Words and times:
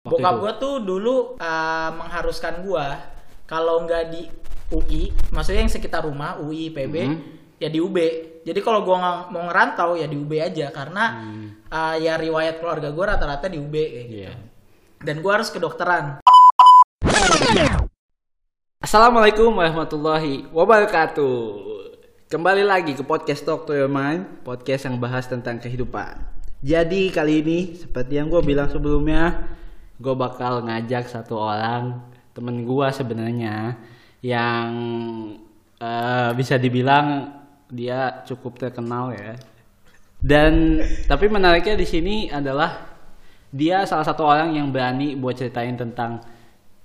Waktu 0.00 0.16
Bokap 0.16 0.34
gue 0.40 0.52
tuh 0.64 0.74
dulu 0.80 1.36
uh, 1.36 1.90
mengharuskan 1.92 2.64
gue 2.64 2.86
kalau 3.44 3.84
nggak 3.84 4.04
di 4.08 4.32
UI, 4.72 5.12
maksudnya 5.28 5.60
yang 5.60 5.68
sekitar 5.68 6.08
rumah 6.08 6.40
UI, 6.40 6.72
PB, 6.72 6.94
Mhm. 7.04 7.16
ya 7.60 7.68
di 7.68 7.84
UB. 7.84 7.96
Jadi 8.40 8.60
kalau 8.64 8.80
gue 8.80 8.96
mau 8.96 9.28
ngerantau 9.44 10.00
ya 10.00 10.08
di 10.08 10.16
UB 10.16 10.40
aja 10.40 10.72
karena 10.72 11.20
uh, 11.68 12.00
ya 12.00 12.16
riwayat 12.16 12.64
keluarga 12.64 12.88
gue 12.88 13.04
rata-rata 13.04 13.52
di 13.52 13.60
UB 13.60 13.74
kayak 13.76 14.06
gitu. 14.08 14.24
Iya. 14.24 14.32
Dan 15.04 15.20
gue 15.20 15.32
harus 15.36 15.52
kedokteran. 15.52 16.24
Assalamualaikum 18.80 19.52
warahmatullahi 19.52 20.48
wabarakatuh. 20.48 21.36
Kembali 22.32 22.64
lagi 22.64 22.96
ke 22.96 23.04
podcast 23.04 23.44
Talk 23.44 23.68
to 23.68 23.76
Your 23.76 23.92
Mind, 23.92 24.48
podcast 24.48 24.88
yang 24.88 24.96
bahas 24.96 25.28
tentang 25.28 25.60
kehidupan. 25.60 26.16
Jadi 26.64 27.12
kali 27.12 27.44
ini 27.44 27.58
seperti 27.76 28.16
yang 28.16 28.32
gue 28.32 28.40
bilang 28.40 28.72
sebelumnya, 28.72 29.44
gue 30.00 30.14
bakal 30.16 30.64
ngajak 30.64 31.06
satu 31.06 31.36
orang 31.36 32.00
temen 32.32 32.64
gue 32.64 32.86
sebenarnya 32.90 33.76
yang 34.24 34.66
eh, 35.76 36.30
bisa 36.32 36.56
dibilang 36.56 37.36
dia 37.68 38.24
cukup 38.24 38.56
terkenal 38.58 39.12
ya. 39.12 39.36
Dan 40.20 40.80
tapi 41.06 41.28
menariknya 41.28 41.76
di 41.76 41.86
sini 41.86 42.16
adalah 42.28 42.88
dia 43.50 43.84
salah 43.84 44.04
satu 44.04 44.22
orang 44.22 44.52
yang 44.52 44.68
berani 44.68 45.16
buat 45.16 45.34
ceritain 45.34 45.74
tentang 45.74 46.20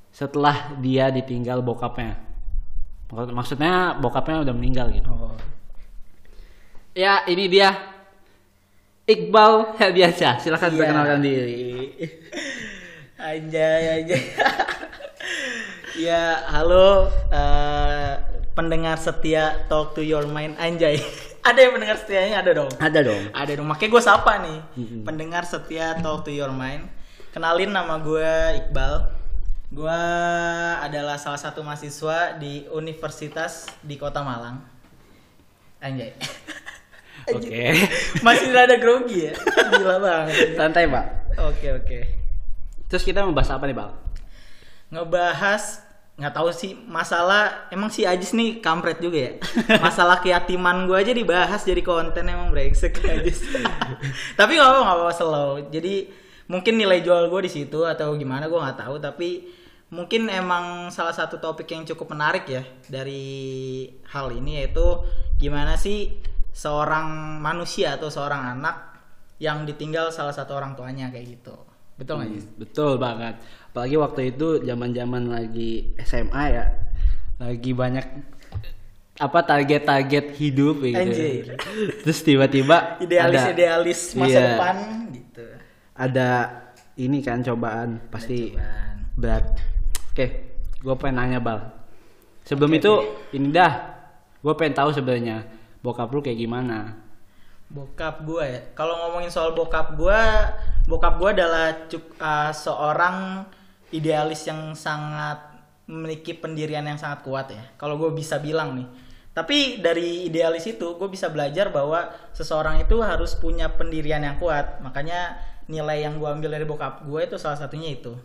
setelah 0.09 0.71
dia 0.79 1.11
ditinggal 1.11 1.59
bokapnya. 1.59 2.15
Maksud- 3.11 3.35
Maksudnya 3.35 3.99
bokapnya 3.99 4.43
udah 4.47 4.53
meninggal 4.55 4.87
gitu. 4.91 5.11
Oh. 5.11 5.35
Ya, 6.95 7.27
ini 7.27 7.51
dia 7.51 7.75
Iqbal 9.05 9.75
Herdiansyah. 9.77 10.39
Silahkan 10.41 10.71
Iya. 10.71 10.77
perkenalkan 10.79 11.19
diri. 11.21 11.61
Anjay, 13.15 14.03
anjay. 14.03 14.23
ya, 16.05 16.43
halo 16.51 17.07
eh, 17.31 18.19
pendengar 18.51 18.99
setia 18.99 19.63
Talk 19.71 19.95
to 19.95 20.03
Your 20.03 20.27
Mind 20.27 20.59
Anjay. 20.59 20.99
ada 21.47 21.55
yang 21.63 21.79
pendengar 21.79 21.95
setianya 21.95 22.43
ada 22.43 22.51
dong. 22.51 22.71
Ada 22.75 22.99
dong. 23.07 23.23
Ada 23.31 23.51
dong. 23.55 23.67
Makanya 23.71 23.91
gue 23.95 24.03
sapa 24.03 24.43
nih. 24.43 24.59
Mm-mm. 24.75 25.01
Pendengar 25.07 25.47
setia 25.47 25.95
Talk 26.03 26.27
to 26.27 26.31
Your 26.35 26.51
Mind. 26.51 26.91
Kenalin 27.31 27.71
nama 27.71 28.03
gue 28.03 28.31
Iqbal. 28.67 29.07
Gue 29.71 30.01
adalah 30.83 31.15
salah 31.15 31.39
satu 31.39 31.63
mahasiswa 31.63 32.35
di 32.35 32.67
universitas 32.67 33.71
di 33.79 33.95
Kota 33.95 34.27
Malang. 34.27 34.59
Anjay. 35.79 36.11
Oke. 37.31 37.79
Masih 38.27 38.51
rada 38.51 38.75
grogi 38.75 39.31
ya. 39.31 39.33
Gila 39.71 40.03
banget. 40.03 40.59
Santai, 40.59 40.91
Pak. 40.91 41.05
Oke, 41.39 41.71
oke. 41.79 42.24
Terus 42.95 43.03
kita 43.03 43.27
membahas 43.27 43.51
apa 43.51 43.67
nih, 43.67 43.75
Bang? 43.75 43.91
ngebahas 44.87 45.83
nggak 46.15 46.31
tahu 46.31 46.47
sih 46.55 46.71
masalah 46.87 47.67
emang 47.75 47.91
si 47.91 48.07
Ajis 48.07 48.31
nih 48.31 48.63
kampret 48.63 49.03
juga 49.03 49.19
ya? 49.19 49.31
Masalah 49.83 50.23
keyakiman 50.23 50.87
gue 50.87 50.95
aja 50.95 51.11
dibahas 51.11 51.67
jadi 51.67 51.83
konten 51.83 52.23
emang 52.31 52.55
brengsek 52.55 53.03
Ajis. 53.19 53.43
Tapi 54.39 54.55
nggak 54.55 54.69
apa 54.71 54.79
nggak 54.79 54.97
apa 55.03 55.11
slow. 55.11 55.67
Jadi 55.67 56.07
mungkin 56.47 56.79
nilai 56.79 57.03
jual 57.03 57.27
gue 57.27 57.41
di 57.43 57.51
situ 57.51 57.83
atau 57.83 58.15
gimana 58.15 58.47
gue 58.47 58.55
nggak 58.55 58.79
tahu. 58.79 58.95
Tapi 59.03 59.29
mungkin 59.91 60.31
emang 60.31 60.87
salah 60.87 61.11
satu 61.11 61.35
topik 61.43 61.67
yang 61.75 61.83
cukup 61.83 62.15
menarik 62.15 62.47
ya 62.47 62.63
dari 62.87 63.91
hal 64.15 64.31
ini 64.31 64.63
yaitu 64.63 65.03
gimana 65.35 65.75
sih 65.75 66.15
seorang 66.55 67.43
manusia 67.43 67.99
atau 67.99 68.07
seorang 68.07 68.55
anak 68.55 68.95
yang 69.43 69.67
ditinggal 69.67 70.15
salah 70.15 70.31
satu 70.31 70.55
orang 70.55 70.79
tuanya 70.79 71.11
kayak 71.11 71.35
gitu 71.35 71.74
betul 71.95 72.13
nggak 72.17 72.29
Jis? 72.31 72.45
Betul 72.55 72.91
banget. 72.97 73.35
Apalagi 73.69 73.95
waktu 73.95 74.21
itu 74.29 74.47
zaman-zaman 74.61 75.23
lagi 75.25 75.71
SMA 75.99 76.43
ya. 76.49 76.65
Lagi 77.37 77.71
banyak 77.71 78.05
apa 79.15 79.39
target-target 79.41 80.35
hidup 80.35 80.75
gitu. 80.81 80.95
Anjir. 80.97 81.43
Terus 82.03 82.19
tiba-tiba 82.21 82.99
idealis 82.99 83.39
ada- 83.41 83.51
idealis 83.51 83.99
masa 84.13 84.29
Iya. 84.29 84.43
depan 84.51 84.75
gitu 85.09 85.45
ada 85.95 86.29
ini 86.95 87.19
kan 87.19 87.39
cobaan 87.39 88.03
pasti 88.05 88.51
Cobaan. 88.51 88.95
berat. 89.15 89.45
Oke, 90.11 90.25
gue 90.77 90.95
pengen 90.95 91.15
nanya 91.17 91.39
bal. 91.39 91.59
Sebelum 92.43 92.67
Oke, 92.69 92.79
itu 92.79 92.93
ini 93.33 93.47
dah, 93.49 93.71
gue 94.37 94.53
pengen 94.53 94.75
tahu 94.75 94.91
sebenarnya 94.91 95.47
bokap 95.79 96.07
lu 96.07 96.19
kayak 96.19 96.35
gimana. 96.37 96.99
Bokap 97.69 98.23
gue 98.23 98.43
ya. 98.45 98.61
Kalau 98.77 98.95
ngomongin 99.05 99.31
soal 99.33 99.57
bokap 99.57 99.97
gue 99.97 100.21
bokap 100.85 101.17
gue 101.17 101.29
adalah 101.41 101.67
cuk- 101.89 102.15
uh, 102.21 102.53
seorang 102.53 103.47
idealis 103.89 104.45
yang 104.45 104.77
sangat 104.77 105.53
memiliki 105.85 106.33
pendirian 106.37 106.85
yang 106.85 106.97
sangat 106.97 107.25
kuat 107.25 107.49
ya. 107.53 107.63
Kalau 107.77 107.97
gue 107.97 108.13
bisa 108.13 108.37
bilang 108.41 108.77
nih. 108.77 108.87
Tapi 109.35 109.83
dari 109.83 110.31
idealis 110.31 110.63
itu 110.63 110.95
gue 110.95 111.09
bisa 111.11 111.27
belajar 111.27 111.67
bahwa 111.67 112.07
seseorang 112.31 112.79
itu 112.79 113.03
harus 113.03 113.35
punya 113.35 113.67
pendirian 113.73 114.23
yang 114.23 114.39
kuat. 114.39 114.79
Makanya 114.79 115.35
nilai 115.67 116.05
yang 116.05 116.21
gue 116.21 116.29
ambil 116.29 116.55
dari 116.55 116.63
bokap 116.63 117.03
gue 117.03 117.21
itu 117.25 117.35
salah 117.35 117.59
satunya 117.59 117.91
itu. 117.93 118.15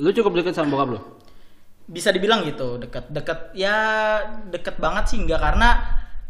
Lu 0.00 0.08
cukup 0.14 0.40
deket 0.40 0.56
sama 0.56 0.72
bokap 0.72 0.88
lu? 0.96 1.00
bisa 1.92 2.14
dibilang 2.14 2.46
gitu. 2.46 2.78
Deket 2.78 3.10
deket 3.10 3.40
ya 3.52 3.76
deket 4.48 4.78
banget 4.78 5.10
sih 5.10 5.18
enggak. 5.20 5.40
Karena 5.42 5.68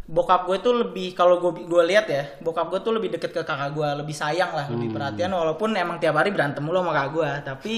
bokap 0.03 0.51
gue 0.51 0.57
tuh 0.59 0.73
lebih 0.83 1.15
kalau 1.15 1.39
gue 1.39 1.63
gue 1.63 1.83
lihat 1.87 2.05
ya 2.11 2.23
bokap 2.43 2.67
gue 2.67 2.79
tuh 2.83 2.91
lebih 2.91 3.15
deket 3.15 3.31
ke 3.31 3.41
kakak 3.47 3.71
gue 3.71 3.87
lebih 4.03 4.11
sayang 4.11 4.51
lah 4.51 4.67
lebih 4.67 4.91
perhatian 4.91 5.31
walaupun 5.31 5.71
emang 5.79 5.95
tiap 5.95 6.19
hari 6.19 6.35
berantem 6.35 6.59
mulu 6.59 6.83
sama 6.83 6.91
kakak 6.91 7.11
gue 7.15 7.29
tapi 7.47 7.73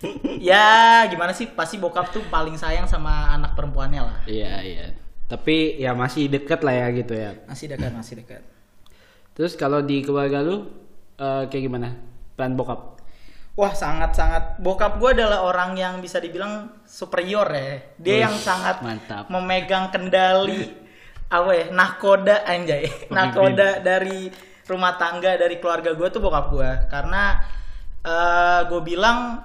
ya 0.52 1.04
gimana 1.08 1.32
sih 1.32 1.48
pasti 1.52 1.80
bokap 1.80 2.12
tuh 2.12 2.24
paling 2.28 2.56
sayang 2.60 2.84
sama 2.84 3.32
anak 3.32 3.52
perempuannya 3.56 4.00
lah 4.00 4.18
Iya 4.28 4.54
iya. 4.64 4.86
Tapi 5.30 5.78
ya 5.78 5.94
masih 5.94 6.26
deket 6.26 6.60
lah 6.66 6.74
ya 6.74 6.86
gitu 6.90 7.14
ya. 7.14 7.30
masih 7.46 7.70
dekat 7.70 7.92
masih 7.94 8.14
dekat 8.18 8.42
Terus 9.36 9.54
kalau 9.56 9.80
di 9.80 10.02
keluarga 10.04 10.40
lu 10.44 10.68
eh, 11.16 11.44
kayak 11.48 11.62
gimana? 11.64 11.96
Peran 12.34 12.56
bokap? 12.56 12.98
Wah 13.56 13.72
sangat 13.76 14.16
sangat 14.16 14.56
bokap 14.58 14.96
gue 14.96 15.20
adalah 15.20 15.44
orang 15.44 15.76
yang 15.76 15.94
bisa 16.00 16.16
dibilang 16.16 16.80
superior 16.88 17.44
ya. 17.52 17.78
Dia 18.00 18.16
yang 18.28 18.36
sangat 18.40 18.80
mantap. 18.80 19.28
memegang 19.28 19.92
kendali 19.92 20.79
apa 21.30 21.50
ya 21.54 21.66
nakoda 21.70 22.42
anjay 22.44 22.90
nakoda 23.14 23.80
dari 23.80 24.28
rumah 24.66 24.98
tangga 24.98 25.38
dari 25.38 25.62
keluarga 25.62 25.94
gue 25.94 26.08
tuh 26.10 26.22
bokap 26.22 26.46
gue 26.50 26.70
karena 26.90 27.38
gue 28.66 28.80
bilang 28.82 29.38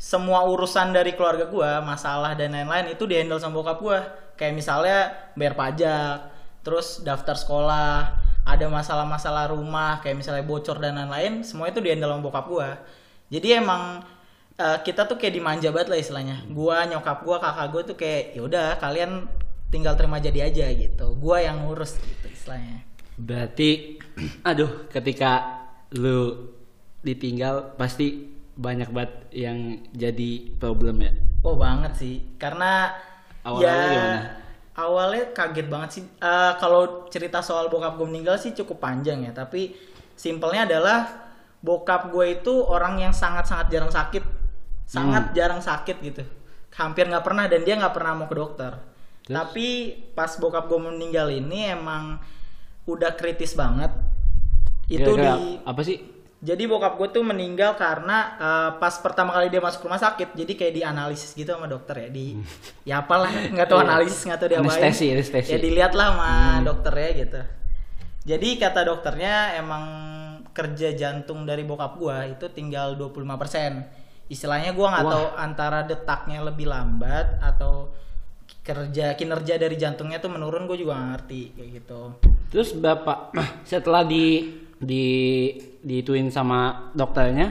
semua 0.00 0.44
urusan 0.48 0.92
dari 0.92 1.16
keluarga 1.16 1.48
gue 1.48 1.70
masalah 1.84 2.32
dan 2.36 2.52
lain-lain 2.52 2.92
itu 2.92 3.04
dihandle 3.04 3.40
sama 3.40 3.60
bokap 3.60 3.78
gue 3.80 3.98
kayak 4.36 4.56
misalnya 4.56 5.12
bayar 5.36 5.54
pajak 5.56 6.16
terus 6.64 7.00
daftar 7.04 7.36
sekolah 7.36 7.98
ada 8.44 8.66
masalah-masalah 8.68 9.52
rumah 9.52 10.00
kayak 10.00 10.20
misalnya 10.20 10.44
bocor 10.44 10.80
dan 10.80 10.96
lain-lain 10.96 11.44
semua 11.44 11.68
itu 11.68 11.80
dihandle 11.80 12.16
sama 12.16 12.24
bokap 12.24 12.46
gue 12.48 12.68
jadi 13.30 13.62
emang 13.62 14.02
eh, 14.58 14.78
kita 14.82 15.06
tuh 15.06 15.16
kayak 15.16 15.34
dimanja 15.38 15.70
banget 15.70 15.88
lah 15.88 15.98
istilahnya. 16.02 16.36
Gua 16.50 16.84
nyokap 16.84 17.22
gua 17.22 17.38
kakak 17.38 17.66
gua 17.70 17.82
tuh 17.86 17.96
kayak 17.96 18.34
yaudah 18.36 18.76
kalian 18.82 19.30
tinggal 19.70 19.94
terima 19.96 20.18
jadi 20.18 20.50
aja 20.50 20.66
gitu. 20.74 21.14
Gua 21.16 21.40
yang 21.40 21.64
ngurus 21.64 21.96
gitu 22.02 22.26
istilahnya. 22.28 22.82
Berarti 23.16 23.96
aduh 24.50 24.90
ketika 24.90 25.62
lu 25.94 26.50
ditinggal 27.00 27.74
pasti 27.80 28.28
banyak 28.60 28.92
banget 28.92 29.12
yang 29.32 29.80
jadi 29.96 30.30
problem 30.60 31.00
ya. 31.00 31.12
oh 31.40 31.56
banget 31.56 31.92
sih. 31.96 32.14
Karena 32.36 32.92
Awal-awalnya 33.40 33.88
ya 33.88 34.04
gimana? 34.04 34.20
awalnya 34.76 35.24
kaget 35.32 35.66
banget 35.72 35.90
sih. 35.96 36.04
Eh, 36.20 36.52
kalau 36.60 37.08
cerita 37.08 37.40
soal 37.40 37.72
bokap 37.72 37.96
gue 37.96 38.06
meninggal 38.10 38.36
sih 38.36 38.52
cukup 38.52 38.84
panjang 38.84 39.24
ya. 39.24 39.32
Tapi 39.32 39.72
simpelnya 40.12 40.68
adalah 40.68 40.98
bokap 41.64 42.12
gue 42.12 42.40
itu 42.40 42.52
orang 42.68 43.00
yang 43.00 43.14
sangat-sangat 43.16 43.72
jarang 43.72 43.92
sakit. 43.92 44.24
Sangat 44.84 45.32
jarang 45.32 45.64
sakit 45.64 45.96
gitu. 46.04 46.22
Hampir 46.76 47.08
nggak 47.08 47.24
pernah 47.24 47.48
dan 47.48 47.64
dia 47.64 47.80
nggak 47.80 47.94
pernah 47.96 48.12
mau 48.18 48.28
ke 48.28 48.36
dokter 48.36 48.89
Terus? 49.30 49.38
tapi 49.38 49.66
pas 50.10 50.34
bokap 50.34 50.66
gue 50.66 50.80
meninggal 50.82 51.30
ini 51.30 51.70
emang 51.70 52.18
udah 52.82 53.14
kritis 53.14 53.54
banget 53.54 53.94
itu 54.90 55.06
di 55.06 55.62
apa 55.62 55.80
sih? 55.86 56.02
jadi 56.40 56.66
bokap 56.66 56.98
gue 56.98 57.08
tuh 57.14 57.22
meninggal 57.22 57.78
karena 57.78 58.34
eh, 58.34 58.70
pas 58.82 58.96
pertama 58.98 59.30
kali 59.30 59.52
dia 59.52 59.62
masuk 59.62 59.86
rumah 59.86 60.00
sakit, 60.00 60.34
jadi 60.34 60.52
kayak 60.56 60.74
dianalisis 60.74 61.36
gitu 61.36 61.52
sama 61.52 61.68
dokter 61.68 61.94
ya 61.94 62.08
di 62.10 62.40
ya 62.88 63.04
apalah 63.06 63.30
nggak 63.30 63.68
tahu 63.70 63.78
Iya. 63.78 63.86
analisis 63.86 64.20
nggak 64.26 64.38
tahu 64.40 64.48
dia. 64.50 64.58
Anestesi, 64.58 65.06
anestesi. 65.14 65.50
Ya 65.52 65.58
dilihat 65.60 65.92
lah 65.94 66.10
sama 66.10 66.32
dokternya 66.64 67.10
gitu. 67.14 67.40
Jadi 68.34 68.48
kata 68.58 68.80
dokternya 68.82 69.60
emang 69.60 69.84
kerja 70.50 70.96
jantung 70.96 71.46
dari 71.46 71.62
bokap 71.62 71.94
gua 72.00 72.26
itu 72.26 72.50
tinggal 72.50 72.98
25%. 72.98 74.26
Istilahnya 74.26 74.72
gua 74.72 74.96
nggak 74.96 75.06
tahu 75.06 75.26
antara 75.36 75.84
detaknya 75.84 76.40
lebih 76.40 76.66
lambat 76.66 77.36
atau 77.38 77.92
kerja 78.70 79.18
kinerja 79.18 79.54
dari 79.58 79.74
jantungnya 79.74 80.22
tuh 80.22 80.30
menurun 80.30 80.70
gue 80.70 80.78
juga 80.78 80.94
nggak 80.94 81.10
ngerti 81.18 81.42
kayak 81.58 81.70
gitu. 81.82 82.00
Terus 82.54 82.70
bapak 82.78 83.34
setelah 83.66 84.06
di 84.06 84.46
di 84.78 85.06
dituin 85.82 86.30
sama 86.30 86.90
dokternya 86.94 87.50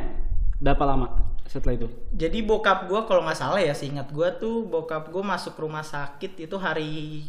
berapa 0.63 0.83
lama 0.87 1.07
setelah 1.49 1.81
itu? 1.81 1.87
Jadi 2.13 2.45
bokap 2.45 2.85
gue 2.85 3.01
kalau 3.09 3.25
nggak 3.25 3.39
salah 3.41 3.59
ya, 3.59 3.73
seingat 3.73 4.13
gue 4.13 4.29
tuh 4.37 4.69
bokap 4.69 5.09
gue 5.09 5.23
masuk 5.25 5.57
rumah 5.57 5.81
sakit 5.81 6.37
itu 6.45 6.55
hari 6.61 7.25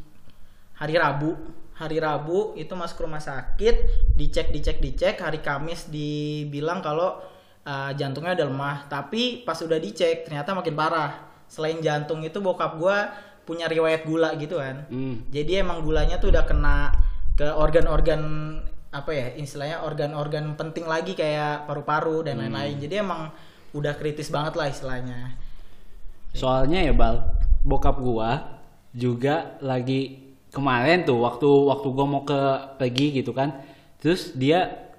hari 0.77 0.95
Rabu. 1.01 1.35
Hari 1.81 1.97
Rabu 1.97 2.53
itu 2.61 2.77
masuk 2.77 3.09
rumah 3.09 3.25
sakit, 3.25 3.77
dicek 4.13 4.53
dicek 4.53 4.85
dicek. 4.85 5.17
Hari 5.17 5.41
Kamis 5.41 5.89
dibilang 5.89 6.85
kalau 6.85 7.17
uh, 7.65 7.91
jantungnya 7.97 8.37
udah 8.37 8.47
lemah. 8.53 8.77
Tapi 8.93 9.41
pas 9.49 9.57
udah 9.57 9.81
dicek 9.81 10.29
ternyata 10.29 10.53
makin 10.53 10.77
parah. 10.77 11.33
Selain 11.49 11.81
jantung 11.81 12.21
itu 12.21 12.37
bokap 12.45 12.77
gue 12.77 12.97
punya 13.51 13.67
riwayat 13.67 14.07
gula 14.07 14.39
gitu 14.39 14.63
kan. 14.63 14.87
Hmm. 14.87 15.27
Jadi 15.35 15.59
emang 15.59 15.83
gulanya 15.83 16.23
tuh 16.23 16.31
udah 16.31 16.47
kena 16.47 16.95
ke 17.35 17.51
organ-organ 17.51 18.23
apa 18.95 19.11
ya 19.11 19.27
istilahnya 19.35 19.83
organ-organ 19.83 20.55
penting 20.55 20.87
lagi 20.87 21.19
kayak 21.19 21.67
paru-paru 21.67 22.23
dan 22.23 22.39
lain-lain. 22.39 22.79
Jadi 22.79 23.03
emang 23.03 23.35
udah 23.75 23.99
kritis 23.99 24.31
banget 24.31 24.55
lah 24.55 24.71
istilahnya. 24.71 25.35
Soalnya 26.31 26.87
ya 26.87 26.95
Bal, 26.95 27.27
bokap 27.67 27.99
gua 27.99 28.63
juga 28.95 29.59
lagi 29.59 30.31
kemarin 30.55 31.03
tuh 31.03 31.19
waktu 31.27 31.47
waktu 31.47 31.89
gua 31.91 32.07
mau 32.07 32.23
ke 32.23 32.39
pergi 32.79 33.19
gitu 33.19 33.35
kan. 33.35 33.67
Terus 33.99 34.31
dia 34.39 34.91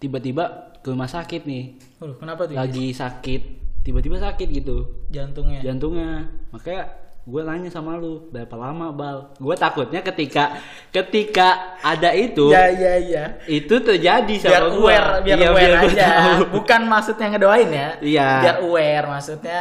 tiba-tiba 0.00 0.72
ke 0.80 0.88
rumah 0.88 1.12
sakit 1.12 1.44
nih. 1.44 1.76
Waduh, 2.00 2.16
kenapa 2.16 2.48
tuh? 2.48 2.56
Lagi 2.56 2.96
sakit, 2.96 3.42
tiba-tiba 3.84 4.16
sakit 4.16 4.48
gitu 4.48 5.08
Jantungnya. 5.12 5.60
jantungnya. 5.60 6.30
Makanya 6.54 7.07
gue 7.28 7.42
nanya 7.44 7.68
sama 7.68 8.00
lu 8.00 8.32
berapa 8.32 8.56
lama 8.56 8.88
bal 8.88 9.36
gue 9.36 9.52
takutnya 9.52 10.00
ketika 10.00 10.56
ketika 10.88 11.76
ada 11.84 12.08
itu 12.10 12.48
Ya 12.48 12.72
ya 12.72 12.96
ya. 12.96 13.24
itu 13.44 13.76
terjadi 13.78 14.32
Biar 14.40 14.64
sama 14.64 14.72
gua. 14.72 14.88
aware, 14.88 15.10
biar 15.20 15.36
Iya, 15.36 15.48
aware 15.52 15.72
gua 15.76 15.84
aja. 15.92 16.08
Bukan 16.48 16.80
maksudnya 16.88 17.26
ngedoain 17.28 17.68
ya. 17.68 17.88
Iya. 18.00 18.28
Biar 18.40 18.56
aware 18.64 19.06
maksudnya. 19.06 19.60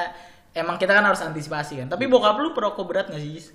Emang 0.55 0.79
kita 0.79 0.95
kan 0.95 1.03
harus 1.03 1.19
antisipasi 1.19 1.83
kan. 1.83 1.87
Tapi 1.91 2.07
bokap 2.07 2.39
lu 2.39 2.55
perokok 2.55 2.87
berat 2.87 3.11
gak 3.11 3.19
sih? 3.19 3.35
Jis? 3.35 3.51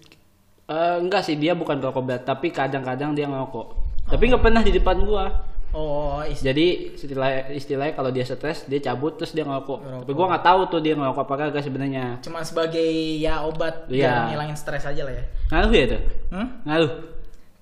Eh, 0.63 0.97
enggak 1.01 1.25
sih 1.25 1.35
dia 1.35 1.53
bukan 1.53 1.81
rokok 1.81 2.05
berat 2.05 2.23
tapi 2.23 2.49
kadang-kadang 2.49 3.13
dia 3.13 3.27
ngerokok 3.27 3.67
tapi 4.03 4.31
nggak 4.31 4.43
pernah 4.43 4.63
di 4.63 4.73
depan 4.73 4.95
gua 5.03 5.25
Oh, 5.73 6.21
is- 6.21 6.39
jadi 6.39 6.93
istilah 6.93 7.49
istilahnya 7.49 7.93
kalau 7.93 8.09
dia 8.09 8.23
stres 8.23 8.65
dia 8.65 8.77
cabut 8.79 9.17
terus 9.17 9.33
dia 9.33 9.41
ngerokok 9.41 9.79
Ngerokok. 9.79 10.03
tapi 10.03 10.13
gua 10.13 10.27
nggak 10.29 10.45
tahu 10.45 10.61
tuh 10.69 10.81
dia 10.81 10.93
ngerokok 10.93 11.23
apa 11.23 11.35
kagak 11.39 11.65
sebenarnya 11.65 12.05
cuman 12.21 12.43
sebagai 12.43 12.85
ya 13.17 13.41
obat 13.41 13.89
biar 13.89 14.29
ngilangin 14.29 14.53
stres 14.53 14.85
aja 14.85 15.01
lah 15.01 15.11
ya. 15.11 15.25
ngaruh 15.49 15.73
ya 15.73 15.85
tuh 15.89 16.01
Hmm? 16.29 16.49
ngaruh 16.63 16.93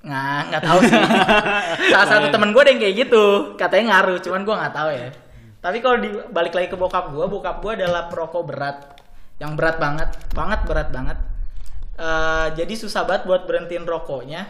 Nggak, 0.00 0.40
nggak 0.48 0.62
tahu 0.64 0.78
sih. 0.80 0.96
Salah 1.92 2.08
satu 2.08 2.26
temen 2.30 2.50
gue 2.50 2.62
ada 2.62 2.72
yang 2.72 2.80
kayak 2.80 2.96
gitu, 2.98 3.24
katanya 3.54 3.84
ngaruh, 3.92 4.16
cuman 4.18 4.40
gue 4.40 4.54
nggak 4.56 4.72
tahu 4.72 4.88
ya. 4.90 5.08
Tapi 5.60 5.76
kalau 5.78 5.96
dibalik 6.00 6.56
lagi 6.56 6.68
ke 6.68 6.78
bokap 6.80 7.12
gue, 7.12 7.20
bokap 7.22 7.60
gue 7.60 7.72
adalah 7.76 8.08
perokok 8.08 8.42
berat, 8.42 8.96
yang 9.36 9.52
berat 9.52 9.76
banget, 9.76 10.08
banget 10.32 10.60
berat 10.64 10.88
banget. 10.88 11.20
Eh, 11.94 12.46
jadi 12.56 12.72
susah 12.74 13.04
banget 13.04 13.28
buat 13.28 13.44
berhentiin 13.44 13.84
rokoknya. 13.84 14.48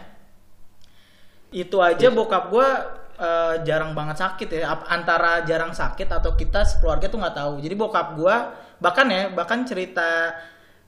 Itu 1.51 1.83
aja 1.83 2.07
bokap 2.09 2.47
gue 2.47 2.67
eh, 3.21 3.55
jarang 3.61 3.93
banget 3.93 4.17
sakit 4.17 4.49
ya, 4.49 4.73
antara 4.89 5.45
jarang 5.45 5.71
sakit 5.77 6.09
atau 6.09 6.33
kita 6.33 6.65
sekeluarga 6.65 7.05
tuh 7.05 7.21
nggak 7.21 7.37
tahu. 7.37 7.53
Jadi 7.61 7.75
bokap 7.77 8.17
gue 8.17 8.35
bahkan 8.81 9.05
ya, 9.13 9.29
bahkan 9.29 9.61
cerita 9.61 10.33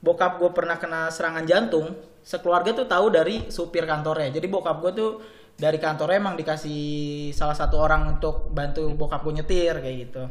bokap 0.01 0.41
gue 0.41 0.49
pernah 0.51 0.81
kena 0.81 1.13
serangan 1.13 1.45
jantung, 1.45 1.93
sekeluarga 2.25 2.73
tuh 2.73 2.89
tahu 2.89 3.13
dari 3.13 3.47
supir 3.53 3.85
kantornya. 3.85 4.33
Jadi 4.33 4.47
bokap 4.49 4.81
gue 4.81 4.91
tuh 4.97 5.11
dari 5.53 5.77
kantornya 5.77 6.17
emang 6.17 6.35
dikasih 6.35 7.29
salah 7.31 7.53
satu 7.53 7.77
orang 7.77 8.17
untuk 8.17 8.49
bantu 8.49 8.89
bokap 8.97 9.21
gue 9.21 9.33
nyetir 9.39 9.77
kayak 9.77 9.97
gitu. 10.09 10.23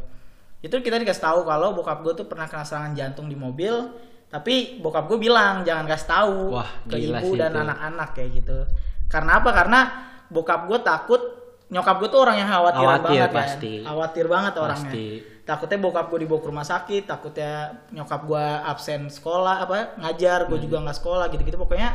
Itu 0.62 0.78
kita 0.82 0.98
dikasih 0.98 1.22
tahu 1.22 1.40
kalau 1.46 1.74
bokap 1.74 2.02
gue 2.02 2.12
tuh 2.18 2.26
pernah 2.26 2.50
kena 2.50 2.66
serangan 2.66 2.92
jantung 2.98 3.30
di 3.30 3.38
mobil, 3.38 3.94
tapi 4.30 4.82
bokap 4.82 5.06
gue 5.06 5.18
bilang 5.22 5.62
jangan 5.62 5.86
kasih 5.86 6.08
tahu 6.08 6.36
Wah, 6.58 6.70
ke 6.86 6.96
ibu 6.98 7.38
dan 7.38 7.54
itu. 7.54 7.62
anak-anak 7.62 8.08
kayak 8.14 8.30
gitu. 8.42 8.58
Karena 9.06 9.38
apa? 9.38 9.50
Karena 9.54 9.80
bokap 10.32 10.66
gue 10.66 10.78
takut 10.82 11.22
nyokap 11.72 11.96
gue 11.98 12.08
tuh 12.08 12.20
orang 12.20 12.36
yang 12.36 12.46
khawatir 12.46 12.78
Khawatir 12.78 13.00
banget 13.16 13.30
pasti. 13.32 13.72
kan. 13.74 13.86
Khawatir 13.88 14.24
banget 14.28 14.52
orangnya 14.54 14.92
Pasti. 14.92 15.06
takutnya 15.42 15.78
bokap 15.80 16.06
gue 16.06 16.18
dibawa 16.20 16.38
ke 16.38 16.48
rumah 16.48 16.62
sakit 16.62 17.02
takutnya 17.04 17.52
nyokap 17.90 18.20
gue 18.22 18.44
absen 18.62 19.08
sekolah 19.08 19.56
apa 19.58 19.96
ngajar 19.98 20.44
Hmm. 20.44 20.48
gue 20.48 20.58
juga 20.62 20.76
nggak 20.80 20.94
sekolah 20.94 21.26
gitu-gitu 21.28 21.56
pokoknya 21.56 21.90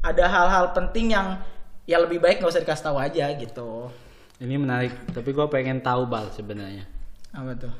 ada 0.00 0.24
hal-hal 0.26 0.68
penting 0.72 1.10
yang 1.10 1.38
ya 1.84 1.96
lebih 1.96 2.18
baik 2.18 2.38
nggak 2.38 2.50
usah 2.50 2.60
dikasih 2.60 2.84
tahu 2.84 2.98
aja 2.98 3.24
gitu 3.32 3.88
ini 4.36 4.56
menarik 4.56 4.92
tapi 5.08 5.30
gua 5.30 5.46
pengen 5.46 5.78
tahu 5.78 6.04
bal 6.04 6.28
sebenarnya 6.28 6.84
apa 7.30 7.54
tuh 7.56 7.72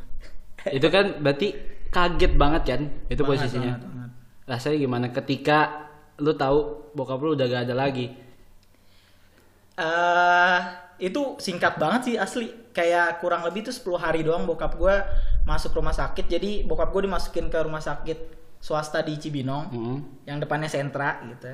itu 0.71 0.87
kan 0.87 1.19
berarti 1.19 1.49
kaget 1.91 2.33
banget 2.35 2.63
kan 2.65 2.81
itu 3.07 3.21
Banget, 3.21 3.29
posisinya 3.43 3.73
banget, 3.75 3.85
banget. 3.85 4.11
rasanya 4.47 4.77
gimana 4.79 5.07
ketika 5.11 5.59
lu 6.17 6.33
tahu 6.33 6.59
bokap 6.93 7.19
lu 7.19 7.35
udah 7.35 7.45
gak 7.45 7.65
ada 7.65 7.75
lagi 7.75 8.07
eh 9.75 10.59
itu 10.99 11.37
singkat 11.43 11.77
banget 11.77 12.01
sih 12.07 12.15
asli 12.19 12.47
kayak 12.75 13.19
kurang 13.19 13.43
lebih 13.43 13.67
tuh 13.67 13.75
10 13.75 13.99
hari 13.99 14.21
doang 14.23 14.47
bokap 14.47 14.79
gue 14.79 14.95
masuk 15.47 15.75
rumah 15.75 15.95
sakit 15.95 16.27
jadi 16.27 16.63
bokap 16.67 16.91
gue 16.95 17.07
dimasukin 17.07 17.51
ke 17.51 17.59
rumah 17.63 17.83
sakit 17.83 18.19
swasta 18.63 19.05
di 19.05 19.19
Cibinong 19.21 19.71
Mm-mm. 19.71 19.99
yang 20.25 20.41
depannya 20.41 20.71
sentra 20.71 21.21
gitu 21.29 21.53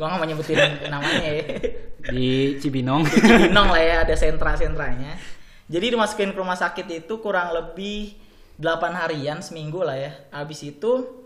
gue 0.00 0.04
nggak 0.06 0.16
mau 0.16 0.26
nyebutin 0.26 0.58
namanya 0.92 1.28
ya 1.28 1.44
di 2.08 2.56
Cibinong 2.56 3.04
Cibinong 3.04 3.68
lah 3.68 3.82
ya 3.82 3.96
ada 4.08 4.14
sentra-sentranya. 4.16 5.20
Jadi 5.70 5.94
dimasukin 5.94 6.34
ke 6.34 6.38
rumah 6.42 6.58
sakit 6.58 6.82
itu 6.90 7.22
kurang 7.22 7.54
lebih 7.54 8.18
8 8.58 8.90
harian 8.90 9.38
seminggu 9.38 9.86
lah 9.86 9.94
ya. 9.94 10.10
Habis 10.34 10.66
itu 10.66 11.19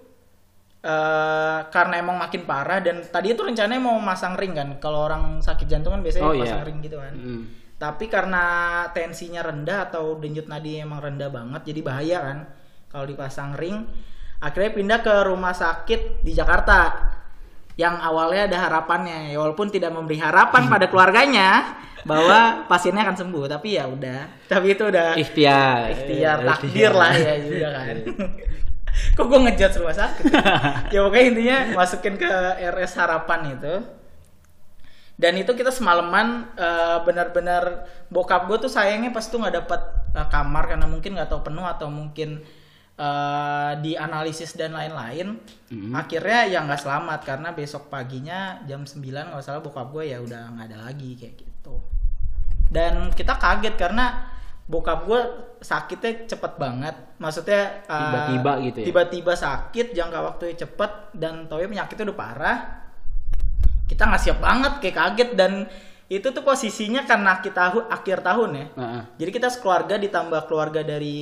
eh 0.85 1.59
karena 1.73 1.95
emang 1.97 2.21
makin 2.21 2.45
parah 2.45 2.85
dan 2.85 3.01
tadi 3.09 3.33
itu 3.33 3.41
rencananya 3.41 3.81
mau 3.81 3.97
masang 3.97 4.37
ring 4.37 4.53
kan. 4.53 4.77
Kalau 4.77 5.09
orang 5.09 5.41
sakit 5.41 5.65
jantung 5.65 5.97
kan 5.97 6.05
biasanya 6.05 6.29
Oh, 6.29 6.37
pasang 6.37 6.61
iya. 6.61 6.69
ring 6.69 6.79
gitu 6.85 7.01
kan. 7.01 7.15
Mm. 7.17 7.43
Tapi 7.81 8.05
karena 8.13 8.45
tensinya 8.93 9.41
rendah 9.41 9.89
atau 9.89 10.21
denyut 10.21 10.45
nadi 10.45 10.85
emang 10.85 11.01
rendah 11.01 11.33
banget 11.33 11.73
jadi 11.73 11.81
bahaya 11.81 12.19
kan 12.21 12.39
kalau 12.93 13.09
dipasang 13.09 13.57
ring. 13.57 13.89
Akhirnya 14.45 14.77
pindah 14.77 15.01
ke 15.01 15.15
rumah 15.25 15.57
sakit 15.57 16.21
di 16.21 16.37
Jakarta 16.37 16.93
yang 17.75 17.99
awalnya 17.99 18.47
ada 18.47 18.59
harapannya 18.71 19.35
ya 19.35 19.41
walaupun 19.41 19.67
tidak 19.73 19.91
memberi 19.91 20.23
harapan 20.23 20.71
pada 20.71 20.87
keluarganya 20.87 21.75
bahwa 22.07 22.69
pasiennya 22.71 23.03
akan 23.03 23.17
sembuh 23.19 23.45
tapi 23.51 23.75
ya 23.75 23.91
udah 23.91 24.47
tapi 24.47 24.79
itu 24.79 24.85
udah 24.87 25.19
ikhtiar 25.19 25.91
ikhtiar 25.91 26.39
takdir 26.45 26.93
lah 26.95 27.13
ya 27.17 27.35
juga 27.43 27.69
kan 27.75 27.97
kok 29.15 29.27
gue 29.31 29.41
ngejudge 29.47 29.79
rumah 29.79 29.97
sakit 29.97 30.25
ya? 30.95 31.01
Pokoknya 31.07 31.25
intinya 31.31 31.59
masukin 31.79 32.15
ke 32.19 32.31
RS 32.59 32.99
harapan 32.99 33.55
itu. 33.55 33.75
Dan 35.15 35.39
itu 35.39 35.55
kita 35.55 35.71
semalaman 35.71 36.51
eh, 36.59 36.99
benar-benar 37.07 37.87
bokap 38.11 38.51
gue 38.51 38.67
tuh 38.67 38.73
sayangnya 38.73 39.15
pas 39.15 39.23
tuh 39.23 39.39
nggak 39.39 39.57
dapat 39.63 39.81
eh, 40.19 40.27
kamar 40.27 40.67
karena 40.67 40.87
mungkin 40.91 41.15
nggak 41.15 41.31
tahu 41.31 41.47
penuh 41.47 41.63
atau 41.63 41.87
mungkin 41.87 42.43
eh, 42.99 43.73
dianalisis 43.79 44.59
dan 44.59 44.75
lain-lain. 44.75 45.39
Mm. 45.71 45.95
akhirnya 45.95 46.51
ya 46.51 46.59
nggak 46.67 46.83
selamat 46.83 47.21
karena 47.23 47.49
besok 47.55 47.87
paginya 47.87 48.59
jam 48.67 48.83
9 48.83 48.99
nggak 49.03 49.43
salah 49.43 49.63
bokap 49.63 49.95
gue 49.95 50.11
ya 50.11 50.19
udah 50.19 50.59
nggak 50.59 50.67
ada 50.75 50.79
lagi 50.91 51.15
kayak 51.15 51.39
gitu. 51.39 51.79
Dan 52.67 53.15
kita 53.15 53.39
kaget 53.39 53.79
karena 53.79 54.34
bokap 54.65 55.05
gue 55.05 55.21
sakitnya 55.61 56.25
cepet 56.25 56.53
banget 56.57 56.97
maksudnya 57.21 57.85
uh, 57.85 58.01
Tiba-tiba 58.09 58.53
gitu 58.65 58.79
ya? 58.81 58.87
tiba-tiba 58.89 59.33
sakit 59.37 59.87
jangka 59.93 60.19
waktunya 60.25 60.55
cepet 60.57 60.93
dan 61.13 61.45
tau 61.45 61.61
penyakitnya 61.61 62.09
udah 62.09 62.19
parah 62.19 62.59
kita 63.85 64.09
nggak 64.09 64.23
siap 64.25 64.39
banget 64.41 64.73
kayak 64.81 64.97
kaget 64.97 65.31
dan 65.37 65.53
itu 66.05 66.25
tuh 66.33 66.45
posisinya 66.45 67.05
karena 67.05 67.41
kita 67.41 67.77
akhir 67.89 68.21
tahun 68.21 68.51
ya 68.57 68.67
Heeh. 68.77 69.03
jadi 69.21 69.31
kita 69.33 69.49
sekeluarga 69.53 70.01
ditambah 70.01 70.49
keluarga 70.49 70.81
dari 70.81 71.21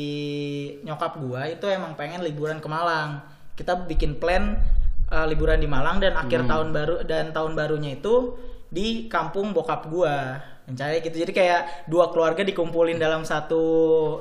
nyokap 0.83 1.19
gua 1.19 1.47
itu 1.47 1.67
emang 1.67 1.95
pengen 1.95 2.23
liburan 2.23 2.59
ke 2.59 2.67
Malang. 2.67 3.23
Kita 3.53 3.85
bikin 3.87 4.19
plan 4.19 4.59
uh, 5.07 5.27
liburan 5.29 5.63
di 5.63 5.69
Malang 5.71 6.03
dan 6.03 6.19
akhir 6.19 6.43
Hmm. 6.45 6.51
tahun 6.51 6.69
baru 6.75 6.97
dan 7.07 7.31
tahun 7.31 7.53
barunya 7.55 7.95
itu 7.99 8.35
di 8.73 9.07
kampung 9.07 9.55
bokap 9.55 9.87
gua. 9.87 10.41
Rencananya 10.73 11.01
gitu. 11.05 11.17
Jadi 11.21 11.33
kayak 11.37 11.87
dua 11.87 12.09
keluarga 12.11 12.43
dikumpulin 12.43 12.97
dalam 12.97 13.23
satu 13.23 13.63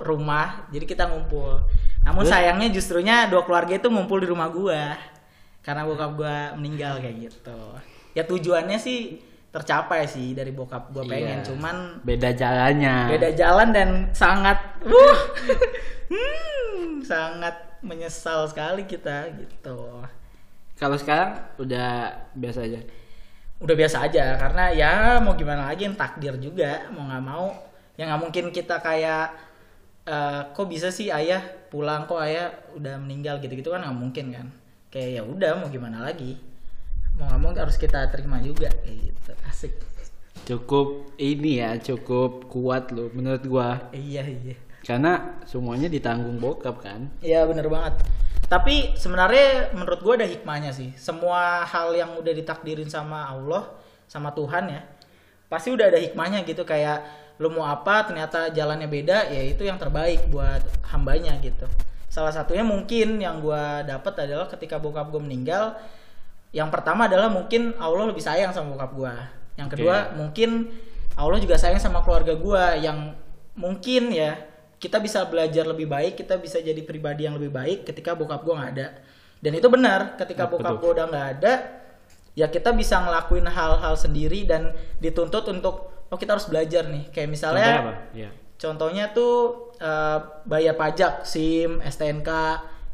rumah. 0.03 0.67
Jadi 0.69 0.85
kita 0.85 1.07
ngumpul. 1.07 1.63
Namun 2.03 2.27
Terus? 2.27 2.33
sayangnya 2.35 2.67
justrunya 2.69 3.15
dua 3.31 3.47
keluarga 3.47 3.79
itu 3.79 3.87
ngumpul 3.87 4.19
di 4.19 4.27
rumah 4.27 4.51
gua. 4.51 4.99
Karena 5.63 5.87
bokap 5.87 6.11
gua 6.19 6.53
meninggal 6.59 6.99
kayak 6.99 7.31
gitu. 7.31 7.59
Ya 8.11 8.27
tujuannya 8.27 8.75
sih 8.75 9.23
tercapai 9.51 10.07
sih 10.07 10.35
dari 10.35 10.51
bokap 10.51 10.91
gua 10.91 11.07
pengen. 11.07 11.41
Iya. 11.41 11.47
Cuman 11.47 12.03
beda 12.03 12.29
jalannya 12.35 12.95
beda 13.15 13.29
jalan 13.31 13.67
dan 13.71 13.89
sangat 14.11 14.59
uh, 14.83 15.17
hmm, 16.11 17.01
sangat 17.07 17.71
menyesal 17.81 18.45
sekali 18.45 18.85
kita 18.85 19.33
gitu 19.41 20.05
kalau 20.77 20.97
sekarang 20.97 21.37
udah 21.61 22.13
biasa 22.33 22.65
aja 22.65 22.81
udah 23.61 23.75
biasa 23.77 24.09
aja 24.09 24.35
karena 24.41 24.63
ya 24.73 24.93
mau 25.21 25.37
gimana 25.37 25.69
lagi 25.69 25.85
yang 25.85 25.93
takdir 25.93 26.33
juga 26.41 26.89
mau 26.89 27.05
nggak 27.05 27.23
mau 27.23 27.53
ya 27.93 28.09
nggak 28.09 28.21
mungkin 28.21 28.45
kita 28.49 28.81
kayak 28.81 29.37
eh, 30.09 30.41
kok 30.49 30.67
bisa 30.67 30.89
sih 30.89 31.13
ayah 31.13 31.45
pulang 31.69 32.09
kok 32.09 32.17
ayah 32.19 32.49
udah 32.73 32.97
meninggal 32.97 33.37
gitu-gitu 33.37 33.69
kan 33.69 33.85
nggak 33.85 33.97
mungkin 33.97 34.25
kan 34.33 34.47
kayak 34.89 35.21
ya 35.21 35.23
udah 35.23 35.61
mau 35.61 35.69
gimana 35.69 36.09
lagi 36.09 36.41
mau 37.15 37.29
nggak 37.29 37.39
mau 37.39 37.51
harus 37.53 37.77
kita 37.77 38.09
terima 38.09 38.41
juga 38.41 38.73
kayak 38.81 38.97
gitu 39.13 39.31
asik 39.45 39.73
Cukup 40.41 41.13
ini 41.21 41.61
ya, 41.61 41.77
cukup 41.77 42.49
kuat 42.49 42.89
lo 42.89 43.13
menurut 43.13 43.43
gua. 43.45 43.69
iya 43.93 44.25
iya 44.25 44.57
Karena 44.81 45.37
semuanya 45.45 45.85
ditanggung 45.85 46.41
bokap 46.41 46.81
kan. 46.81 47.13
Iya 47.21 47.45
bener 47.45 47.69
banget. 47.69 48.01
Tapi 48.51 48.99
sebenarnya 48.99 49.71
menurut 49.71 50.03
gue 50.03 50.13
ada 50.19 50.27
hikmahnya 50.27 50.75
sih. 50.75 50.91
Semua 50.99 51.63
hal 51.63 51.95
yang 51.95 52.19
udah 52.19 52.35
ditakdirin 52.35 52.91
sama 52.91 53.31
Allah, 53.31 53.71
sama 54.11 54.35
Tuhan 54.35 54.67
ya, 54.67 54.83
pasti 55.47 55.71
udah 55.71 55.87
ada 55.87 55.95
hikmahnya 55.95 56.43
gitu. 56.43 56.67
Kayak 56.67 57.07
lu 57.39 57.47
mau 57.47 57.63
apa, 57.63 58.11
ternyata 58.11 58.51
jalannya 58.51 58.91
beda, 58.91 59.31
ya 59.31 59.41
itu 59.47 59.63
yang 59.63 59.79
terbaik 59.79 60.27
buat 60.27 60.59
hambanya 60.91 61.39
gitu. 61.39 61.63
Salah 62.11 62.35
satunya 62.35 62.67
mungkin 62.67 63.23
yang 63.23 63.39
gue 63.39 63.87
dapat 63.87 64.27
adalah 64.27 64.51
ketika 64.51 64.75
bokap 64.75 65.07
gue 65.15 65.23
meninggal, 65.23 65.79
yang 66.51 66.67
pertama 66.67 67.07
adalah 67.07 67.31
mungkin 67.31 67.71
Allah 67.79 68.11
lebih 68.11 68.19
sayang 68.19 68.51
sama 68.51 68.75
bokap 68.75 68.91
gue. 68.91 69.13
Yang 69.63 69.79
kedua 69.79 70.11
mungkin 70.19 70.67
Allah 71.15 71.39
juga 71.39 71.55
sayang 71.55 71.79
sama 71.79 72.03
keluarga 72.03 72.35
gue 72.35 72.63
yang 72.83 73.15
mungkin 73.55 74.11
ya 74.11 74.50
kita 74.81 74.97
bisa 74.97 75.29
belajar 75.29 75.69
lebih 75.69 75.85
baik, 75.85 76.17
kita 76.17 76.41
bisa 76.41 76.57
jadi 76.57 76.81
pribadi 76.81 77.29
yang 77.29 77.37
lebih 77.37 77.53
baik 77.53 77.85
ketika 77.85 78.17
bokap 78.17 78.41
gue 78.41 78.53
nggak 78.57 78.71
ada. 78.73 78.87
Dan 79.37 79.53
itu 79.53 79.69
benar, 79.69 80.17
ketika 80.17 80.49
Betul. 80.49 80.57
bokap 80.57 80.75
gue 80.81 80.89
udah 80.97 81.05
nggak 81.05 81.27
ada, 81.37 81.53
ya 82.33 82.49
kita 82.49 82.73
bisa 82.73 82.97
ngelakuin 82.97 83.45
hal-hal 83.45 83.93
sendiri 83.93 84.41
dan 84.49 84.73
dituntut 84.97 85.45
untuk 85.53 85.93
oh 86.09 86.17
kita 86.17 86.33
harus 86.33 86.49
belajar 86.49 86.89
nih. 86.89 87.13
Kayak 87.13 87.29
misalnya 87.29 87.61
Contohnya 87.61 87.77
apa? 87.85 87.93
Iya. 88.17 88.29
Contohnya 88.57 89.05
tuh 89.13 89.35
eh, 89.77 90.19
bayar 90.49 90.73
pajak, 90.73 91.29
SIM, 91.29 91.77
STNK, 91.85 92.29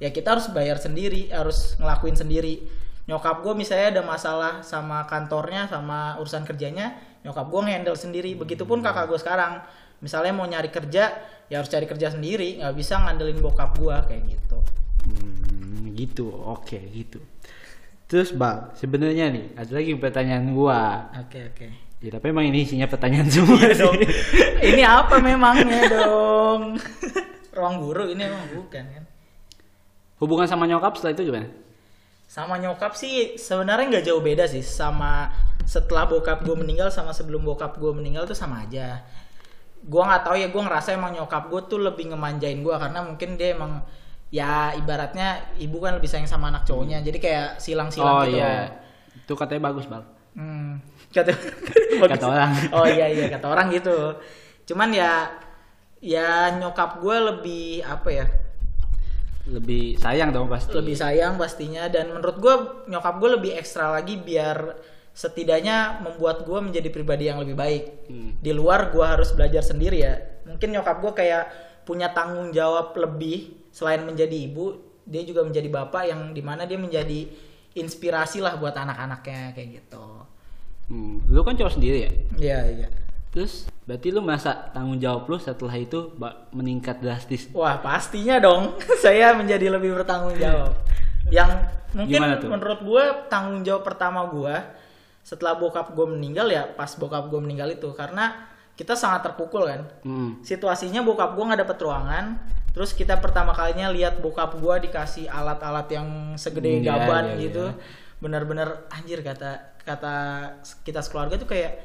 ya 0.03 0.09
kita 0.11 0.35
harus 0.35 0.51
bayar 0.51 0.75
sendiri, 0.83 1.31
harus 1.31 1.79
ngelakuin 1.79 2.19
sendiri. 2.19 2.67
Nyokap 3.07 3.39
gue 3.47 3.55
misalnya 3.55 3.95
ada 3.95 4.03
masalah 4.03 4.59
sama 4.59 5.07
kantornya, 5.07 5.71
sama 5.71 6.19
urusan 6.19 6.43
kerjanya, 6.43 6.99
nyokap 7.23 7.47
gue 7.47 7.61
ngehandle 7.63 7.95
sendiri. 7.95 8.35
Begitupun 8.35 8.83
kakak 8.83 9.07
gue 9.07 9.19
sekarang, 9.19 9.63
misalnya 10.03 10.33
mau 10.33 10.45
nyari 10.45 10.69
kerja, 10.69 11.13
ya 11.47 11.55
harus 11.59 11.69
cari 11.71 11.85
kerja 11.87 12.13
sendiri, 12.13 12.61
nggak 12.61 12.75
bisa 12.75 12.99
ngandelin 13.01 13.39
bokap 13.39 13.77
gue 13.77 13.95
kayak 14.07 14.23
gitu. 14.27 14.57
Hmm, 15.07 15.93
gitu. 15.95 16.27
Oke, 16.31 16.77
gitu. 16.91 17.19
Terus 18.07 18.31
Bang, 18.31 18.71
sebenarnya 18.79 19.27
nih 19.27 19.45
ada 19.59 19.71
lagi 19.75 19.91
pertanyaan 19.99 20.55
gua. 20.55 21.11
Oke 21.27 21.51
oke. 21.51 21.67
Ya, 21.99 22.13
tapi 22.13 22.29
emang 22.31 22.47
ini 22.47 22.63
isinya 22.63 22.87
pertanyaan 22.87 23.27
semua 23.27 23.57
Iya 23.59 23.73
sih. 23.73 23.81
dong. 23.83 23.95
ini 24.63 24.83
apa 24.85 25.15
memangnya 25.19 25.81
dong? 25.91 26.79
Ruang 27.51 27.75
guru 27.83 28.07
ini 28.13 28.21
emang 28.31 28.47
bukan 28.53 28.83
kan? 28.85 29.03
Hubungan 30.23 30.47
sama 30.47 30.69
nyokap 30.69 30.95
setelah 30.95 31.13
itu 31.19 31.23
gimana? 31.27 31.49
sama 32.27 32.59
nyokap 32.59 32.91
sih 32.91 33.39
sebenarnya 33.39 33.87
nggak 33.87 34.05
jauh 34.11 34.19
beda 34.19 34.51
sih 34.51 34.59
sama 34.59 35.31
setelah 35.63 36.11
bokap 36.11 36.43
gue 36.43 36.59
meninggal 36.59 36.91
sama 36.91 37.15
sebelum 37.15 37.39
bokap 37.39 37.79
gue 37.79 37.87
meninggal 37.95 38.27
tuh 38.27 38.35
sama 38.35 38.67
aja 38.67 38.99
gue 39.87 40.03
nggak 40.03 40.23
tahu 40.27 40.35
ya 40.35 40.47
gue 40.51 40.61
ngerasa 40.67 40.89
emang 40.99 41.15
nyokap 41.15 41.47
gue 41.47 41.61
tuh 41.71 41.79
lebih 41.79 42.11
ngemanjain 42.11 42.59
gue 42.59 42.75
karena 42.75 42.99
mungkin 43.07 43.39
dia 43.39 43.55
emang 43.55 43.79
ya 44.27 44.75
ibaratnya 44.75 45.55
ibu 45.55 45.79
kan 45.79 45.95
lebih 45.95 46.11
sayang 46.11 46.27
sama 46.27 46.51
anak 46.51 46.67
cowoknya 46.67 46.99
jadi 46.99 47.17
kayak 47.17 47.47
oh 47.55 47.61
silang-silang 47.63 48.27
gitu 48.27 48.43
iya. 48.43 48.83
Itu 49.27 49.33
katanya 49.33 49.71
bagus, 49.73 49.89
Bang. 49.89 50.05
Hmm, 50.37 50.77
kata, 51.15 51.33
Kata 52.13 52.25
orang. 52.29 52.51
Oh 52.75 52.85
iya 52.85 53.09
iya 53.09 53.25
kata 53.27 53.47
orang 53.49 53.73
gitu. 53.73 54.15
Cuman 54.69 54.93
ya 54.93 55.31
ya 55.97 56.53
nyokap 56.53 57.01
gue 57.01 57.17
lebih 57.33 57.81
apa 57.81 58.09
ya? 58.13 58.25
Lebih 59.47 59.95
sayang 59.97 60.35
dong 60.35 60.51
pasti. 60.51 60.75
lebih 60.75 60.93
sayang 60.93 61.39
pastinya 61.39 61.87
dan 61.87 62.11
menurut 62.11 62.37
gue 62.37 62.55
nyokap 62.91 63.15
gue 63.17 63.29
lebih 63.39 63.51
ekstra 63.55 63.95
lagi 63.95 64.19
biar 64.19 64.75
setidaknya 65.17 66.05
membuat 66.05 66.45
gue 66.45 66.59
menjadi 66.61 66.93
pribadi 66.93 67.25
yang 67.25 67.41
lebih 67.41 67.57
baik 67.57 67.83
Hmm. 68.05 68.37
di 68.37 68.53
luar 68.53 68.93
gue 68.93 69.01
harus 69.01 69.33
belajar 69.33 69.65
sendiri 69.65 69.97
ya 69.97 70.13
mungkin 70.45 70.69
nyokap 70.71 71.01
gue 71.01 71.13
kayak 71.17 71.43
punya 71.83 72.13
tanggung 72.13 72.53
jawab 72.53 72.93
lebih 72.93 73.65
selain 73.73 74.05
menjadi 74.05 74.45
ibu 74.45 74.77
dia 75.03 75.25
juga 75.25 75.41
menjadi 75.41 75.67
bapak 75.67 76.03
yang 76.05 76.21
di 76.31 76.43
mana 76.45 76.63
dia 76.63 76.77
menjadi 76.77 77.25
inspirasi 77.73 78.39
lah 78.39 78.55
buat 78.55 78.77
anak-anaknya 78.77 79.57
kayak 79.57 79.69
gitu 79.81 80.05
Hmm, 80.87 81.19
Lu 81.27 81.43
kan 81.43 81.51
cowok 81.51 81.73
sendiri 81.75 81.97
ya? 81.99 82.11
iya 82.39 82.59
iya 82.63 82.87
Terus 83.27 83.67
berarti 83.83 84.07
lu 84.07 84.23
merasa 84.23 84.71
tanggung 84.71 84.97
jawab 84.97 85.27
lu 85.27 85.35
setelah 85.35 85.75
itu 85.75 86.15
meningkat 86.49 87.03
drastis. 87.03 87.51
Wah 87.51 87.75
pastinya 87.77 88.39
dong, 88.39 88.79
saya 89.03 89.35
menjadi 89.35 89.67
lebih 89.67 89.99
bertanggung 89.99 90.39
jawab. 90.39 90.73
Yang 91.27 91.49
mungkin 91.91 92.19
menurut 92.47 92.79
gue 92.81 93.03
tanggung 93.27 93.61
jawab 93.61 93.83
pertama 93.83 94.31
gue 94.31 94.55
setelah 95.27 95.59
bokap 95.59 95.91
gue 95.91 96.07
meninggal 96.07 96.47
ya 96.47 96.63
pas 96.71 96.87
bokap 96.95 97.27
gue 97.27 97.39
meninggal 97.43 97.67
itu 97.75 97.91
karena 97.91 98.47
kita 98.79 98.95
sangat 98.95 99.27
terpukul 99.27 99.67
kan. 99.67 99.83
Hmm. 100.07 100.39
Situasinya 100.39 101.03
bokap 101.03 101.35
gue 101.35 101.43
nggak 101.43 101.67
dapet 101.67 101.77
ruangan, 101.83 102.39
terus 102.71 102.95
kita 102.95 103.19
pertama 103.19 103.51
kalinya 103.51 103.91
lihat 103.91 104.23
bokap 104.23 104.55
gue 104.55 104.87
dikasih 104.87 105.27
alat-alat 105.27 105.87
yang 105.91 106.07
segede 106.39 106.79
Iya, 106.79 106.95
gaban 106.95 107.35
iya, 107.35 107.41
gitu, 107.43 107.65
iya. 107.73 107.75
bener-bener 108.23 108.87
anjir 108.87 109.19
kata 109.19 109.81
kata 109.83 110.15
kita 110.87 111.03
sekeluarga 111.03 111.35
tuh 111.41 111.49
kayak 111.49 111.79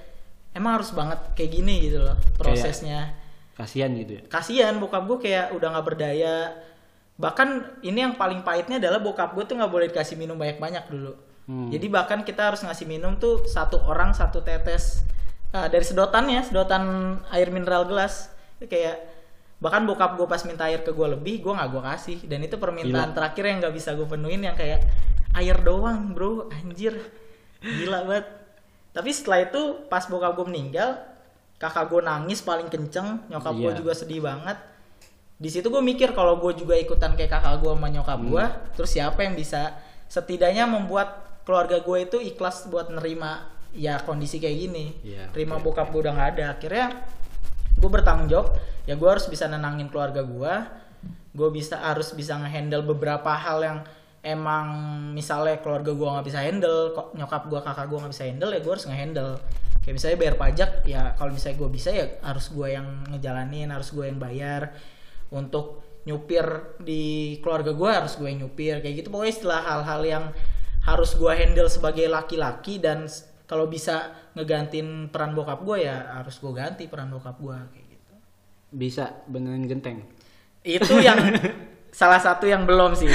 emang 0.52 0.78
harus 0.78 0.92
banget 0.92 1.18
kayak 1.32 1.50
gini 1.54 1.88
gitu 1.88 2.02
loh 2.02 2.16
prosesnya 2.36 3.14
Kasihan 3.52 3.92
gitu 3.94 4.16
ya. 4.16 4.22
kasihan 4.32 4.74
bokap 4.80 5.04
gue 5.06 5.18
kayak 5.28 5.52
udah 5.54 5.68
nggak 5.76 5.86
berdaya 5.86 6.50
bahkan 7.20 7.62
ini 7.84 8.00
yang 8.02 8.16
paling 8.16 8.40
pahitnya 8.42 8.80
adalah 8.80 8.98
bokap 8.98 9.36
gue 9.36 9.44
tuh 9.44 9.54
nggak 9.60 9.70
boleh 9.70 9.86
dikasih 9.92 10.16
minum 10.18 10.34
banyak-banyak 10.40 10.88
dulu 10.88 11.12
Hmm. 11.42 11.68
jadi 11.74 11.86
bahkan 11.90 12.22
kita 12.22 12.54
harus 12.54 12.62
ngasih 12.62 12.86
minum 12.86 13.18
tuh 13.18 13.42
satu 13.50 13.82
orang 13.82 14.14
satu 14.14 14.46
tetes 14.46 15.02
uh, 15.50 15.66
dari 15.66 15.82
sedotannya 15.82 16.38
sedotan 16.46 16.82
air 17.34 17.50
mineral 17.50 17.82
gelas 17.84 18.30
kayak 18.62 19.10
bahkan 19.58 19.82
bokap 19.82 20.14
gue 20.14 20.26
pas 20.26 20.42
minta 20.46 20.70
air 20.70 20.82
ke 20.82 20.90
gue 20.90 21.08
lebih 21.18 21.42
gue 21.42 21.52
nggak 21.54 21.70
gue 21.70 21.82
kasih 21.82 22.18
dan 22.30 22.42
itu 22.42 22.58
permintaan 22.58 23.10
Gila. 23.10 23.16
terakhir 23.18 23.42
yang 23.46 23.58
nggak 23.58 23.74
bisa 23.74 23.90
gue 23.94 24.06
penuhin 24.06 24.42
yang 24.42 24.54
kayak 24.54 24.86
air 25.34 25.56
doang 25.62 26.14
bro 26.14 26.46
anjir 26.50 26.94
gila 27.58 28.06
banget 28.06 28.26
tapi 28.94 29.10
setelah 29.10 29.42
itu 29.42 29.86
pas 29.86 30.06
bokap 30.06 30.34
gue 30.38 30.46
meninggal 30.46 30.98
kakak 31.58 31.90
gue 31.90 32.02
nangis 32.02 32.42
paling 32.42 32.66
kenceng 32.66 33.22
nyokap 33.26 33.54
gue 33.54 33.70
Iya. 33.70 33.78
juga 33.78 33.92
sedih 33.94 34.22
banget 34.22 34.58
di 35.38 35.50
situ 35.50 35.70
gue 35.70 35.82
mikir 35.82 36.14
kalau 36.14 36.38
gue 36.38 36.54
juga 36.54 36.78
ikutan 36.78 37.14
kayak 37.14 37.34
kakak 37.34 37.58
gue 37.62 37.70
sama 37.74 37.90
nyokap 37.90 38.18
Hmm. 38.18 38.30
gue 38.30 38.44
terus 38.78 38.90
siapa 38.94 39.26
yang 39.26 39.34
bisa 39.34 39.74
setidaknya 40.06 40.66
membuat 40.66 41.31
keluarga 41.42 41.82
gue 41.82 41.98
itu 42.06 42.18
ikhlas 42.22 42.70
buat 42.70 42.90
nerima 42.90 43.50
ya 43.72 43.98
kondisi 44.04 44.38
kayak 44.38 44.56
gini. 44.56 44.86
Iya, 45.02 45.32
terima 45.32 45.58
oke, 45.58 45.72
bokap 45.72 45.88
gue 45.90 46.00
udah 46.06 46.14
nggak 46.14 46.30
ada. 46.36 46.44
Akhirnya 46.56 46.86
gue 47.72 47.90
bertanggung 47.90 48.28
jawab 48.28 48.54
ya 48.86 48.94
gue 48.98 49.08
harus 49.08 49.26
bisa 49.26 49.48
nenangin 49.48 49.88
keluarga 49.88 50.22
gue. 50.22 50.54
Gue 51.32 51.48
bisa 51.48 51.80
harus 51.80 52.12
bisa 52.12 52.36
ngehandle 52.36 52.84
beberapa 52.84 53.32
hal 53.32 53.58
yang 53.64 53.78
emang 54.22 54.66
misalnya 55.18 55.58
keluarga 55.58 55.90
gue 55.90 56.08
nggak 56.08 56.26
bisa 56.30 56.38
handle 56.46 56.94
kok 56.94 57.10
nyokap 57.18 57.42
gue 57.50 57.58
kakak 57.58 57.86
gue 57.90 57.98
nggak 57.98 58.12
bisa 58.14 58.24
handle 58.28 58.50
ya 58.54 58.60
gue 58.60 58.72
harus 58.72 58.86
ngehandle. 58.86 59.32
Kayak 59.82 59.94
misalnya 59.98 60.18
bayar 60.22 60.36
pajak 60.38 60.70
ya 60.86 61.02
kalau 61.18 61.30
misalnya 61.34 61.56
gue 61.58 61.70
bisa 61.74 61.88
ya 61.90 62.06
harus 62.22 62.46
gue 62.54 62.68
yang 62.70 62.86
ngejalanin 63.10 63.68
harus 63.72 63.90
gue 63.90 64.04
yang 64.06 64.20
bayar. 64.20 64.76
Untuk 65.32 65.80
nyupir 66.04 66.76
di 66.82 67.38
keluarga 67.40 67.72
gue 67.72 67.90
harus 67.90 68.14
gue 68.20 68.28
yang 68.28 68.46
nyupir 68.46 68.78
kayak 68.84 69.02
gitu. 69.02 69.08
Pokoknya 69.08 69.32
istilah 69.32 69.60
hal-hal 69.64 70.02
yang 70.04 70.24
harus 70.82 71.14
gue 71.14 71.32
handle 71.32 71.70
sebagai 71.70 72.10
laki-laki 72.10 72.82
dan 72.82 73.06
kalau 73.46 73.70
bisa 73.70 74.10
ngegantiin 74.34 75.12
peran 75.12 75.36
bokap 75.36 75.62
gue 75.62 75.86
ya 75.86 76.18
harus 76.18 76.40
gue 76.42 76.52
ganti 76.56 76.90
peran 76.90 77.12
bokap 77.12 77.38
gue 77.38 77.56
kayak 77.70 77.86
gitu. 77.86 78.14
Bisa 78.72 79.04
benerin 79.28 79.68
genteng. 79.68 80.02
itu 80.62 80.94
yang 81.02 81.18
salah 81.92 82.18
satu 82.18 82.48
yang 82.48 82.64
belum 82.64 82.96
sih. 82.96 83.10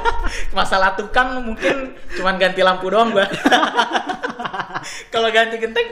Masalah 0.56 0.94
tukang 0.94 1.42
mungkin 1.42 1.98
cuman 2.16 2.38
ganti 2.38 2.62
lampu 2.62 2.88
doang 2.88 3.10
gua. 3.10 3.26
Kalau 5.12 5.28
ganti 5.34 5.58
genteng 5.58 5.88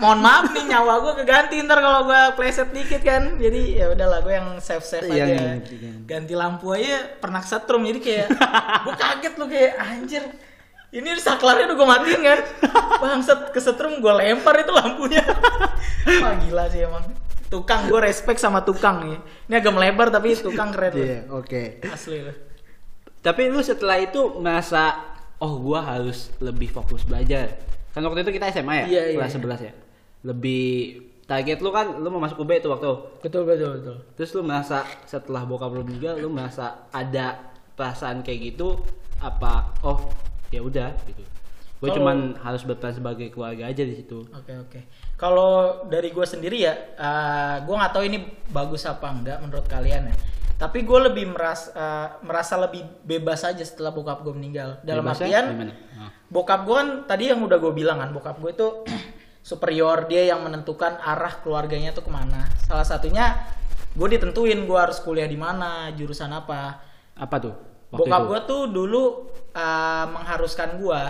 mohon 0.00 0.20
maaf 0.24 0.50
nih 0.50 0.64
nyawa 0.66 1.04
gua 1.04 1.12
keganti 1.14 1.60
ntar 1.62 1.78
kalau 1.78 2.08
gua 2.08 2.32
pleset 2.34 2.72
dikit 2.72 3.04
kan 3.04 3.36
jadi 3.36 3.62
ya 3.84 3.86
udahlah 3.92 4.18
gua 4.24 4.32
yang 4.40 4.48
safe 4.58 4.82
safe 4.82 5.06
Yang 5.06 5.28
aja 5.28 5.36
ganti, 5.60 5.74
ganti. 5.76 6.04
ganti 6.08 6.34
lampu 6.34 6.72
aja 6.72 7.20
pernah 7.20 7.44
setrum 7.44 7.84
jadi 7.84 8.00
kayak 8.00 8.26
gua 8.88 8.94
kaget 8.96 9.34
lu 9.36 9.46
kayak 9.46 9.72
anjir 9.78 10.24
ini 10.90 11.14
saklarnya 11.22 11.70
udah 11.70 11.76
gue 11.78 11.86
matiin 11.86 12.20
kan 12.26 12.38
bangsat 12.98 13.54
kesetrum 13.54 14.02
gue 14.02 14.10
lempar 14.10 14.58
itu 14.58 14.74
lampunya 14.74 15.22
wah 16.22 16.34
gila 16.34 16.66
sih 16.66 16.82
emang 16.82 17.06
tukang 17.46 17.86
gue 17.86 18.00
respect 18.02 18.42
sama 18.42 18.66
tukang 18.66 19.06
nih 19.06 19.18
ini 19.46 19.54
agak 19.54 19.70
melebar 19.70 20.10
tapi 20.10 20.34
tukang 20.34 20.74
keren 20.74 20.90
loh. 20.90 21.06
Iya, 21.06 21.18
oke. 21.30 21.62
asli 21.86 22.26
loh 22.26 22.34
Tapi 23.22 23.52
lu 23.54 23.62
setelah 23.62 24.02
itu 24.02 24.34
merasa 24.42 25.10
oh 25.40 25.60
gua 25.60 25.80
harus 25.84 26.32
lebih 26.40 26.72
fokus 26.72 27.04
belajar. 27.04 27.52
Kan 27.92 28.00
waktu 28.06 28.22
itu 28.24 28.32
kita 28.38 28.48
SMA 28.54 28.74
ya, 28.74 28.86
Iya, 28.86 29.02
iya, 29.12 29.16
kelas 29.20 29.32
iya. 29.34 29.40
11 29.44 29.66
ya. 29.68 29.72
Lebih 30.20 31.00
target 31.24 31.62
lu 31.62 31.70
kan 31.70 31.86
lu 32.02 32.10
mau 32.10 32.18
masuk 32.18 32.42
UB 32.42 32.58
tuh 32.58 32.74
waktu 32.74 32.90
betul 33.22 33.46
betul 33.46 33.70
betul 33.78 33.96
terus 34.18 34.34
lu 34.34 34.42
merasa 34.42 34.82
setelah 35.06 35.46
bokap 35.46 35.70
lu 35.70 35.86
meninggal 35.86 36.18
lu 36.18 36.26
merasa 36.26 36.90
ada 36.90 37.54
perasaan 37.78 38.26
kayak 38.26 38.50
gitu 38.50 38.82
apa 39.22 39.70
oh 39.86 40.10
ya 40.50 40.58
udah 40.58 40.90
gitu 41.06 41.22
gue 41.22 41.86
Kalau- 41.86 41.94
cuman 42.02 42.34
harus 42.42 42.66
berperan 42.66 42.98
sebagai 42.98 43.30
keluarga 43.30 43.70
aja 43.70 43.86
di 43.86 43.94
situ 43.94 44.26
Oke 44.34 44.52
oke. 44.52 44.80
Kalau 45.14 45.84
dari 45.86 46.10
gue 46.10 46.24
sendiri 46.24 46.64
ya, 46.64 46.72
uh, 46.96 47.60
gue 47.60 47.74
nggak 47.76 47.92
tahu 47.92 48.04
ini 48.08 48.18
bagus 48.48 48.88
apa 48.88 49.12
enggak 49.12 49.36
menurut 49.40 49.68
kalian 49.68 50.08
ya. 50.08 50.16
Tapi 50.56 50.80
gue 50.80 50.98
lebih 51.12 51.28
merasa 51.28 51.68
uh, 51.72 52.08
merasa 52.20 52.56
lebih 52.56 52.84
bebas 53.04 53.44
aja 53.44 53.60
setelah 53.60 53.92
bokap 53.92 54.24
gue 54.24 54.32
meninggal. 54.32 54.80
Dalam 54.80 55.04
Bebasnya 55.04 55.28
artian? 55.28 55.44
Ah. 55.96 56.08
bokap 56.28 56.64
gue 56.64 56.72
kan 56.72 56.88
tadi 57.04 57.28
yang 57.28 57.40
udah 57.40 57.60
gue 57.60 57.72
bilang 57.72 58.00
kan, 58.00 58.12
bokap 58.12 58.40
gue 58.40 58.50
itu 58.52 58.68
superior 59.40 60.04
dia 60.06 60.30
yang 60.30 60.44
menentukan 60.44 61.00
arah 61.00 61.40
keluarganya 61.40 61.90
tuh 61.90 62.04
ke 62.06 62.10
mana. 62.12 62.46
Salah 62.64 62.84
satunya 62.84 63.40
gue 63.90 64.06
ditentuin 64.06 64.60
gue 64.64 64.78
harus 64.78 65.00
kuliah 65.02 65.26
di 65.26 65.36
mana, 65.36 65.90
jurusan 65.96 66.30
apa. 66.30 66.86
apa 67.20 67.36
tuh 67.36 67.52
Bokap 67.90 68.22
gue 68.30 68.40
tuh 68.46 68.62
dulu 68.70 69.02
uh, 69.52 70.06
mengharuskan 70.08 70.78
gue 70.78 71.00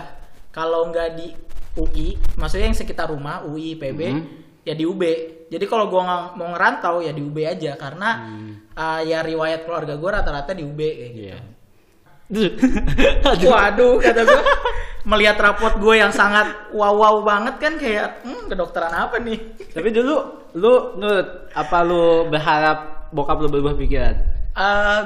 kalau 0.51 0.89
nggak 0.91 1.09
di 1.15 1.29
UI, 1.77 2.19
maksudnya 2.35 2.67
yang 2.67 2.75
sekitar 2.75 3.07
rumah 3.13 3.47
UI, 3.47 3.79
PB, 3.79 4.01
Mhm. 4.01 4.23
ya 4.67 4.75
di 4.75 4.83
UB. 4.83 5.03
Jadi 5.47 5.65
kalau 5.71 5.87
gue 5.87 6.03
mau 6.35 6.49
ngerantau 6.51 6.99
ya 6.99 7.13
di 7.15 7.23
UB 7.23 7.37
aja 7.47 7.79
karena 7.79 8.27
uh, 8.75 9.01
ya 9.05 9.23
riwayat 9.23 9.69
keluarga 9.69 9.95
gue 9.95 10.11
rata-rata 10.11 10.51
di 10.51 10.63
UB 10.67 10.81
kayak 10.81 11.13
gitu. 11.15 11.27
Iya. 11.31 11.39
Waduh, 13.51 13.99
kata 13.99 14.23
gue 14.23 14.43
melihat 15.11 15.37
rapot 15.43 15.75
gue 15.83 15.95
yang 15.99 16.15
sangat 16.15 16.71
wow 16.71 16.95
wow 16.95 17.17
banget 17.27 17.59
kan 17.59 17.75
kayak 17.75 18.23
hmm, 18.23 18.47
kedokteran 18.47 18.95
apa 18.95 19.19
nih? 19.19 19.39
Tapi 19.75 19.89
dulu 19.91 20.15
lu 20.55 20.95
nurut 20.99 21.51
apa 21.55 21.79
lu 21.83 22.31
berharap 22.31 23.11
bokap 23.11 23.39
lu 23.43 23.49
berubah 23.51 23.75
pikiran? 23.75 24.41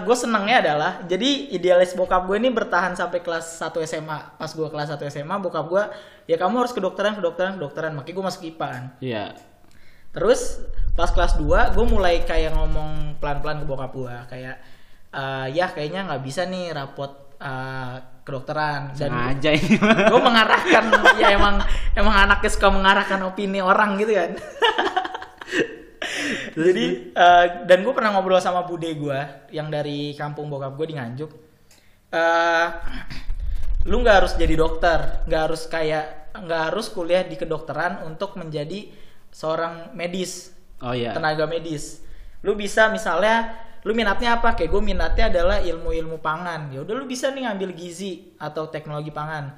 gue 0.03 0.17
senengnya 0.17 0.57
adalah 0.65 0.93
jadi 1.07 1.55
idealis 1.55 1.95
bokap 1.95 2.27
gue 2.27 2.37
ini 2.41 2.51
bertahan 2.51 2.97
sampai 2.99 3.23
kelas 3.23 3.61
1 3.63 3.71
SMA 3.87 4.19
pas 4.35 4.51
gue 4.51 4.67
kelas 4.67 4.89
1 4.99 4.99
SMA 5.15 5.37
bokap 5.39 5.65
gue 5.71 5.85
ya 6.27 6.35
kamu 6.41 6.65
harus 6.65 6.73
kedokteran 6.75 7.15
kedokteran 7.15 7.61
kedokteran 7.61 7.93
makanya 7.95 8.15
gue 8.19 8.25
masuk 8.25 8.43
IPA 8.51 8.67
kan 8.67 8.85
Iya. 8.99 9.25
terus 10.11 10.59
pas 10.99 11.13
kelas 11.13 11.39
2 11.39 11.77
gue 11.77 11.85
mulai 11.87 12.25
kayak 12.27 12.57
ngomong 12.57 13.21
pelan-pelan 13.23 13.63
ke 13.63 13.67
bokap 13.69 13.93
gue 13.95 14.15
kayak 14.33 14.57
"Eh, 15.15 15.47
ya 15.55 15.71
kayaknya 15.71 16.11
nggak 16.11 16.23
bisa 16.27 16.43
nih 16.51 16.75
rapot 16.75 17.39
eh, 17.39 17.95
kedokteran 18.25 18.91
dan 18.97 19.11
Sengaja 19.13 19.51
ini. 19.55 19.77
gue 20.13 20.21
mengarahkan 20.21 20.85
ya 21.21 21.37
emang 21.37 21.61
emang 21.95 22.15
anaknya 22.25 22.51
suka 22.51 22.69
mengarahkan 22.73 23.21
opini 23.23 23.61
orang 23.61 24.01
gitu 24.01 24.17
kan 24.17 24.33
jadi 26.67 26.85
eh, 27.13 27.47
dan 27.69 27.79
gue 27.85 27.93
pernah 27.93 28.17
ngobrol 28.17 28.41
sama 28.41 28.65
bude 28.65 28.89
gue 28.97 29.21
yang 29.53 29.69
dari 29.69 30.17
kampung 30.17 30.49
bokap 30.49 30.73
gue 30.75 30.87
di 30.91 30.95
Nganjuk 30.97 31.31
eh 32.17 32.67
lu 33.85 34.01
nggak 34.01 34.17
harus 34.25 34.33
jadi 34.41 34.55
dokter 34.57 34.99
nggak 35.29 35.43
harus 35.45 35.63
kayak 35.69 36.33
nggak 36.35 36.63
harus 36.73 36.89
kuliah 36.91 37.23
di 37.29 37.37
kedokteran 37.37 38.09
untuk 38.09 38.41
menjadi 38.41 38.89
seorang 39.29 39.93
medis 39.93 40.55
Oh 40.85 40.93
iya. 40.93 41.17
tenaga 41.17 41.49
medis. 41.49 42.05
Lu 42.45 42.53
bisa 42.53 42.93
misalnya 42.93 43.57
lu 43.85 43.93
minatnya 43.93 44.41
apa? 44.41 44.57
Kayak 44.57 44.71
gue 44.73 44.83
minatnya 44.83 45.25
adalah 45.29 45.59
ilmu-ilmu 45.61 46.19
pangan. 46.25 46.73
Ya 46.73 46.81
udah 46.81 46.95
lu 46.97 47.05
bisa 47.05 47.29
nih 47.31 47.45
ngambil 47.45 47.71
gizi 47.77 48.33
atau 48.41 48.69
teknologi 48.73 49.13
pangan. 49.13 49.55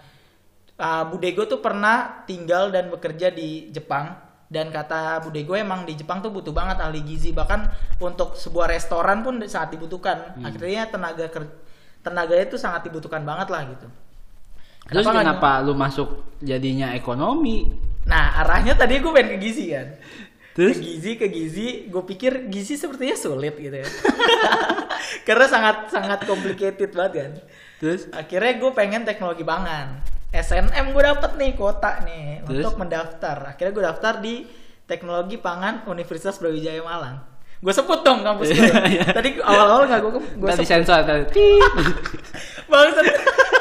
Uh, 0.77 1.09
bude 1.09 1.31
gue 1.33 1.47
tuh 1.49 1.63
pernah 1.65 2.27
tinggal 2.29 2.69
dan 2.69 2.93
bekerja 2.93 3.33
di 3.33 3.73
Jepang 3.73 4.13
dan 4.47 4.71
kata 4.71 5.25
bude 5.25 5.41
gue 5.43 5.57
emang 5.59 5.89
di 5.89 5.97
Jepang 5.97 6.21
tuh 6.21 6.31
butuh 6.31 6.53
banget 6.53 6.79
ahli 6.79 7.03
gizi 7.03 7.33
bahkan 7.33 7.67
untuk 7.99 8.37
sebuah 8.37 8.71
restoran 8.71 9.25
pun 9.25 9.41
sangat 9.47 9.79
dibutuhkan. 9.79 10.37
Akhirnya 10.45 10.87
tenaga 10.91 11.27
ker- 11.33 11.57
tenaga 12.05 12.35
itu 12.39 12.55
sangat 12.61 12.87
dibutuhkan 12.87 13.25
banget 13.25 13.49
lah 13.51 13.63
gitu. 13.73 13.87
Terus 14.87 15.03
Kenapa 15.03 15.19
kenapa 15.19 15.51
lu 15.67 15.75
masuk 15.75 16.09
jadinya 16.39 16.95
ekonomi? 16.95 17.67
Nah 18.07 18.39
arahnya 18.39 18.79
tadi 18.79 19.03
gue 19.03 19.11
pengen 19.11 19.35
ke 19.35 19.39
gizi 19.43 19.75
kan. 19.75 19.99
Terus? 20.57 20.81
Ke 20.81 20.83
gizi 20.83 21.13
ke 21.21 21.27
gizi, 21.29 21.69
gue 21.87 22.03
pikir 22.03 22.49
gizi 22.49 22.81
sepertinya 22.81 23.13
sulit 23.13 23.61
gitu 23.61 23.77
ya. 23.77 23.85
Karena 25.29 25.47
sangat 25.47 25.93
sangat 25.93 26.25
complicated 26.25 26.97
banget 26.97 27.13
kan. 27.13 27.33
Terus 27.77 28.09
Akhirnya 28.09 28.57
gue 28.57 28.71
pengen 28.73 29.05
teknologi 29.05 29.45
pangan. 29.45 30.01
SNM 30.33 30.97
gue 30.97 31.03
dapet 31.05 31.37
nih 31.37 31.53
kuota 31.55 32.01
nih 32.03 32.41
Terus? 32.43 32.65
untuk 32.65 32.75
mendaftar. 32.81 33.53
Akhirnya 33.53 33.73
gue 33.73 33.85
daftar 33.85 34.15
di 34.19 34.35
teknologi 34.89 35.37
pangan 35.37 35.85
Universitas 35.87 36.41
Brawijaya 36.41 36.81
Malang. 36.81 37.21
Gue 37.57 37.73
sebut 37.73 38.01
dong 38.01 38.25
kampus 38.25 38.53
gue. 38.53 38.69
Iya. 38.97 39.13
Tadi 39.13 39.41
awal-awal 39.41 39.85
gak 39.89 40.01
gue 40.05 40.13
gue 40.17 40.23
sebut. 40.25 40.57
disensor 40.57 41.05
ntar. 41.05 41.29
Tit. 41.29 41.73
Bangsat 42.73 43.07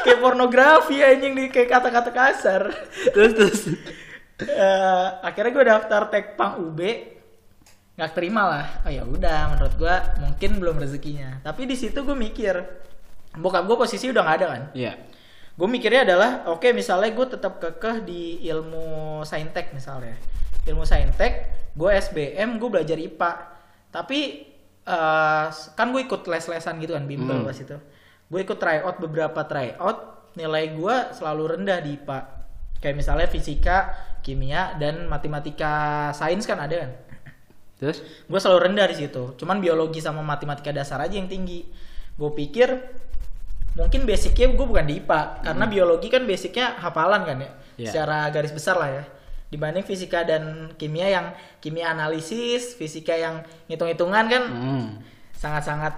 kayak 0.00 0.18
pornografi 0.20 1.00
anjing 1.00 1.36
di 1.36 1.44
kayak 1.52 1.76
kata-kata 1.76 2.10
kasar. 2.12 2.62
terus 3.12 3.32
terus. 3.36 3.60
Eh, 4.36 5.06
akhirnya 5.24 5.52
gue 5.52 5.64
daftar 5.64 6.12
tekpang 6.12 6.60
UB 6.60 6.80
nggak 7.96 8.12
terima 8.12 8.42
lah. 8.44 8.66
Oh 8.84 8.92
ya 8.92 9.08
udah 9.08 9.56
menurut 9.56 9.74
gue 9.74 9.94
mungkin 10.20 10.60
belum 10.60 10.76
rezekinya. 10.76 11.40
Tapi 11.40 11.64
di 11.64 11.72
situ 11.72 12.04
gue 12.04 12.12
mikir 12.12 12.52
bokap 13.32 13.64
gue 13.64 13.76
posisi 13.76 14.12
udah 14.12 14.20
nggak 14.20 14.36
ada 14.36 14.46
kan? 14.48 14.62
Iya. 14.72 14.94
gue 15.56 15.64
mikirnya 15.64 16.04
adalah 16.04 16.44
oke 16.52 16.68
misalnya 16.76 17.16
gue 17.16 17.26
tetap 17.32 17.56
kekeh 17.56 18.04
di 18.04 18.44
ilmu 18.44 18.84
saintek 19.24 19.72
misalnya. 19.72 20.12
Ilmu 20.68 20.84
saintek 20.84 21.32
gue 21.72 21.90
SBM 21.96 22.60
gue 22.60 22.68
belajar 22.68 23.00
IPA 23.00 23.32
tapi 23.88 24.44
eh, 24.84 25.46
kan 25.48 25.86
gue 25.88 26.04
ikut 26.04 26.28
les-lesan 26.28 26.76
gitu 26.76 26.92
kan 26.92 27.08
bimbel 27.08 27.40
Hmm. 27.40 27.48
pas 27.48 27.56
itu. 27.56 27.72
Gue 28.28 28.40
ikut 28.44 28.60
tryout 28.60 29.00
beberapa 29.00 29.48
tryout 29.48 30.28
nilai 30.36 30.76
gue 30.76 30.96
selalu 31.16 31.56
rendah 31.56 31.80
di 31.80 31.96
IPA 31.96 32.18
kayak 32.76 32.92
misalnya 32.92 33.24
fisika 33.24 33.96
kimia 34.26 34.74
dan 34.74 35.06
matematika 35.06 36.10
sains 36.10 36.42
kan 36.42 36.58
ada 36.58 36.82
kan? 36.82 36.90
Terus? 37.78 38.02
Gue 38.26 38.40
selalu 38.42 38.66
rendah 38.66 38.90
di 38.90 39.06
situ. 39.06 39.38
Cuman 39.38 39.62
biologi 39.62 40.02
sama 40.02 40.26
matematika 40.26 40.74
dasar 40.74 40.98
aja 40.98 41.14
yang 41.14 41.30
tinggi. 41.30 41.62
Gue 42.18 42.34
pikir 42.34 42.74
mungkin 43.78 44.02
basicnya 44.02 44.50
gue 44.50 44.66
bukan 44.66 44.88
di 44.88 44.98
IPA 45.04 45.46
karena 45.46 45.64
biologi 45.68 46.08
kan 46.10 46.26
basicnya 46.26 46.74
hafalan 46.82 47.22
kan 47.22 47.38
ya? 47.38 47.50
Iya. 47.76 47.92
secara 47.92 48.18
garis 48.34 48.50
besar 48.50 48.74
lah 48.82 48.90
ya. 48.90 49.04
Dibanding 49.46 49.86
fisika 49.86 50.26
dan 50.26 50.74
kimia 50.74 51.06
yang 51.06 51.26
kimia 51.62 51.94
analisis 51.94 52.74
fisika 52.74 53.14
yang 53.14 53.46
hitung-hitungan 53.70 54.26
kan 54.26 54.42
hmm. 54.42 54.86
sangat-sangat 55.38 55.94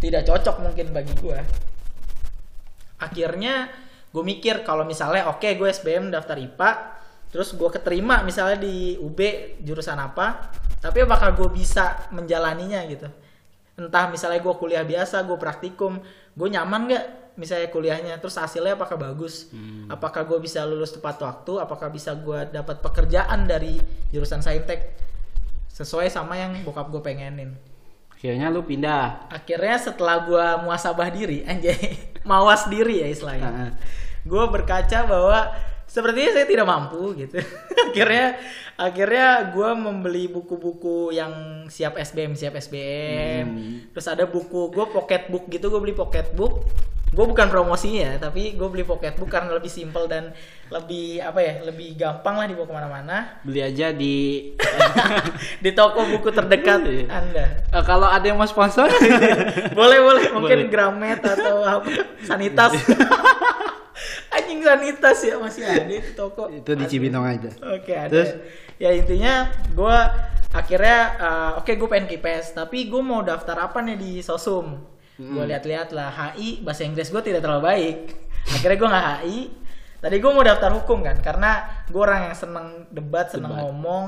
tidak 0.00 0.24
cocok 0.24 0.64
mungkin 0.64 0.96
bagi 0.96 1.12
gue 1.20 1.36
akhirnya 2.96 3.68
gue 4.12 4.24
mikir 4.24 4.64
kalau 4.64 4.88
misalnya 4.88 5.28
oke 5.28 5.44
gue 5.44 5.68
SBM 5.68 6.08
daftar 6.08 6.40
IPA 6.40 6.95
terus 7.36 7.52
gue 7.52 7.68
keterima 7.68 8.24
misalnya 8.24 8.64
di 8.64 8.96
UB 8.96 9.20
jurusan 9.60 10.00
apa 10.00 10.48
tapi 10.80 11.04
apakah 11.04 11.36
gue 11.36 11.48
bisa 11.52 12.08
menjalaninya 12.14 12.80
gitu? 12.88 13.08
Entah 13.76 14.08
misalnya 14.08 14.40
gue 14.40 14.54
kuliah 14.56 14.84
biasa 14.86 15.20
gue 15.28 15.36
praktikum 15.36 16.00
gue 16.36 16.48
nyaman 16.48 16.88
nggak 16.88 17.04
misalnya 17.36 17.68
kuliahnya? 17.68 18.14
Terus 18.22 18.40
hasilnya 18.40 18.76
apakah 18.76 18.96
bagus? 18.96 19.52
Apakah 19.92 20.24
gue 20.24 20.38
bisa 20.40 20.64
lulus 20.64 20.96
tepat 20.96 21.20
waktu? 21.20 21.60
Apakah 21.60 21.92
bisa 21.92 22.16
gue 22.16 22.48
dapat 22.48 22.80
pekerjaan 22.80 23.44
dari 23.44 23.76
jurusan 24.14 24.40
saintek? 24.40 24.96
Sesuai 25.74 26.08
sama 26.08 26.40
yang 26.40 26.64
bokap 26.64 26.88
gue 26.88 27.02
pengenin. 27.04 27.52
Akhirnya 28.16 28.48
lu 28.48 28.64
pindah. 28.64 29.28
akhirnya 29.28 29.76
setelah 29.76 30.24
gua 30.24 30.56
muasabah 30.64 31.12
diri 31.12 31.44
anjay 31.44 31.76
mawas 32.30 32.64
diri 32.64 33.04
ya 33.04 33.12
istilahnya. 33.12 33.76
Gue 34.24 34.40
berkaca 34.48 35.04
bahwa 35.04 35.52
sepertinya 35.86 36.30
saya 36.32 36.44
tidak 36.44 36.66
mampu 36.66 37.14
gitu. 37.16 37.38
Akhirnya 37.88 38.36
akhirnya 38.76 39.28
gue 39.48 39.70
membeli 39.72 40.28
buku-buku 40.28 41.08
yang 41.10 41.32
siap 41.66 41.96
SBM 41.96 42.34
siap 42.34 42.52
SBM 42.54 43.44
Hmm. 43.48 43.76
terus 43.88 44.04
ada 44.04 44.24
buku 44.24 44.68
gue 44.68 44.84
pocket 44.86 45.26
book 45.26 45.48
gitu 45.48 45.66
gue 45.66 45.80
beli 45.80 45.92
pocket 45.92 46.28
book 46.32 46.60
gue 47.08 47.24
bukan 47.24 47.48
promosinya 47.48 48.20
tapi 48.20 48.52
gue 48.52 48.68
beli 48.68 48.84
pocket 48.84 49.16
book 49.16 49.32
karena 49.32 49.48
lebih 49.50 49.72
simple 49.72 50.04
dan 50.04 50.36
lebih 50.68 51.22
apa 51.22 51.38
ya 51.38 51.64
lebih 51.64 51.96
gampang 51.96 52.36
lah 52.36 52.44
dibawa 52.44 52.66
ke 52.66 52.74
mana-mana. 52.74 53.16
Beli 53.40 53.62
aja 53.62 53.94
di 53.94 54.50
di 55.64 55.70
toko 55.72 56.04
buku 56.04 56.28
terdekat 56.28 56.84
Iya. 56.84 57.06
anda. 57.08 57.44
Eh, 57.70 57.84
kalau 57.86 58.04
ada 58.04 58.20
yang 58.20 58.36
mau 58.36 58.44
sponsor? 58.44 58.90
Boleh 59.78 59.98
boleh. 59.98 60.24
Mungkin 60.34 60.58
Boleh. 60.58 60.68
Gramet 60.68 61.20
atau 61.22 61.62
apa 61.62 61.88
sanitas 62.20 62.74
anjing 64.36 64.60
sanitas 64.60 65.18
ya 65.24 65.34
masih 65.40 65.62
ada 65.64 65.84
di 65.88 65.98
toko 66.12 66.52
itu 66.52 66.70
di 66.76 66.84
Cibinong 66.84 67.24
aja. 67.24 67.50
oke 67.72 67.92
ada 67.92 68.12
Terus? 68.12 68.30
ya 68.76 68.90
intinya 68.92 69.48
gue 69.72 69.96
akhirnya 70.52 70.98
uh, 71.16 71.50
oke 71.60 71.72
gue 71.72 71.88
pengen 71.88 72.08
kipes 72.08 72.52
tapi 72.52 72.86
gue 72.88 73.02
mau 73.02 73.24
daftar 73.24 73.66
apa 73.66 73.80
nih 73.80 73.96
di 73.96 74.12
sosum 74.20 74.76
gue 75.16 75.44
lihat-lihat 75.48 75.96
lah 75.96 76.12
HI 76.12 76.60
bahasa 76.60 76.84
Inggris 76.84 77.08
gue 77.08 77.22
tidak 77.24 77.40
terlalu 77.40 77.64
baik 77.64 77.96
akhirnya 78.52 78.76
gue 78.76 78.88
nggak 78.92 79.06
HI 79.08 79.38
tadi 79.96 80.16
gue 80.20 80.30
mau 80.30 80.44
daftar 80.44 80.70
hukum 80.76 81.00
kan 81.00 81.16
karena 81.24 81.64
gue 81.88 82.00
orang 82.00 82.28
yang 82.28 82.36
seneng 82.36 82.68
debat 82.92 83.32
seneng 83.32 83.56
Debat. 83.56 83.64
ngomong 83.64 84.06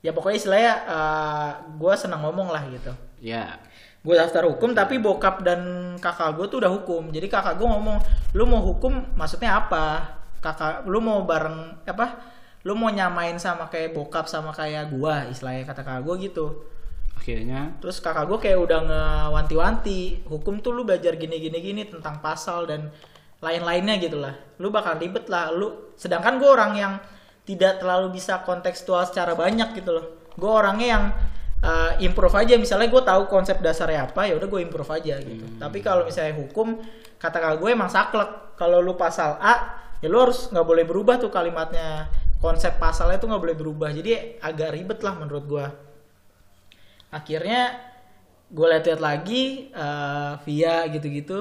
ya 0.00 0.14
pokoknya 0.14 0.36
istilahnya 0.38 0.72
uh, 0.86 1.50
gue 1.74 1.92
senang 1.98 2.22
ngomong 2.24 2.48
lah 2.54 2.62
gitu 2.70 2.94
Ya. 3.20 3.60
Gue 4.00 4.14
daftar 4.16 4.48
hukum 4.48 4.72
tapi 4.72 4.96
bokap 4.96 5.44
dan 5.44 5.92
kakak 6.00 6.32
gue 6.40 6.46
tuh 6.48 6.58
udah 6.64 6.72
hukum. 6.72 7.12
Jadi 7.12 7.28
kakak 7.28 7.60
gue 7.60 7.68
ngomong 7.68 8.00
lu 8.32 8.44
mau 8.48 8.64
hukum 8.64 9.12
maksudnya 9.16 9.60
apa? 9.60 10.16
Kakak 10.40 10.88
lu 10.88 11.04
mau 11.04 11.24
bareng 11.28 11.84
apa? 11.84 12.16
Lu 12.64 12.76
mau 12.76 12.88
nyamain 12.88 13.36
sama 13.36 13.68
kayak 13.68 13.96
bokap 13.96 14.28
sama 14.28 14.52
kayak 14.52 14.92
gua 14.92 15.24
istilahnya 15.28 15.64
kata 15.68 15.80
kakak 15.84 16.02
gue 16.04 16.14
gitu. 16.28 16.46
Akhirnya? 17.16 17.76
Terus 17.84 18.00
kakak 18.00 18.24
gue 18.28 18.38
kayak 18.40 18.58
udah 18.64 18.80
ngewanti-wanti 18.88 20.24
hukum 20.28 20.64
tuh 20.64 20.72
lu 20.72 20.88
belajar 20.88 21.20
gini 21.20 21.36
gini 21.36 21.60
gini 21.60 21.82
tentang 21.84 22.24
pasal 22.24 22.64
dan 22.64 22.88
lain-lainnya 23.44 24.00
gitu 24.00 24.16
lah. 24.16 24.32
Lu 24.56 24.72
bakal 24.72 24.96
ribet 24.96 25.28
lah 25.28 25.52
lu. 25.52 25.92
Sedangkan 26.00 26.40
gue 26.40 26.48
orang 26.48 26.72
yang 26.76 26.94
tidak 27.44 27.80
terlalu 27.80 28.16
bisa 28.16 28.40
kontekstual 28.44 29.04
secara 29.04 29.36
banyak 29.36 29.76
gitu 29.76 29.92
loh. 29.92 30.06
Gue 30.36 30.48
orangnya 30.48 30.88
yang 30.88 31.04
uh, 31.64 31.92
improve 32.00 32.34
aja. 32.36 32.54
Misalnya 32.56 32.88
gue 32.88 33.02
tahu 33.04 33.22
konsep 33.28 33.60
dasarnya 33.60 34.10
apa 34.10 34.28
ya 34.28 34.36
udah 34.36 34.48
gue 34.48 34.60
improve 34.60 34.90
aja 34.90 35.16
gitu. 35.20 35.44
Tapi 35.56 35.78
kalau 35.80 36.08
misalnya 36.08 36.36
hukum 36.36 36.80
kata 37.20 37.36
kakak 37.40 37.58
gue 37.60 37.70
emang 37.70 37.90
saklek. 37.92 38.56
Kalau 38.56 38.84
lu 38.84 38.96
pasal 38.96 39.40
A 39.40 39.80
ya 40.00 40.08
lu 40.08 40.20
harus 40.20 40.48
nggak 40.52 40.66
boleh 40.66 40.84
berubah 40.84 41.20
tuh 41.20 41.32
kalimatnya. 41.32 42.08
Konsep 42.40 42.80
pasalnya 42.80 43.20
tuh 43.20 43.28
nggak 43.28 43.42
boleh 43.42 43.56
berubah. 43.56 43.88
Jadi 43.92 44.40
agak 44.40 44.72
ribet 44.72 45.00
lah 45.04 45.14
menurut 45.16 45.44
gue 45.44 45.66
akhirnya 47.10 47.74
gue 48.50 48.66
lihat-lihat 48.66 49.02
lagi 49.02 49.70
eh, 49.70 50.32
via 50.46 50.86
gitu-gitu. 50.90 51.38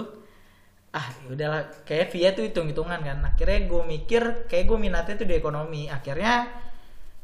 Ah 0.90 1.06
ya 1.26 1.28
udahlah. 1.34 1.62
Kayak 1.86 2.08
via 2.14 2.30
tuh 2.34 2.44
hitung-hitungan 2.50 3.00
kan. 3.02 3.18
Akhirnya 3.26 3.66
gue 3.70 3.82
mikir 3.86 4.24
kayak 4.50 4.66
gue 4.66 4.78
minatnya 4.78 5.16
tuh 5.18 5.28
di 5.30 5.38
ekonomi. 5.38 5.86
Akhirnya 5.90 6.50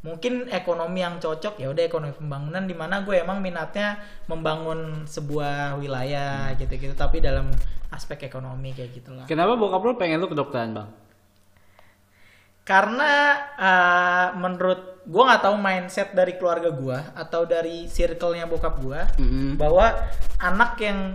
mungkin 0.05 0.45
ekonomi 0.53 1.01
yang 1.01 1.17
cocok 1.17 1.57
ya 1.57 1.73
udah 1.73 1.83
ekonomi 1.89 2.13
pembangunan 2.13 2.69
di 2.69 2.77
mana 2.77 3.01
gue 3.01 3.17
emang 3.17 3.41
minatnya 3.41 3.97
membangun 4.29 5.09
sebuah 5.09 5.81
wilayah 5.81 6.53
gitu-gitu 6.61 6.93
tapi 6.93 7.25
dalam 7.25 7.49
aspek 7.89 8.29
ekonomi 8.29 8.77
kayak 8.77 8.93
gitulah 8.93 9.25
kenapa 9.25 9.57
bokap 9.57 9.81
lu 9.81 9.97
pengen 9.97 10.21
lu 10.21 10.29
kedokteran, 10.29 10.77
Bang? 10.77 10.89
karena 12.65 13.13
eh, 13.57 14.27
menurut 14.37 15.05
gue 15.05 15.23
nggak 15.25 15.41
tahu 15.45 15.55
mindset 15.61 16.09
dari 16.17 16.33
keluarga 16.33 16.73
gue 16.73 16.97
atau 17.13 17.45
dari 17.45 17.85
circle-nya 17.85 18.49
bokap 18.49 18.81
gue 18.81 19.01
Mm-mm. 19.21 19.53
bahwa 19.53 19.93
anak 20.41 20.81
yang 20.81 21.13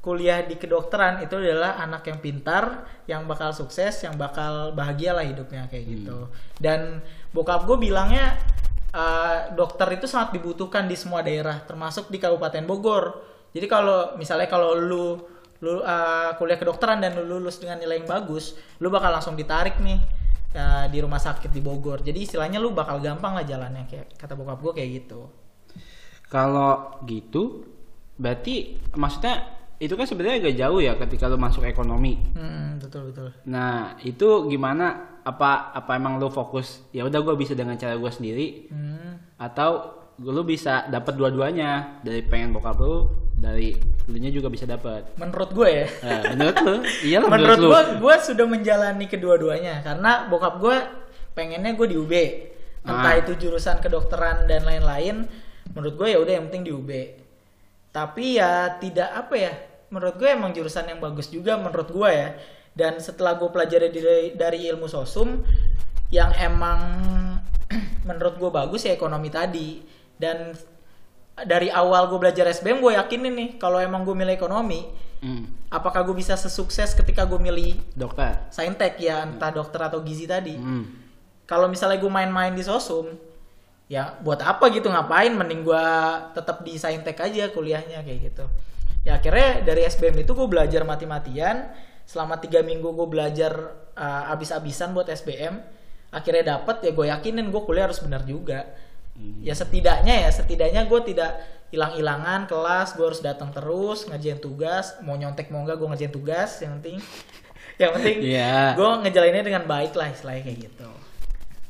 kuliah 0.00 0.40
di 0.42 0.56
kedokteran 0.56 1.20
itu 1.20 1.36
adalah 1.36 1.76
anak 1.76 2.08
yang 2.08 2.18
pintar, 2.24 2.88
yang 3.04 3.28
bakal 3.28 3.52
sukses, 3.52 4.00
yang 4.00 4.16
bakal 4.16 4.72
bahagia 4.72 5.12
lah 5.12 5.28
hidupnya 5.28 5.68
kayak 5.68 5.84
gitu. 5.92 6.32
Dan 6.56 7.04
bokap 7.30 7.66
gue 7.66 7.76
bilangnya 7.78 8.38
eh, 8.90 9.54
dokter 9.54 9.86
itu 9.96 10.06
sangat 10.10 10.34
dibutuhkan 10.38 10.86
di 10.90 10.98
semua 10.98 11.22
daerah, 11.22 11.62
termasuk 11.62 12.10
di 12.10 12.18
Kabupaten 12.18 12.64
Bogor. 12.66 13.04
Jadi 13.50 13.66
kalau 13.66 14.14
misalnya 14.14 14.46
kalau 14.46 14.74
lu 14.78 15.18
lu 15.60 15.84
eh, 15.84 16.30
kuliah 16.40 16.58
kedokteran 16.58 17.04
dan 17.04 17.14
lu 17.18 17.26
lulus 17.38 17.60
dengan 17.60 17.78
nilai 17.78 18.02
yang 18.02 18.08
bagus, 18.08 18.56
lu 18.80 18.88
bakal 18.88 19.12
langsung 19.12 19.36
ditarik 19.36 19.78
nih 19.82 20.00
eh, 20.54 20.86
di 20.90 20.98
rumah 20.98 21.20
sakit 21.20 21.50
di 21.52 21.62
Bogor. 21.62 22.02
Jadi 22.02 22.24
istilahnya 22.26 22.58
lu 22.58 22.72
bakal 22.72 22.98
gampang 22.98 23.36
lah 23.38 23.44
jalannya 23.44 23.86
kayak 23.86 24.16
kata 24.16 24.34
bokap 24.38 24.58
gue 24.62 24.72
kayak 24.78 24.90
gitu. 25.04 25.30
Kalau 26.30 27.02
gitu, 27.10 27.66
berarti 28.14 28.78
maksudnya 28.94 29.58
itu 29.82 29.96
kan 29.96 30.06
sebenarnya 30.06 30.46
agak 30.46 30.54
jauh 30.60 30.78
ya 30.78 30.92
ketika 30.94 31.26
lu 31.26 31.40
masuk 31.40 31.66
ekonomi. 31.66 32.20
Hmm, 32.38 32.78
betul 32.78 33.10
betul. 33.10 33.34
Nah, 33.50 33.98
itu 34.04 34.46
gimana? 34.46 35.09
Apa 35.22 35.72
apa 35.72 35.90
emang 35.94 36.16
lu 36.16 36.28
fokus? 36.28 36.80
Ya 36.90 37.04
udah 37.04 37.20
gue 37.20 37.34
bisa 37.36 37.52
dengan 37.52 37.76
cara 37.76 37.94
gue 37.94 38.10
sendiri 38.10 38.68
Hmm. 38.68 39.20
atau 39.36 39.96
lu 40.20 40.44
bisa 40.44 40.84
dapat 40.86 41.16
dua-duanya 41.16 42.00
dari 42.04 42.20
pengen 42.20 42.52
bokap 42.52 42.76
lu, 42.76 43.08
dari 43.34 43.72
lu 44.04 44.16
juga 44.28 44.52
bisa 44.52 44.68
dapat. 44.68 45.16
Menurut 45.16 45.50
gue 45.54 45.68
ya. 45.70 45.86
Nah, 46.04 46.20
menurut 46.36 46.56
lu? 46.60 46.74
Iyalah 47.08 47.28
menurut 47.30 47.56
menurut, 47.56 47.58
lu. 47.58 47.68
gue 47.70 47.82
gue 48.04 48.14
sudah 48.20 48.46
menjalani 48.46 49.06
kedua-duanya 49.08 49.74
karena 49.80 50.28
bokap 50.28 50.54
gue 50.60 50.76
pengennya 51.32 51.72
gue 51.72 51.86
di 51.88 51.96
UB 51.96 52.12
entah 52.80 53.12
Ah. 53.12 53.20
itu 53.20 53.32
jurusan 53.36 53.80
kedokteran 53.80 54.48
dan 54.48 54.64
lain-lain 54.64 55.24
menurut 55.72 55.94
gue 55.96 56.08
ya 56.10 56.18
udah 56.18 56.32
yang 56.36 56.44
penting 56.48 56.64
di 56.68 56.72
UB 56.74 56.90
tapi 57.90 58.40
ya 58.40 58.78
tidak 58.80 59.10
apa 59.14 59.34
ya 59.36 59.52
menurut 59.90 60.16
gue 60.16 60.28
emang 60.30 60.50
jurusan 60.50 60.86
yang 60.86 60.98
bagus 60.98 61.28
juga 61.28 61.58
menurut 61.58 61.90
gue 61.90 62.10
ya 62.10 62.28
dan 62.74 62.98
setelah 63.02 63.36
gue 63.36 63.50
pelajari 63.50 63.88
dari, 63.90 64.28
dari 64.34 64.58
ilmu 64.70 64.86
sosum 64.86 65.42
yang 66.10 66.30
emang 66.38 66.80
menurut 68.08 68.38
gue 68.38 68.50
bagus 68.50 68.86
ya 68.86 68.94
ekonomi 68.94 69.30
tadi. 69.30 69.82
Dan 70.20 70.52
dari 71.40 71.72
awal 71.72 72.12
gue 72.12 72.18
belajar 72.20 72.44
SBM 72.50 72.84
gue 72.84 72.92
yakinin 72.98 73.34
nih 73.34 73.50
kalau 73.56 73.80
emang 73.80 74.04
gue 74.04 74.12
milih 74.12 74.36
ekonomi 74.36 75.10
Hmm, 75.20 75.44
apakah 75.68 76.00
gue 76.08 76.16
bisa 76.16 76.32
sesukses 76.32 76.96
ketika 76.96 77.28
gue 77.28 77.36
milih 77.36 77.76
dokter. 77.92 78.40
saintek 78.48 78.96
ya 78.96 79.28
entah 79.28 79.52
dokter 79.52 79.80
atau 79.84 80.00
gizi 80.00 80.24
tadi. 80.24 80.56
Hmm. 80.56 80.96
kalau 81.44 81.66
misalnya 81.66 81.98
gue 81.98 82.06
main-main 82.06 82.54
di 82.54 82.62
sosum 82.62 83.10
ya 83.90 84.16
buat 84.22 84.40
apa 84.40 84.70
gitu 84.72 84.88
ngapain? 84.88 85.34
Mending 85.34 85.66
gue 85.66 85.86
tetap 86.32 86.62
di 86.62 86.78
saintek 86.78 87.18
aja 87.20 87.50
kuliahnya 87.52 88.00
kayak 88.00 88.20
gitu. 88.32 88.44
Ya 89.02 89.18
akhirnya 89.18 89.60
dari 89.60 89.82
SBM 89.84 90.24
itu 90.24 90.32
gue 90.32 90.48
belajar 90.48 90.86
mati-matian 90.86 91.68
selama 92.10 92.34
tiga 92.36 92.58
minggu 92.60 92.90
gue 92.90 93.06
belajar 93.06 93.52
uh, 93.94 94.32
abis-abisan 94.34 94.90
buat 94.90 95.06
SBM 95.06 95.62
akhirnya 96.10 96.58
dapet 96.58 96.82
ya 96.82 96.90
gue 96.90 97.06
yakinin 97.06 97.46
gue 97.46 97.62
kuliah 97.62 97.86
harus 97.86 98.02
benar 98.02 98.26
juga 98.26 98.66
Hmm. 99.10 99.42
ya 99.42 99.52
setidaknya 99.52 100.22
ya 100.22 100.30
setidaknya 100.32 100.86
gue 100.86 101.00
tidak 101.04 101.36
hilang-hilangan 101.68 102.46
kelas 102.46 102.94
gue 102.94 103.04
harus 103.04 103.20
datang 103.20 103.50
terus 103.50 104.06
ngerjain 104.06 104.38
tugas 104.38 104.96
mau 105.00 105.12
nyontek 105.12 105.50
mau 105.50 105.60
enggak 105.60 105.76
gue 105.76 105.86
ngerjain 105.86 106.10
tugas 106.10 106.56
yang 106.58 106.78
penting 106.78 106.96
yang 107.82 107.90
penting 107.92 108.16
Iya. 108.22 108.72
gue 108.72 108.88
ngejalaninnya 109.04 109.44
dengan 109.44 109.64
baik 109.66 109.92
lah 109.92 110.08
istilahnya 110.08 110.42
kayak 110.42 110.58
gitu 110.64 110.88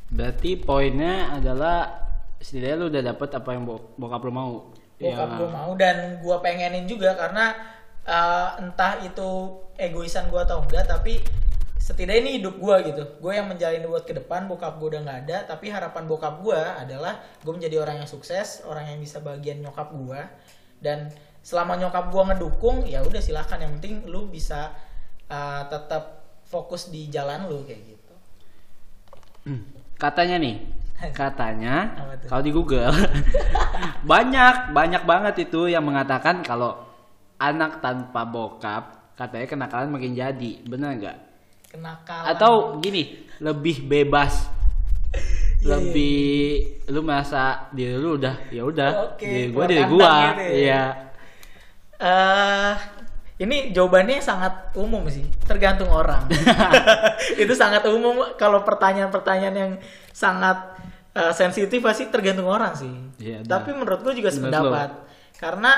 Berarti 0.09 0.51
poinnya 0.59 1.33
adalah 1.33 2.07
setidaknya 2.39 2.77
lu 2.77 2.87
udah 2.89 3.03
dapet 3.05 3.29
apa 3.33 3.51
yang 3.51 3.63
bo- 3.65 3.95
bokap 3.95 4.23
lu 4.23 4.31
mau. 4.31 4.53
bokap 4.97 5.29
Ya. 5.29 5.37
gue 5.37 5.49
mau 5.49 5.71
dan 5.75 5.97
gue 6.19 6.37
pengenin 6.39 6.85
juga 6.85 7.17
karena 7.17 7.57
uh, 8.11 8.59
entah 8.59 8.99
itu 9.07 9.63
egoisan 9.79 10.27
gue 10.29 10.41
atau 10.43 10.67
enggak 10.67 10.91
tapi 10.91 11.23
setidaknya 11.79 12.21
ini 12.21 12.33
hidup 12.43 12.59
gue 12.59 12.77
gitu. 12.93 13.03
Gue 13.23 13.39
yang 13.39 13.47
menjalani 13.47 13.87
buat 13.87 14.05
ke 14.05 14.13
depan 14.19 14.51
bokap 14.51 14.77
gue 14.83 14.99
udah 14.99 15.03
nggak 15.07 15.19
ada 15.27 15.39
tapi 15.47 15.71
harapan 15.71 16.05
bokap 16.11 16.43
gue 16.43 16.59
adalah 16.59 17.23
gue 17.41 17.53
menjadi 17.55 17.81
orang 17.81 18.03
yang 18.03 18.11
sukses 18.11 18.67
orang 18.67 18.91
yang 18.91 18.99
bisa 18.99 19.23
bagian 19.23 19.63
nyokap 19.63 19.95
gue 19.95 20.21
dan 20.83 21.09
selama 21.41 21.79
nyokap 21.81 22.13
gue 22.13 22.23
ngedukung 22.35 22.85
ya 22.85 23.01
udah 23.01 23.23
silahkan 23.23 23.63
yang 23.65 23.73
penting 23.81 24.05
lu 24.05 24.29
bisa 24.29 24.77
uh, 25.33 25.65
tetap 25.71 26.21
fokus 26.45 26.91
di 26.91 27.07
jalan 27.09 27.47
lu 27.47 27.63
kayak 27.65 27.97
gitu. 27.97 28.15
Hmm. 29.49 29.63
Katanya 29.97 30.37
nih, 30.37 30.57
katanya 31.21 31.97
kalau 32.29 32.43
di 32.45 32.53
Google 32.53 32.93
banyak 34.11 34.77
banyak 34.77 35.03
banget 35.09 35.49
itu 35.49 35.71
yang 35.73 35.87
mengatakan 35.87 36.45
kalau 36.45 36.90
anak 37.41 37.81
tanpa 37.81 38.29
bokap 38.29 39.17
katanya 39.17 39.47
kenakalan 39.49 39.89
makin 39.89 40.13
jadi, 40.13 40.53
bener 40.69 40.91
nggak? 41.01 41.19
kenakalan 41.73 42.27
Atau 42.29 42.79
gini, 42.79 43.25
lebih 43.41 43.89
bebas, 43.89 44.47
Iya, 45.61 45.77
lebih 45.77 46.25
lu 46.89 47.05
merasa 47.05 47.69
diri 47.69 47.93
lu 48.01 48.17
udah 48.17 48.49
ya 48.49 48.65
udah 48.65 49.13
Oke, 49.13 49.29
diri 49.29 49.53
gua 49.53 49.65
diri 49.69 49.85
gua, 49.93 50.09
gitu 50.09 50.41
ya. 50.41 50.57
iya. 50.57 50.85
eh 52.01 52.75
ini 53.41 53.73
jawabannya 53.73 54.25
sangat 54.25 54.73
umum 54.77 55.05
sih, 55.13 55.25
tergantung 55.45 55.89
orang. 55.93 56.29
itu 57.43 57.53
sangat 57.53 57.85
umum 57.93 58.37
kalau 58.41 58.65
pertanyaan-pertanyaan 58.65 59.57
yang 59.57 59.73
sangat 60.17 60.77
eh, 61.13 61.33
sensitif 61.37 61.81
pasti 61.85 62.09
tergantung 62.09 62.49
orang 62.49 62.73
sih. 62.73 62.93
Iya, 63.21 63.45
dah. 63.45 63.61
Tapi 63.61 63.77
menurut 63.77 64.01
gue 64.01 64.17
juga 64.17 64.33
sependapat. 64.33 64.93
Karena 65.37 65.73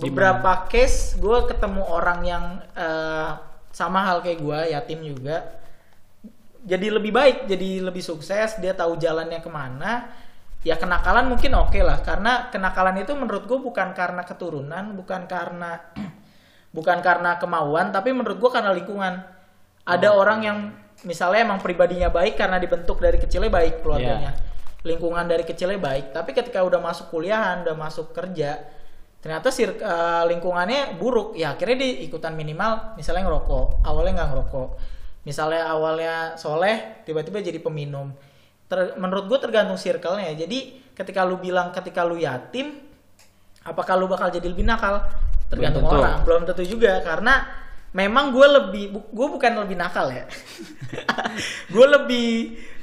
beberapa 0.00 0.64
case 0.66 1.20
gue 1.20 1.38
ketemu 1.46 1.82
orang 1.84 2.20
yang 2.24 2.44
eh, 2.72 3.30
sama 3.70 4.02
hal 4.02 4.24
kayak 4.24 4.40
gue, 4.40 4.60
yatim 4.74 5.00
juga. 5.04 5.60
Jadi 6.60 6.92
lebih 6.92 7.12
baik, 7.14 7.48
jadi 7.48 7.80
lebih 7.80 8.04
sukses, 8.04 8.58
dia 8.60 8.72
tahu 8.76 9.00
jalannya 9.00 9.40
ke 9.40 9.48
mana. 9.48 10.12
Ya 10.60 10.76
kenakalan 10.76 11.32
mungkin 11.32 11.56
oke 11.56 11.80
lah, 11.80 12.04
karena 12.04 12.52
kenakalan 12.52 13.00
itu 13.00 13.16
menurut 13.16 13.48
gue 13.48 13.56
bukan 13.56 13.96
karena 13.96 14.20
keturunan, 14.28 14.92
bukan 14.92 15.24
karena 15.24 15.80
bukan 16.76 17.00
karena 17.00 17.40
kemauan 17.40 17.90
tapi 17.90 18.12
menurut 18.12 18.36
gua 18.36 18.60
karena 18.60 18.72
lingkungan. 18.76 19.24
Ada 19.88 20.12
orang 20.12 20.38
yang 20.44 20.58
misalnya 21.08 21.48
emang 21.48 21.58
pribadinya 21.64 22.12
baik 22.12 22.36
karena 22.36 22.60
dibentuk 22.60 23.00
dari 23.00 23.16
kecilnya 23.16 23.48
baik 23.48 23.80
keluarganya. 23.80 24.36
Lingkungan 24.84 25.24
dari 25.24 25.42
kecilnya 25.48 25.80
baik 25.80 26.12
tapi 26.12 26.36
ketika 26.36 26.60
udah 26.60 26.78
masuk 26.78 27.08
kuliahan 27.08 27.64
udah 27.64 27.76
masuk 27.76 28.12
kerja 28.12 28.60
ternyata 29.20 29.52
sir 29.52 29.76
eh, 29.76 30.24
lingkungannya 30.32 30.96
buruk 30.96 31.36
ya 31.36 31.52
akhirnya 31.54 31.76
dia 31.84 31.92
ikutan 32.08 32.32
minimal 32.32 32.96
misalnya 32.96 33.28
ngerokok 33.28 33.84
awalnya 33.84 34.12
nggak 34.16 34.30
ngerokok 34.32 34.68
misalnya 35.28 35.62
awalnya 35.68 36.14
soleh 36.40 37.04
tiba-tiba 37.04 37.44
jadi 37.44 37.60
peminum 37.60 38.16
ter- 38.70 38.94
menurut 38.96 39.26
gue 39.26 39.38
tergantung 39.42 39.74
circle-nya. 39.74 40.30
Jadi 40.38 40.78
ketika 40.94 41.26
lu 41.26 41.42
bilang 41.42 41.74
ketika 41.74 42.06
lu 42.06 42.14
yatim, 42.14 42.78
apakah 43.66 43.98
lu 43.98 44.06
bakal 44.06 44.30
jadi 44.30 44.46
lebih 44.46 44.62
nakal? 44.62 45.02
Tergantung 45.50 45.82
Belum 45.82 45.98
tentu. 45.98 46.06
orang. 46.06 46.18
Belum 46.22 46.42
tentu 46.46 46.62
juga 46.62 47.02
karena 47.02 47.50
memang 47.90 48.30
gue 48.30 48.46
lebih, 48.46 48.84
gue 48.94 49.26
bukan 49.26 49.52
lebih 49.66 49.74
nakal 49.74 50.14
ya. 50.14 50.24
gue 51.74 51.86
lebih 51.98 52.30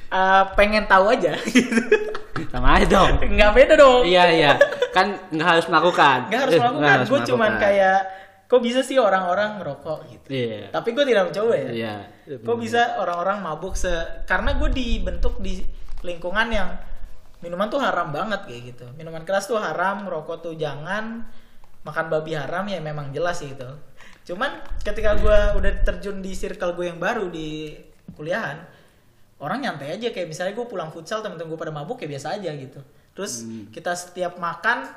uh, 0.09 0.43
pengen 0.53 0.85
tahu 0.85 1.11
aja. 1.11 1.35
gitu. 1.45 1.81
Sama 2.53 2.79
aja 2.79 2.85
dong. 2.87 3.17
Nggak 3.21 3.51
beda 3.53 3.73
dong. 3.75 4.01
iya 4.05 4.23
iya. 4.29 4.51
Kan 4.93 5.17
nggak 5.29 5.47
harus 5.47 5.65
melakukan. 5.67 6.29
Nggak 6.29 6.41
harus 6.47 6.53
Eh, 6.53 6.61
melakukan. 6.61 6.97
Gue 7.05 7.19
cuman 7.27 7.51
kayak, 7.57 7.99
kok 8.47 8.61
bisa 8.61 8.79
sih 8.85 8.97
orang-orang 8.97 9.59
ngerokok 9.59 9.99
gitu. 10.07 10.27
Iya. 10.31 10.71
Tapi 10.71 10.89
gue 10.93 11.05
tidak 11.05 11.23
mencoba 11.31 11.53
ya. 11.57 11.69
Iya. 11.73 11.95
Kok 12.39 12.57
bisa 12.57 12.81
orang-orang 13.01 13.37
mabuk 13.41 13.73
se 13.75 13.91
karena 14.25 14.55
gue 14.55 14.69
dibentuk 14.71 15.41
di 15.41 15.59
lingkungan 16.05 16.47
yang 16.53 16.69
minuman 17.37 17.67
tuh 17.67 17.81
haram 17.81 18.09
banget 18.13 18.45
kayak 18.47 18.61
gitu. 18.73 18.85
Minuman 18.95 19.25
keras 19.25 19.45
tuh 19.45 19.59
haram, 19.59 20.05
rokok 20.05 20.41
tuh 20.41 20.53
jangan, 20.55 21.25
makan 21.83 22.05
babi 22.07 22.37
haram 22.37 22.65
ya 22.65 22.79
memang 22.79 23.09
jelas 23.11 23.41
sih 23.41 23.51
itu. 23.53 23.69
Cuman 24.27 24.51
ketika 24.83 25.15
gue 25.15 25.37
udah 25.55 25.71
terjun 25.83 26.19
di 26.19 26.35
circle 26.35 26.75
gue 26.75 26.91
yang 26.91 26.99
baru 26.99 27.31
di 27.31 27.75
kuliahan, 28.11 28.59
orang 29.37 29.61
nyantai 29.61 29.93
aja 29.93 30.09
kayak 30.09 30.27
misalnya 30.29 30.53
gue 30.57 30.65
pulang 30.65 30.89
futsal 30.89 31.21
temen-temen 31.21 31.53
gue 31.53 31.59
pada 31.59 31.73
mabuk 31.73 32.01
kayak 32.01 32.17
biasa 32.17 32.41
aja 32.41 32.51
gitu. 32.57 32.81
Terus 33.13 33.45
kita 33.73 33.93
setiap 33.93 34.37
makan 34.41 34.89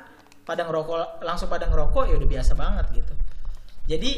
pada 0.45 0.65
ngerokok 0.65 1.21
langsung 1.21 1.49
pada 1.49 1.69
ngerokok 1.69 2.09
ya 2.09 2.15
udah 2.17 2.29
biasa 2.29 2.53
banget 2.57 2.85
gitu. 2.97 3.13
Jadi 3.89 4.11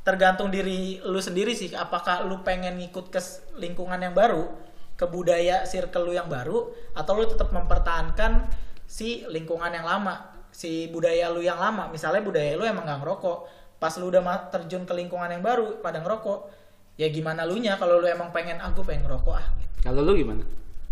tergantung 0.00 0.48
diri 0.48 0.96
lu 1.04 1.20
sendiri 1.20 1.52
sih 1.52 1.72
apakah 1.76 2.24
lu 2.24 2.40
pengen 2.40 2.80
ngikut 2.80 3.12
ke 3.12 3.20
lingkungan 3.60 4.00
yang 4.00 4.16
baru, 4.16 4.48
ke 4.96 5.04
budaya 5.08 5.68
circle 5.68 6.08
lu 6.08 6.12
yang 6.16 6.28
baru 6.28 6.72
atau 6.96 7.12
lu 7.16 7.24
tetap 7.28 7.52
mempertahankan 7.52 8.48
si 8.88 9.24
lingkungan 9.28 9.72
yang 9.72 9.84
lama, 9.84 10.44
si 10.52 10.88
budaya 10.88 11.28
lu 11.28 11.44
yang 11.44 11.60
lama. 11.60 11.88
Misalnya 11.92 12.24
budaya 12.24 12.56
lu 12.56 12.64
emang 12.64 12.88
gak 12.88 13.00
ngerokok, 13.00 13.38
pas 13.80 13.92
lu 14.00 14.08
udah 14.08 14.20
terjun 14.52 14.84
ke 14.84 14.92
lingkungan 14.92 15.28
yang 15.32 15.44
baru 15.44 15.80
pada 15.80 16.00
ngerokok, 16.04 16.59
ya 17.00 17.08
gimana 17.08 17.42
lu 17.42 17.56
nya 17.56 17.74
kalau 17.74 17.96
lu 17.96 18.06
emang 18.06 18.28
pengen 18.28 18.60
aku 18.60 18.84
pengen 18.84 19.02
ngerokok 19.02 19.32
ah. 19.34 19.46
Kalau 19.80 20.04
lu 20.04 20.12
gimana? 20.14 20.44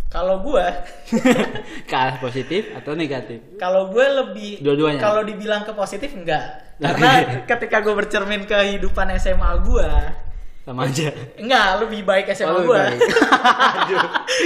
Kalau 0.08 0.40
gua 0.40 0.64
Ke 1.84 1.94
arah 1.94 2.16
positif 2.16 2.72
atau 2.72 2.92
negatif? 2.94 3.44
kalau 3.54 3.88
gue 3.88 4.06
lebih 4.16 4.52
Dua-duanya? 4.58 4.96
kalau 4.98 5.20
dibilang 5.20 5.62
ke 5.62 5.72
positif 5.72 6.08
enggak 6.10 6.64
karena 6.80 7.10
ketika 7.44 7.82
gue 7.82 7.92
bercermin 7.92 8.42
ke 8.42 8.54
kehidupan 8.54 9.12
SMA 9.18 9.50
gue 9.60 9.90
Sama 10.62 10.84
aja. 10.84 11.12
enggak 11.36 11.68
lebih 11.80 12.00
baik 12.02 12.26
SMA 12.30 12.48
Oh, 12.50 12.64
gue 12.64 12.82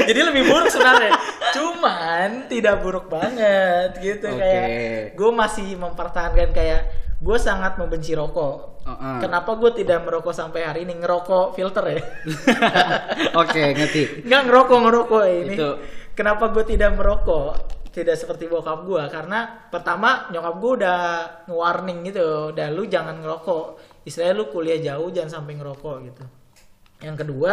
jadi 0.02 0.20
lebih 0.24 0.42
buruk 0.44 0.66
sebenarnya 0.66 1.12
cuman 1.52 2.28
tidak 2.48 2.80
buruk 2.80 3.06
banget 3.06 3.94
gitu 3.98 4.26
Oke. 4.28 4.40
kayak 4.40 4.68
gue 5.12 5.30
masih 5.32 5.76
mempertahankan 5.76 6.50
kayak 6.50 6.80
gue 7.22 7.38
sangat 7.38 7.78
membenci 7.78 8.18
rokok 8.18 8.82
Heeh. 8.82 9.18
kenapa 9.22 9.54
gue 9.54 9.70
tidak 9.78 10.02
merokok 10.02 10.34
sampai 10.34 10.66
hari 10.66 10.82
ini 10.82 10.98
ngerokok 10.98 11.54
filter 11.54 11.84
ya 11.86 12.00
Oke, 13.42 13.62
ngerti. 13.72 14.26
Nggak 14.26 14.42
ngerokok 14.48 14.78
ngerokok 14.84 15.24
ini. 15.28 15.54
Itu. 15.56 15.70
Kenapa 16.12 16.52
gue 16.52 16.64
tidak 16.68 16.90
merokok? 16.96 17.52
Tidak 17.92 18.16
seperti 18.16 18.48
bokap 18.48 18.88
gue 18.88 19.02
karena 19.12 19.68
pertama 19.68 20.28
nyokap 20.32 20.54
gue 20.56 20.72
udah 20.80 21.00
nge-warning 21.48 21.98
gitu, 22.08 22.52
udah 22.56 22.68
lu 22.72 22.88
jangan 22.88 23.20
ngerokok. 23.20 23.80
Istilahnya 24.08 24.34
lu 24.36 24.44
kuliah 24.48 24.80
jauh 24.80 25.12
jangan 25.12 25.40
sampai 25.40 25.60
ngerokok 25.60 25.96
gitu. 26.08 26.24
Yang 27.04 27.16
kedua, 27.26 27.52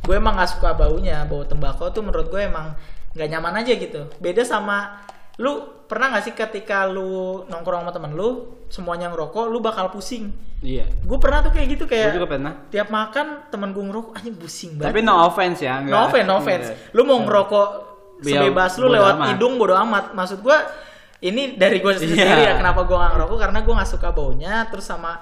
gue 0.00 0.14
emang 0.16 0.40
gak 0.40 0.56
suka 0.56 0.72
baunya, 0.72 1.26
bau 1.28 1.44
tembakau 1.44 1.92
tuh 1.92 2.00
menurut 2.00 2.32
gue 2.32 2.42
emang 2.48 2.72
nggak 3.12 3.28
nyaman 3.28 3.60
aja 3.60 3.72
gitu. 3.76 4.08
Beda 4.18 4.40
sama 4.42 5.04
lu 5.36 5.73
pernah 5.84 6.12
gak 6.12 6.24
sih 6.24 6.34
ketika 6.34 6.84
lu 6.86 7.44
nongkrong 7.46 7.84
sama 7.84 7.92
temen 7.92 8.12
lu 8.12 8.28
semuanya 8.68 9.08
ngerokok, 9.08 9.44
lu 9.46 9.58
bakal 9.58 9.88
pusing. 9.88 10.32
Iya. 10.58 10.88
Gue 11.04 11.18
pernah 11.20 11.44
tuh 11.44 11.52
kayak 11.52 11.66
gitu 11.76 11.84
kayak 11.84 12.10
Gue 12.10 12.16
juga 12.18 12.28
pernah. 12.34 12.52
tiap 12.68 12.88
makan 12.88 13.26
temen 13.48 13.70
gue 13.70 13.84
ngerokok 13.84 14.12
anjing 14.16 14.36
pusing 14.36 14.70
banget. 14.74 14.88
Tapi 14.90 15.00
no 15.00 15.14
offense 15.22 15.60
ya, 15.60 15.78
enggak. 15.78 15.92
No 15.92 15.98
offense, 16.04 16.26
no 16.26 16.34
offense. 16.38 16.66
Enggak. 16.72 16.94
Lu 16.96 17.02
mau 17.04 17.18
ngerokok 17.20 17.68
Biar 18.14 18.40
sebebas 18.40 18.72
lu 18.78 18.86
lewat 18.88 19.14
amat. 19.14 19.28
hidung 19.36 19.54
bodo 19.56 19.74
amat. 19.76 20.04
Maksud 20.12 20.38
gua 20.40 20.58
ini 21.20 21.54
dari 21.54 21.78
gua 21.78 21.92
sendiri 21.94 22.24
Iya. 22.24 22.48
ya 22.48 22.52
kenapa 22.56 22.84
gua 22.84 22.96
gak 23.04 23.12
ngerokok 23.14 23.38
karena 23.38 23.58
gua 23.60 23.74
nggak 23.78 23.90
suka 23.90 24.08
baunya 24.10 24.54
terus 24.68 24.84
sama 24.84 25.20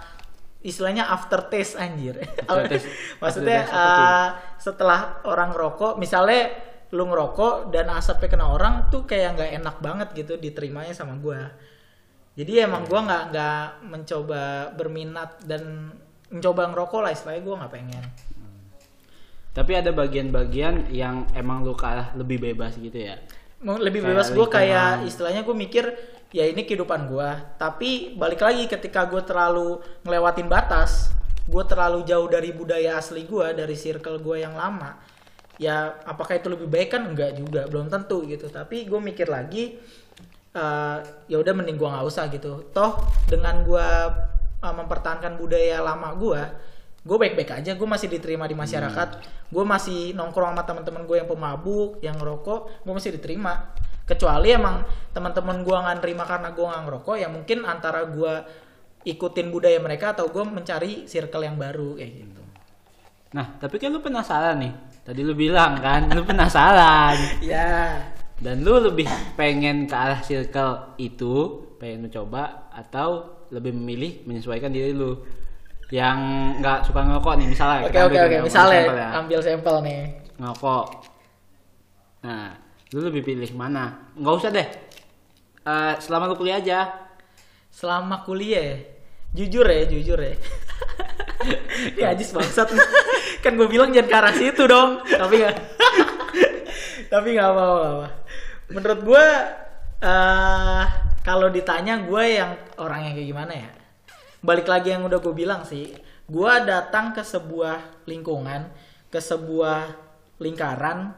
istilahnya 0.63 1.11
aftertaste 1.11 1.75
anjir. 1.75 2.15
Aftertaste. 2.47 2.87
Maksudnya 3.23 3.59
Aftertaste 3.67 3.75
eh, 3.75 4.29
setelah 4.57 5.01
orang 5.27 5.51
ngerokok, 5.51 5.99
misalnya 5.99 6.55
lu 6.93 7.09
ngerokok 7.09 7.73
dan 7.73 7.89
asapnya 7.89 8.29
kena 8.29 8.47
orang 8.53 8.93
tuh 8.93 9.09
kayak 9.09 9.41
nggak 9.41 9.51
enak 9.65 9.77
banget 9.81 10.09
gitu 10.13 10.37
diterimanya 10.37 10.93
sama 10.93 11.17
gua. 11.17 11.49
Jadi 12.37 12.61
emang 12.61 12.85
gua 12.85 13.01
nggak 13.09 13.25
nggak 13.33 13.65
mencoba 13.89 14.73
berminat 14.77 15.41
dan 15.45 15.93
mencoba 16.29 16.69
ngerokok 16.73 17.01
lah 17.01 17.11
istilahnya 17.13 17.43
gua 17.43 17.55
nggak 17.65 17.73
pengen. 17.73 18.05
Tapi 19.53 19.73
ada 19.77 19.93
bagian-bagian 19.93 20.89
yang 20.89 21.29
emang 21.37 21.61
lu 21.61 21.77
kalah 21.77 22.13
lebih 22.17 22.41
bebas 22.41 22.77
gitu 22.81 22.97
ya. 22.97 23.21
Lebih 23.63 24.01
bebas 24.03 24.33
gue 24.33 24.49
kayak 24.49 25.07
istilahnya 25.07 25.47
gue 25.47 25.55
mikir 25.55 25.85
ya 26.33 26.49
ini 26.49 26.65
kehidupan 26.65 27.13
gue 27.13 27.31
tapi 27.61 28.17
balik 28.17 28.41
lagi 28.41 28.65
ketika 28.65 29.05
gue 29.05 29.21
terlalu 29.21 29.85
ngelewatin 30.03 30.49
batas 30.49 31.13
gue 31.45 31.65
terlalu 31.69 32.09
jauh 32.09 32.25
dari 32.25 32.57
budaya 32.57 32.97
asli 32.97 33.29
gue 33.29 33.53
dari 33.53 33.77
circle 33.77 34.17
gue 34.25 34.41
yang 34.41 34.57
lama 34.57 34.97
ya 35.63 36.03
apakah 36.03 36.43
itu 36.43 36.51
lebih 36.51 36.67
baik 36.67 36.99
kan? 36.99 37.07
Enggak 37.07 37.39
juga 37.39 37.71
belum 37.71 37.87
tentu 37.87 38.27
gitu. 38.27 38.51
Tapi 38.51 38.91
gue 38.91 38.99
mikir 38.99 39.31
lagi 39.31 39.79
eh, 40.53 40.99
ya 41.31 41.37
udah 41.39 41.53
mending 41.55 41.79
gue 41.79 41.87
nggak 41.87 42.07
usah 42.07 42.27
gitu. 42.35 42.75
Toh 42.75 42.99
dengan 43.31 43.63
gue 43.63 43.89
eh, 44.59 44.75
mempertahankan 44.75 45.39
budaya 45.39 45.79
lama 45.79 46.11
gue 46.19 46.43
gue 47.03 47.17
baik-baik 47.19 47.63
aja. 47.63 47.79
Gue 47.79 47.87
masih 47.87 48.11
diterima 48.11 48.51
di 48.51 48.59
masyarakat. 48.59 49.09
Gue 49.51 49.65
masih 49.67 50.19
nongkrong 50.19 50.59
sama 50.59 50.63
teman-teman 50.67 51.03
gue 51.07 51.17
yang 51.23 51.29
pemabuk 51.31 52.03
yang 52.03 52.19
ngerokok 52.19 52.83
gue 52.83 52.93
masih 52.93 53.15
diterima. 53.15 53.71
Kecuali 54.03 54.51
emang 54.51 54.83
teman-teman 55.15 55.63
gue 55.63 55.77
nggak 55.79 55.97
nerima 56.03 56.27
karena 56.27 56.51
gue 56.51 56.67
nggak 56.67 56.83
ngerokok 56.91 57.17
ya 57.23 57.29
mungkin 57.31 57.63
antara 57.63 58.03
gue 58.11 58.35
ikutin 59.03 59.51
budaya 59.51 59.79
mereka 59.83 60.15
atau 60.15 60.31
gue 60.31 60.43
mencari 60.47 61.07
circle 61.11 61.43
yang 61.43 61.59
baru 61.59 61.99
kayak 61.99 62.13
gitu. 62.23 62.43
Nah, 63.33 63.57
tapi 63.59 63.81
kan 63.81 63.91
lu 63.91 64.05
penasaran 64.05 64.61
nih. 64.61 64.73
Tadi 65.03 65.21
lu 65.27 65.35
bilang 65.35 65.83
kan, 65.83 66.07
lu 66.15 66.23
penasaran. 66.23 67.19
ya 67.43 67.99
Dan 68.39 68.63
lu 68.63 68.79
lebih 68.79 69.07
pengen 69.35 69.91
ke 69.91 69.95
arah 69.95 70.23
circle 70.23 70.95
itu, 70.99 71.63
pengen 71.79 72.07
mencoba 72.07 72.71
atau 72.71 73.43
lebih 73.51 73.75
memilih 73.75 74.23
menyesuaikan 74.27 74.71
diri 74.71 74.95
lu 74.95 75.19
yang 75.93 76.17
nggak 76.63 76.89
suka 76.89 77.05
ngerokok 77.05 77.35
nih 77.37 77.49
misalnya. 77.53 77.81
oke 77.85 77.99
oke 78.09 78.19
oke 78.19 78.37
misalnya 78.49 78.81
sampel 78.81 78.97
ya. 78.97 79.09
ambil 79.13 79.39
sampel 79.45 79.77
nih 79.85 80.01
ngerokok. 80.41 80.87
Nah, 82.25 82.49
lu 82.97 82.99
lebih 83.05 83.23
pilih 83.23 83.51
mana? 83.53 84.09
Nggak 84.17 84.35
usah 84.41 84.51
deh. 84.51 84.69
Eh, 85.63 85.95
selama 86.03 86.33
lu 86.33 86.35
kuliah 86.35 86.59
aja. 86.59 86.81
selama 87.73 88.21
kuliah 88.29 88.61
ya, 88.61 88.77
jujur 89.33 89.65
ya 89.65 89.89
jujur 89.89 90.21
ya 90.21 90.37
ini 91.97 92.03
ajis 92.03 92.33
bangsat. 92.33 92.69
Kan 93.45 93.59
gue 93.59 93.67
bilang 93.67 93.91
jangan 93.91 94.09
ke 94.09 94.17
arah 94.17 94.35
situ 94.35 94.63
dong. 94.67 95.03
Tapi 95.07 95.35
nggak 95.43 95.57
tapi 97.13 97.37
nggak 97.37 97.49
apa-apa 97.53 98.09
menurut 98.73 99.01
gue 99.05 99.27
eh 100.03 100.85
kalau 101.23 101.53
ditanya 101.53 102.03
gue 102.03 102.25
yang 102.41 102.57
orang 102.81 103.07
yang 103.07 103.15
kayak 103.15 103.29
gimana 103.29 103.53
ya? 103.53 103.71
Balik 104.43 104.67
lagi 104.67 104.91
yang 104.91 105.07
udah 105.07 105.23
gue 105.23 105.35
bilang 105.37 105.63
sih 105.63 105.93
gue 106.27 106.53
datang 106.65 107.13
ke 107.13 107.21
sebuah 107.23 108.09
lingkungan 108.09 108.67
ke 109.13 109.21
sebuah 109.21 109.93
lingkaran 110.41 111.13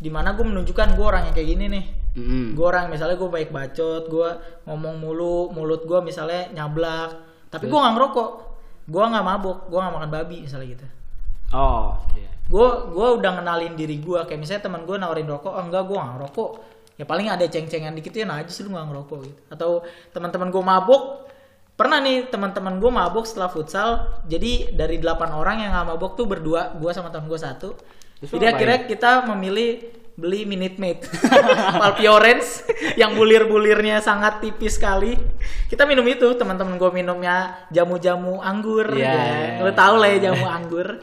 di 0.00 0.08
mana 0.08 0.32
gue 0.32 0.42
menunjukkan 0.42 0.96
gue 0.96 1.04
orang 1.04 1.28
yang 1.28 1.34
kayak 1.36 1.50
gini 1.52 1.66
nih. 1.68 1.86
Mm-mm. 2.10 2.58
gue 2.58 2.66
orang 2.66 2.90
misalnya 2.90 3.14
gue 3.14 3.30
baik 3.30 3.54
bacot 3.54 4.10
gue 4.10 4.30
ngomong 4.66 4.98
mulu 4.98 5.54
mulut 5.54 5.86
gue 5.86 6.02
misalnya 6.02 6.50
nyablak 6.50 7.14
tapi 7.54 7.70
gue 7.70 7.78
nggak 7.78 7.94
ngerokok 7.94 8.30
gue 8.90 9.04
nggak 9.06 9.22
mabuk 9.22 9.70
gue 9.70 9.78
nggak 9.78 9.94
makan 9.94 10.10
babi 10.10 10.36
misalnya 10.42 10.68
gitu. 10.74 10.86
Oh, 11.54 11.98
gue 12.50 12.68
gue 12.90 13.08
udah 13.22 13.30
ngenalin 13.38 13.78
diri 13.78 14.02
gue 14.02 14.18
kayak 14.26 14.38
misalnya 14.42 14.66
teman 14.66 14.82
gue 14.82 14.98
nawarin 14.98 15.30
rokok 15.30 15.54
oh 15.54 15.62
enggak 15.62 15.86
gue 15.86 15.94
nggak 15.94 16.12
ngerokok. 16.18 16.50
Ya 16.98 17.08
paling 17.08 17.32
ada 17.32 17.46
ceng-cengan 17.48 17.96
dikit 17.96 18.12
ya 18.12 18.28
nah 18.28 18.42
aja 18.42 18.50
sih 18.50 18.66
lu 18.66 18.74
nggak 18.74 18.86
ngerokok 18.90 19.18
gitu. 19.24 19.40
Atau 19.48 19.70
teman-teman 20.10 20.50
gue 20.50 20.62
mabuk 20.62 21.02
pernah 21.78 21.96
nih 22.02 22.28
teman-teman 22.28 22.76
gue 22.76 22.90
mabuk 22.92 23.24
setelah 23.24 23.48
futsal 23.48 24.20
jadi 24.28 24.74
dari 24.76 25.00
delapan 25.00 25.32
orang 25.32 25.64
yang 25.64 25.72
nggak 25.72 25.96
mabuk 25.96 26.12
tuh 26.18 26.28
berdua 26.28 26.74
gue 26.76 26.90
sama 26.90 27.08
teman 27.14 27.30
gue 27.30 27.40
satu. 27.40 27.72
Terus 28.20 28.30
jadi 28.36 28.52
akhirnya 28.52 28.78
kita 28.84 29.24
memilih 29.32 29.99
beli 30.18 30.46
Minute 30.46 30.76
Maid 30.76 31.04
Palpi 31.80 32.06
Orange 32.06 32.66
yang 32.98 33.14
bulir-bulirnya 33.14 34.02
sangat 34.02 34.42
tipis 34.42 34.76
sekali 34.78 35.14
kita 35.70 35.86
minum 35.86 36.04
itu 36.06 36.34
teman-teman 36.34 36.76
gue 36.76 36.90
minumnya 36.90 37.66
jamu-jamu 37.70 38.42
anggur 38.42 38.90
Iya. 38.94 39.14
ya. 39.60 39.62
lu 39.62 39.72
tau 39.72 39.96
lah 39.98 40.08
ya 40.10 40.30
jamu 40.30 40.46
anggur 40.46 41.00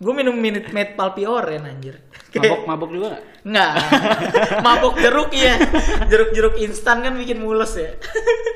gue 0.00 0.12
minum 0.16 0.32
minute 0.32 0.72
maid 0.72 0.96
palpi 0.96 1.28
oren 1.28 1.68
anjir 1.68 2.00
Mabok 2.30 2.62
mabok 2.62 2.90
juga 2.94 3.06
nggak? 3.10 3.24
Enggak. 3.42 3.72
mabok 4.66 4.94
jeruk 5.02 5.34
ya. 5.34 5.58
Jeruk-jeruk 6.06 6.62
instan 6.62 7.02
kan 7.02 7.18
bikin 7.18 7.42
mules 7.42 7.74
ya. 7.74 7.90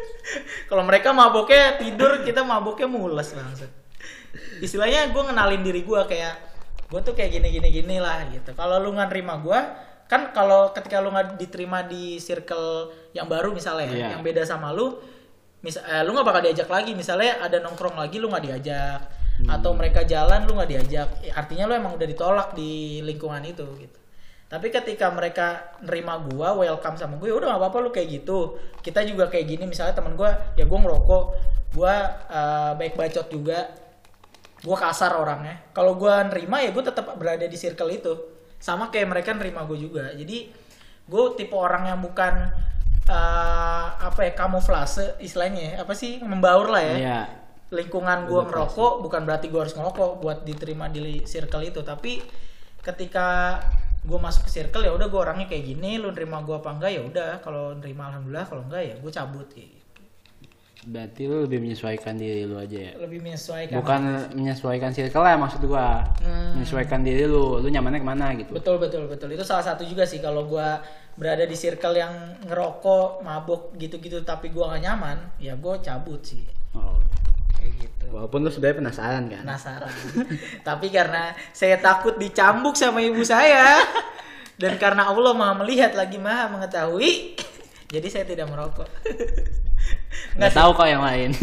Kalau 0.70 0.86
mereka 0.86 1.10
maboknya 1.10 1.74
tidur, 1.82 2.22
kita 2.22 2.46
maboknya 2.46 2.86
mules 2.86 3.34
langsung. 3.34 3.66
Istilahnya 4.62 5.10
gue 5.10 5.22
ngenalin 5.26 5.66
diri 5.66 5.82
gue 5.82 6.00
kayak 6.06 6.53
gue 6.90 7.00
tuh 7.00 7.14
kayak 7.16 7.30
gini 7.40 7.48
gini 7.50 7.68
gini 7.70 7.96
lah 7.98 8.28
gitu. 8.30 8.52
Kalau 8.52 8.78
lu 8.78 8.92
nggak 8.94 9.08
nerima 9.10 9.40
gue, 9.40 9.60
kan 10.04 10.30
kalau 10.36 10.70
ketika 10.70 11.00
lu 11.00 11.10
nggak 11.10 11.40
diterima 11.40 11.82
di 11.84 12.20
circle 12.20 12.92
yang 13.16 13.26
baru 13.26 13.50
misalnya 13.50 13.88
ya, 13.88 13.96
Iya. 13.96 14.08
yang 14.16 14.22
beda 14.22 14.44
sama 14.44 14.70
lu, 14.70 15.00
misal 15.64 15.82
eh, 15.88 16.02
lu 16.04 16.12
nggak 16.12 16.26
bakal 16.28 16.42
diajak 16.44 16.68
lagi. 16.68 16.92
Misalnya 16.92 17.40
ada 17.40 17.58
nongkrong 17.64 17.96
lagi 17.96 18.16
lu 18.20 18.28
nggak 18.28 18.44
diajak, 18.44 19.00
atau 19.48 19.70
mereka 19.74 20.04
jalan 20.04 20.44
lu 20.46 20.54
nggak 20.54 20.70
diajak. 20.70 21.08
Ya, 21.24 21.32
artinya 21.34 21.64
lu 21.66 21.74
emang 21.74 21.92
udah 21.96 22.06
ditolak 22.06 22.48
di 22.54 23.00
lingkungan 23.02 23.42
itu 23.42 23.64
gitu. 23.80 23.98
Tapi 24.44 24.70
ketika 24.70 25.10
mereka 25.10 25.74
nerima 25.82 26.20
gua, 26.20 26.54
welcome 26.54 26.94
sama 26.94 27.18
gue, 27.18 27.26
ya 27.26 27.34
udah 27.34 27.56
gak 27.56 27.60
apa-apa 27.64 27.78
lu 27.80 27.90
kayak 27.90 28.22
gitu. 28.22 28.54
Kita 28.84 29.02
juga 29.02 29.26
kayak 29.26 29.50
gini, 29.50 29.64
misalnya 29.66 29.96
temen 29.96 30.14
gua, 30.14 30.30
ya 30.54 30.62
gua 30.68 30.78
ngerokok, 30.78 31.24
gua 31.74 31.94
eh, 32.30 32.72
baik 32.78 32.94
bacot 32.94 33.26
juga, 33.34 33.66
gua 34.64 34.76
kasar 34.80 35.12
orangnya. 35.14 35.60
Kalau 35.76 35.94
gua 35.94 36.24
nerima 36.24 36.64
ya 36.64 36.72
gua 36.72 36.82
tetap 36.82 37.12
berada 37.14 37.44
di 37.44 37.54
circle 37.54 37.92
itu. 37.92 38.12
Sama 38.58 38.88
kayak 38.88 39.12
mereka 39.12 39.36
nerima 39.36 39.60
gue 39.68 39.76
juga. 39.76 40.08
Jadi 40.16 40.48
gue 41.04 41.24
tipe 41.36 41.52
orang 41.52 41.84
yang 41.84 42.00
bukan 42.00 42.48
eh, 43.04 43.86
apa 43.92 44.20
ya 44.24 44.32
kamuflase 44.32 45.20
istilahnya 45.20 45.60
ya. 45.60 45.72
Apa 45.84 45.92
sih 45.92 46.16
membaur 46.24 46.72
lah 46.72 46.80
ya 46.80 46.96
Iya. 46.96 47.20
lingkungan 47.74 48.24
gue 48.24 48.40
ngerokok 48.48 49.02
bukan 49.02 49.20
berarti 49.26 49.50
gue 49.50 49.60
harus 49.60 49.74
ngerokok 49.74 50.22
buat 50.22 50.38
diterima 50.46 50.86
di 50.88 51.26
circle 51.26 51.60
itu 51.66 51.82
tapi 51.82 52.22
ketika 52.80 53.58
gue 54.04 54.18
masuk 54.20 54.46
ke 54.46 54.50
circle 54.52 54.84
ya 54.84 54.92
udah 54.94 55.08
gue 55.10 55.16
orangnya 55.20 55.46
kayak 55.50 55.64
gini 55.64 55.96
lu 55.98 56.12
nerima 56.12 56.44
gue 56.44 56.54
apa 56.54 56.70
enggak 56.70 56.90
ya 56.92 57.02
udah 57.02 57.30
kalau 57.42 57.74
nerima 57.74 58.12
alhamdulillah 58.12 58.46
kalau 58.46 58.62
enggak 58.68 58.82
ya 58.84 58.94
gue 59.00 59.10
cabut 59.10 59.48
kayak 59.50 59.68
gitu. 59.74 59.83
Berarti 60.84 61.24
lu 61.24 61.48
lebih 61.48 61.58
menyesuaikan 61.58 62.12
diri 62.14 62.44
lu 62.44 62.56
aja 62.56 62.76
ya. 62.76 62.92
lebih 63.00 63.18
menyesuaikan 63.18 63.72
Bukan 63.80 64.00
menyesuaikan 64.36 64.92
circle 64.92 65.24
ya 65.24 65.36
maksud 65.36 65.64
gua. 65.64 66.04
Hmm. 66.20 66.60
Menyesuaikan 66.60 67.00
diri 67.00 67.24
lu, 67.24 67.56
lu 67.56 67.68
nyamannya 67.68 68.00
ke 68.00 68.06
mana 68.06 68.26
gitu. 68.34 68.52
betul 68.52 68.76
betul 68.76 69.08
betul 69.08 69.28
itu 69.28 69.40
salah 69.40 69.64
satu 69.64 69.80
juga 69.82 70.04
sih 70.04 70.20
kalau 70.20 70.44
gue 70.44 70.68
berada 71.14 71.42
di 71.42 71.54
circle 71.54 71.94
yang 71.94 72.12
ngerokok 72.44 73.22
mabuk 73.22 73.72
gitu-gitu 73.74 74.20
tapi 74.20 74.50
gue 74.50 74.60
gak 74.60 74.82
nyaman 74.82 75.16
ya 75.38 75.54
gue 75.54 75.74
cabut 75.80 76.20
sih 76.20 76.42
Oh. 76.74 76.98
kayak 77.54 77.70
gitu 77.80 78.04
Walaupun 78.10 78.42
lu 78.42 78.50
sebenarnya 78.50 78.78
penasaran 78.82 79.24
kan. 79.26 79.42
penasaran. 79.42 79.94
Tapi 80.68 80.86
karena 80.90 81.22
saya 81.50 81.78
takut 81.78 82.14
dicambuk 82.14 82.74
sama 82.74 82.98
ibu 82.98 83.22
saya 83.22 83.78
dan 84.54 84.74
karena 84.76 85.06
Allah 85.06 85.32
Maha 85.32 85.62
melihat 85.62 85.94
lagi 85.94 86.18
Maha 86.18 86.50
mengetahui, 86.50 87.38
jadi 87.94 88.06
saya 88.06 88.24
tidak 88.24 88.46
merokok. 88.46 88.90
Nggak 90.34 90.52
tahu 90.52 90.70
kok 90.72 90.88
yang 90.88 91.02
lain. 91.02 91.30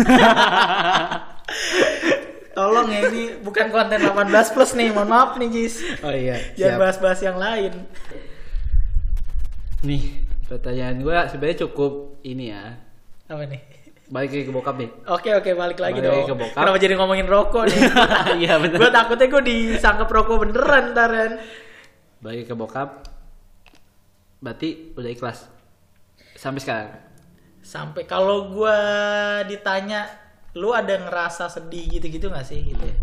Tolong 2.52 2.88
ya 2.92 3.08
ini 3.08 3.40
bukan 3.40 3.72
konten 3.72 3.96
18 3.98 4.28
plus 4.54 4.72
nih, 4.76 4.92
mohon 4.92 5.08
maaf 5.08 5.40
nih 5.40 5.48
Jis. 5.48 5.80
oh 6.04 6.12
iya. 6.12 6.36
Jangan 6.60 6.78
bahas-bahas 6.84 7.20
yang 7.24 7.40
lain. 7.40 7.72
Nih, 9.82 10.20
pertanyaan 10.46 11.00
gua 11.00 11.32
sebenarnya 11.32 11.64
cukup 11.64 12.20
ini 12.22 12.52
ya. 12.52 12.76
Apa 13.32 13.48
nih? 13.48 13.62
Balik 14.12 14.30
lagi 14.36 14.44
ke 14.44 14.52
bokap 14.52 14.76
nih. 14.76 14.90
Oke 15.08 15.32
oke 15.32 15.52
balik 15.56 15.80
lagi 15.80 16.04
Balik 16.04 16.12
lagi 16.12 16.22
dong. 16.28 16.28
ke 16.28 16.36
bokap. 16.36 16.60
Kenapa 16.60 16.78
jadi 16.84 16.94
ngomongin 17.00 17.28
rokok 17.32 17.64
nih? 17.72 17.80
Iya 18.44 18.54
benar. 18.60 18.78
gue 18.84 18.92
takutnya 18.92 19.28
gue 19.32 19.44
disangka 19.48 20.04
rokok 20.04 20.36
beneran 20.44 20.84
ntar 20.92 21.10
kan. 21.10 21.32
Balik 22.20 22.52
ke 22.52 22.56
bokap. 22.60 23.08
Berarti 24.44 24.92
udah 25.00 25.08
ikhlas. 25.08 25.48
Sampai 26.36 26.60
sekarang. 26.60 26.92
Sampai 27.62 28.10
kalau 28.10 28.50
gua 28.50 28.78
ditanya 29.46 30.10
lu 30.58 30.76
ada 30.76 31.00
ngerasa 31.00 31.48
sedih 31.48 31.88
gitu-gitu 31.88 32.28
gak 32.28 32.44
sih 32.44 32.60
gitu 32.62 32.82
ya? 32.82 32.98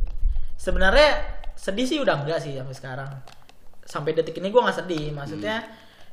Sebenarnya 0.59 1.39
sedih 1.55 1.87
sih 1.87 1.99
udah 1.99 2.23
enggak 2.23 2.43
sih 2.43 2.55
sampai 2.55 2.77
sekarang. 2.77 3.11
Sampai 3.87 4.13
detik 4.13 4.39
ini 4.39 4.51
gua 4.51 4.69
nggak 4.69 4.85
sedih. 4.85 5.11
Maksudnya 5.15 5.65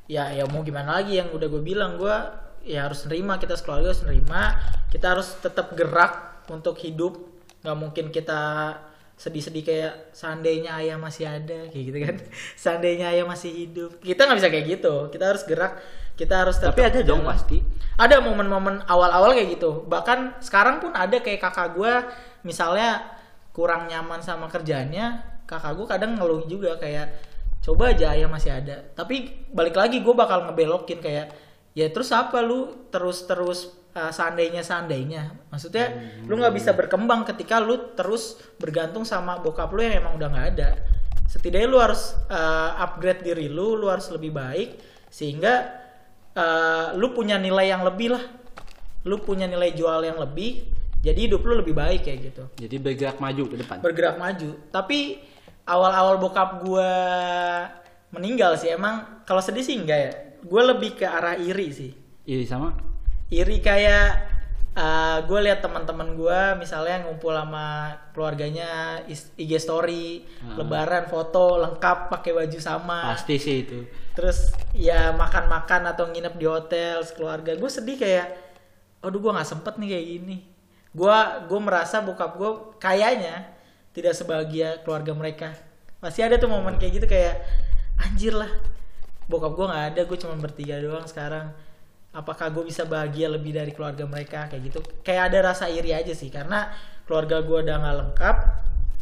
ya 0.06 0.30
ya 0.32 0.46
mau 0.50 0.62
gimana 0.62 1.02
lagi 1.02 1.18
yang 1.18 1.34
udah 1.34 1.50
gue 1.50 1.62
bilang 1.66 1.98
gua 1.98 2.46
ya 2.62 2.86
harus 2.86 3.10
nerima 3.10 3.42
kita 3.42 3.58
sekeluarga 3.58 3.94
harus 3.94 4.06
nerima. 4.06 4.58
Kita 4.90 5.18
harus 5.18 5.38
tetap 5.42 5.74
gerak 5.78 6.46
untuk 6.50 6.78
hidup. 6.82 7.34
nggak 7.66 7.82
mungkin 7.82 8.14
kita 8.14 8.78
sedih-sedih 9.18 9.64
kayak 9.66 9.94
seandainya 10.14 10.78
ayah 10.78 11.02
masih 11.02 11.26
ada 11.26 11.66
kayak 11.74 11.86
gitu 11.90 11.98
kan. 12.04 12.16
seandainya 12.64 13.10
ayah 13.10 13.26
masih 13.26 13.50
hidup. 13.50 13.98
Kita 14.04 14.30
nggak 14.30 14.38
bisa 14.38 14.50
kayak 14.54 14.66
gitu. 14.70 14.96
Kita 15.10 15.24
harus 15.34 15.44
gerak. 15.50 15.82
Kita 16.16 16.48
harus 16.48 16.56
Tapi 16.58 16.80
tetap 16.80 16.96
ada 16.96 17.00
dong 17.04 17.28
pasti. 17.28 17.60
ada 17.96 18.20
momen-momen 18.20 18.84
awal-awal 18.88 19.32
kayak 19.36 19.60
gitu. 19.60 19.88
Bahkan 19.88 20.44
sekarang 20.44 20.84
pun 20.84 20.92
ada 20.92 21.20
kayak 21.24 21.40
kakak 21.40 21.76
gue 21.76 21.94
misalnya 22.44 23.04
kurang 23.56 23.88
nyaman 23.88 24.20
sama 24.20 24.52
kerjaannya 24.52 25.36
kakak 25.48 25.80
gue 25.80 25.88
kadang 25.88 26.12
ngeluh 26.20 26.44
juga 26.50 26.76
kayak 26.76 27.08
coba 27.64 27.96
aja 27.96 28.12
ayah 28.12 28.28
masih 28.28 28.52
ada. 28.52 28.84
Tapi 28.96 29.48
balik 29.52 29.80
lagi 29.80 30.04
gue 30.04 30.12
bakal 30.12 30.44
ngebelokin 30.50 31.00
kayak 31.00 31.32
ya 31.72 31.88
terus 31.92 32.12
apa 32.12 32.40
lu 32.44 32.88
terus-terus 32.92 33.92
uh, 33.96 34.12
seandainya 34.12 34.64
seandainya 34.64 35.36
maksudnya 35.52 35.92
lu 36.24 36.40
nggak 36.40 36.56
bisa 36.56 36.72
berkembang 36.72 37.28
ketika 37.28 37.60
lu 37.60 37.96
terus 37.96 38.40
bergantung 38.56 39.04
sama 39.04 39.44
bokap 39.44 39.72
lu 39.72 39.84
yang 39.84 40.04
emang 40.04 40.20
udah 40.20 40.30
nggak 40.36 40.48
ada. 40.56 40.70
Setidaknya 41.32 41.68
lu 41.68 41.80
harus 41.80 42.16
uh, 42.28 42.76
upgrade 42.80 43.24
diri 43.24 43.48
lu 43.48 43.80
lu 43.80 43.88
harus 43.88 44.12
lebih 44.12 44.36
baik 44.36 44.80
sehingga 45.08 45.85
uh, 46.36 46.94
lu 47.00 47.16
punya 47.16 47.40
nilai 47.40 47.72
yang 47.72 47.82
lebih 47.82 48.14
lah. 48.14 48.24
Lu 49.08 49.22
punya 49.22 49.50
nilai 49.50 49.74
jual 49.74 50.02
yang 50.06 50.20
lebih 50.20 50.76
jadi 51.06 51.30
hidup 51.30 51.46
lu 51.46 51.62
lebih 51.62 51.78
baik 51.78 52.06
kayak 52.06 52.20
gitu. 52.34 52.44
Jadi 52.58 52.76
bergerak 52.82 53.18
maju 53.22 53.44
ke 53.46 53.56
depan. 53.62 53.78
bergerak 53.82 54.18
maju. 54.18 54.50
Tapi 54.74 55.22
awal-awal 55.70 56.18
bokap 56.18 56.66
gua 56.66 56.92
meninggal 58.10 58.58
sih 58.58 58.74
emang 58.74 59.22
kalau 59.26 59.42
sedih 59.42 59.62
sih 59.62 59.78
enggak 59.78 60.00
ya. 60.02 60.14
Gue 60.46 60.62
lebih 60.62 60.94
ke 60.98 61.06
arah 61.10 61.38
iri 61.42 61.74
sih. 61.74 61.92
Iri 62.26 62.46
sama? 62.46 62.74
iri 63.34 63.58
kayak 63.58 64.35
gue 65.24 65.40
lihat 65.40 65.64
teman-teman 65.64 66.20
gue 66.20 66.42
misalnya 66.60 67.08
ngumpul 67.08 67.32
sama 67.32 67.96
keluarganya 68.12 69.00
IG 69.08 69.52
story 69.56 70.28
Hmm. 70.44 70.60
lebaran 70.60 71.08
foto 71.08 71.56
lengkap 71.64 72.12
pakai 72.12 72.32
baju 72.36 72.60
sama. 72.60 73.16
Pasti 73.16 73.40
sih 73.40 73.64
itu. 73.64 73.80
terus 74.16 74.56
ya 74.72 75.12
makan-makan 75.12 75.92
atau 75.92 76.08
nginep 76.08 76.36
di 76.40 76.48
hotel 76.48 77.04
sekeluarga. 77.04 77.56
Gue 77.56 77.68
sedih 77.68 78.00
kayak 78.00 78.28
aduh 79.04 79.20
gue 79.20 79.32
nggak 79.32 79.48
sempet 79.48 79.76
nih 79.80 79.90
kayak 79.92 80.06
gini. 80.08 80.38
Gue 80.92 81.16
gue 81.48 81.60
merasa 81.60 82.00
bokap 82.00 82.36
gue 82.36 82.52
kayaknya 82.80 83.48
tidak 83.92 84.16
sebahagia 84.16 84.84
keluarga 84.84 85.12
mereka. 85.12 85.50
Masih 86.00 86.28
ada 86.28 86.36
tuh 86.36 86.48
momen 86.48 86.76
kayak 86.76 87.00
gitu 87.00 87.08
kayak 87.08 87.44
anjir 87.96 88.36
lah 88.36 88.52
bokap 89.26 89.56
gue 89.58 89.66
nggak 89.66 89.86
ada 89.96 90.02
gue 90.06 90.18
cuma 90.22 90.36
bertiga 90.38 90.78
doang 90.78 91.08
sekarang 91.10 91.50
apakah 92.16 92.48
gue 92.48 92.64
bisa 92.72 92.88
bahagia 92.88 93.28
lebih 93.28 93.52
dari 93.52 93.76
keluarga 93.76 94.08
mereka 94.08 94.48
kayak 94.48 94.72
gitu 94.72 94.80
kayak 95.04 95.30
ada 95.36 95.52
rasa 95.52 95.68
iri 95.68 95.92
aja 95.92 96.16
sih 96.16 96.32
karena 96.32 96.72
keluarga 97.04 97.44
gue 97.44 97.58
udah 97.68 97.76
nggak 97.76 97.96
lengkap 98.02 98.36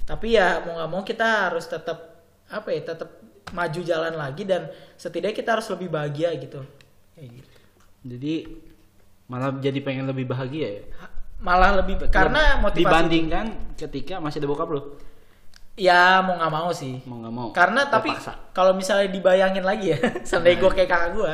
tapi 0.10 0.36
ya 0.36 0.66
mau 0.66 0.82
nggak 0.82 0.90
mau 0.90 1.02
kita 1.06 1.54
harus 1.54 1.70
tetap 1.70 2.26
apa 2.50 2.70
ya 2.74 2.82
tetap 2.84 3.10
maju 3.54 3.82
jalan 3.86 4.18
lagi 4.18 4.44
dan 4.50 4.68
setidaknya 4.98 5.38
kita 5.38 5.50
harus 5.56 5.70
lebih 5.70 5.94
bahagia 5.94 6.34
gitu 6.42 6.66
kayak 7.14 7.30
gitu 7.38 7.52
Jadi 8.04 8.34
malah 9.32 9.56
jadi 9.64 9.80
pengen 9.80 10.10
lebih 10.10 10.28
bahagia 10.28 10.82
ya. 10.82 10.84
malah 11.40 11.80
lebih 11.80 12.02
karena 12.12 12.60
motivasi 12.60 12.84
dibandingkan 12.84 13.46
ketika 13.80 14.20
masih 14.20 14.44
ada 14.44 14.48
bokap 14.52 14.68
lu. 14.68 14.82
ya 15.80 16.20
mau 16.20 16.36
nggak 16.36 16.52
mau 16.52 16.70
sih 16.76 17.00
Mau 17.08 17.22
nggak 17.24 17.34
mau. 17.34 17.50
karena 17.56 17.88
tapi 17.88 18.12
kalau 18.52 18.74
misalnya 18.76 19.08
dibayangin 19.08 19.64
lagi 19.64 19.96
ya 19.96 20.00
sampai 20.30 20.58
gue 20.60 20.72
kayak 20.74 20.90
kakak 20.90 21.12
gue 21.16 21.34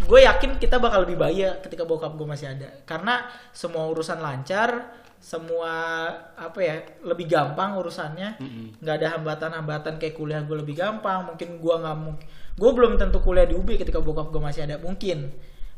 gue 0.00 0.20
yakin 0.24 0.56
kita 0.56 0.80
bakal 0.80 1.04
lebih 1.04 1.20
bahagia 1.20 1.60
ketika 1.60 1.84
bokap 1.84 2.16
gue 2.16 2.26
masih 2.26 2.50
ada. 2.50 2.68
Karena 2.88 3.26
semua 3.52 3.86
urusan 3.90 4.18
lancar 4.22 5.00
semua 5.20 6.08
apa 6.32 6.58
ya 6.64 6.80
lebih 7.04 7.28
gampang 7.28 7.76
urusannya. 7.76 8.40
Nggak 8.80 8.94
ada 9.04 9.08
hambatan-hambatan 9.20 10.00
kayak 10.00 10.16
kuliah 10.16 10.40
gue 10.40 10.56
lebih 10.56 10.80
gampang. 10.80 11.28
Mungkin 11.28 11.60
gue 11.60 11.74
nggak 11.76 11.96
mungkin 12.00 12.26
gue 12.56 12.70
belum 12.72 12.96
tentu 12.96 13.20
kuliah 13.20 13.44
di 13.44 13.54
UB 13.54 13.68
ketika 13.76 14.00
bokap 14.00 14.32
gue 14.32 14.40
masih 14.40 14.64
ada. 14.64 14.80
Mungkin. 14.80 15.28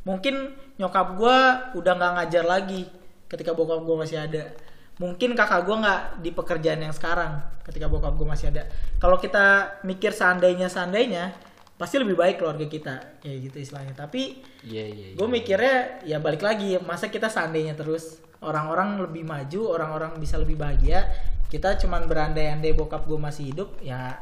Mungkin 0.03 0.34
nyokap 0.78 1.18
gue 1.18 1.37
udah 1.78 1.93
nggak 1.95 2.12
ngajar 2.22 2.45
lagi 2.47 2.87
ketika 3.26 3.51
bokap 3.55 3.82
gue 3.82 3.97
masih 3.99 4.18
ada. 4.22 4.55
Mungkin 5.03 5.34
kakak 5.34 5.66
gue 5.66 5.76
nggak 5.82 6.01
di 6.22 6.30
pekerjaan 6.30 6.80
yang 6.87 6.95
sekarang 6.95 7.43
ketika 7.66 7.91
bokap 7.91 8.14
gue 8.14 8.26
masih 8.26 8.55
ada. 8.55 8.70
Kalau 9.03 9.18
kita 9.18 9.78
mikir 9.82 10.14
seandainya 10.14 10.70
seandainya 10.70 11.34
pasti 11.83 11.99
lebih 11.99 12.14
baik 12.14 12.39
keluarga 12.39 12.62
kita 12.70 13.18
kayak 13.18 13.51
gitu 13.51 13.57
istilahnya 13.59 13.99
tapi 13.99 14.39
Iya 14.62 14.87
iya. 14.87 15.07
iya. 15.11 15.16
gue 15.18 15.26
mikirnya 15.26 15.76
ya 16.07 16.22
balik 16.22 16.47
lagi 16.47 16.78
masa 16.87 17.11
kita 17.11 17.26
seandainya 17.26 17.74
terus 17.74 18.22
orang-orang 18.39 19.03
lebih 19.03 19.26
maju 19.26 19.74
orang-orang 19.74 20.14
bisa 20.22 20.39
lebih 20.39 20.55
bahagia 20.55 21.11
kita 21.51 21.74
cuman 21.83 22.07
berandai-andai 22.07 22.70
bokap 22.78 23.03
gue 23.03 23.18
masih 23.18 23.51
hidup 23.51 23.83
ya 23.83 24.14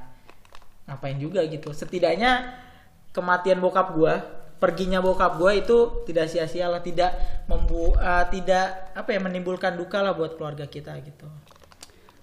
ngapain 0.88 1.20
juga 1.20 1.44
gitu 1.44 1.76
setidaknya 1.76 2.48
kematian 3.12 3.60
bokap 3.60 3.92
gue 3.92 4.14
perginya 4.56 5.04
bokap 5.04 5.36
gue 5.36 5.60
itu 5.60 5.76
tidak 6.08 6.32
sia-sia 6.32 6.64
lah 6.72 6.80
tidak 6.80 7.12
membu 7.44 7.92
uh, 7.92 8.24
tidak 8.32 8.96
apa 8.96 9.12
ya 9.12 9.20
menimbulkan 9.20 9.76
duka 9.76 10.00
lah 10.00 10.16
buat 10.16 10.40
keluarga 10.40 10.64
kita 10.64 10.96
gitu 11.04 11.28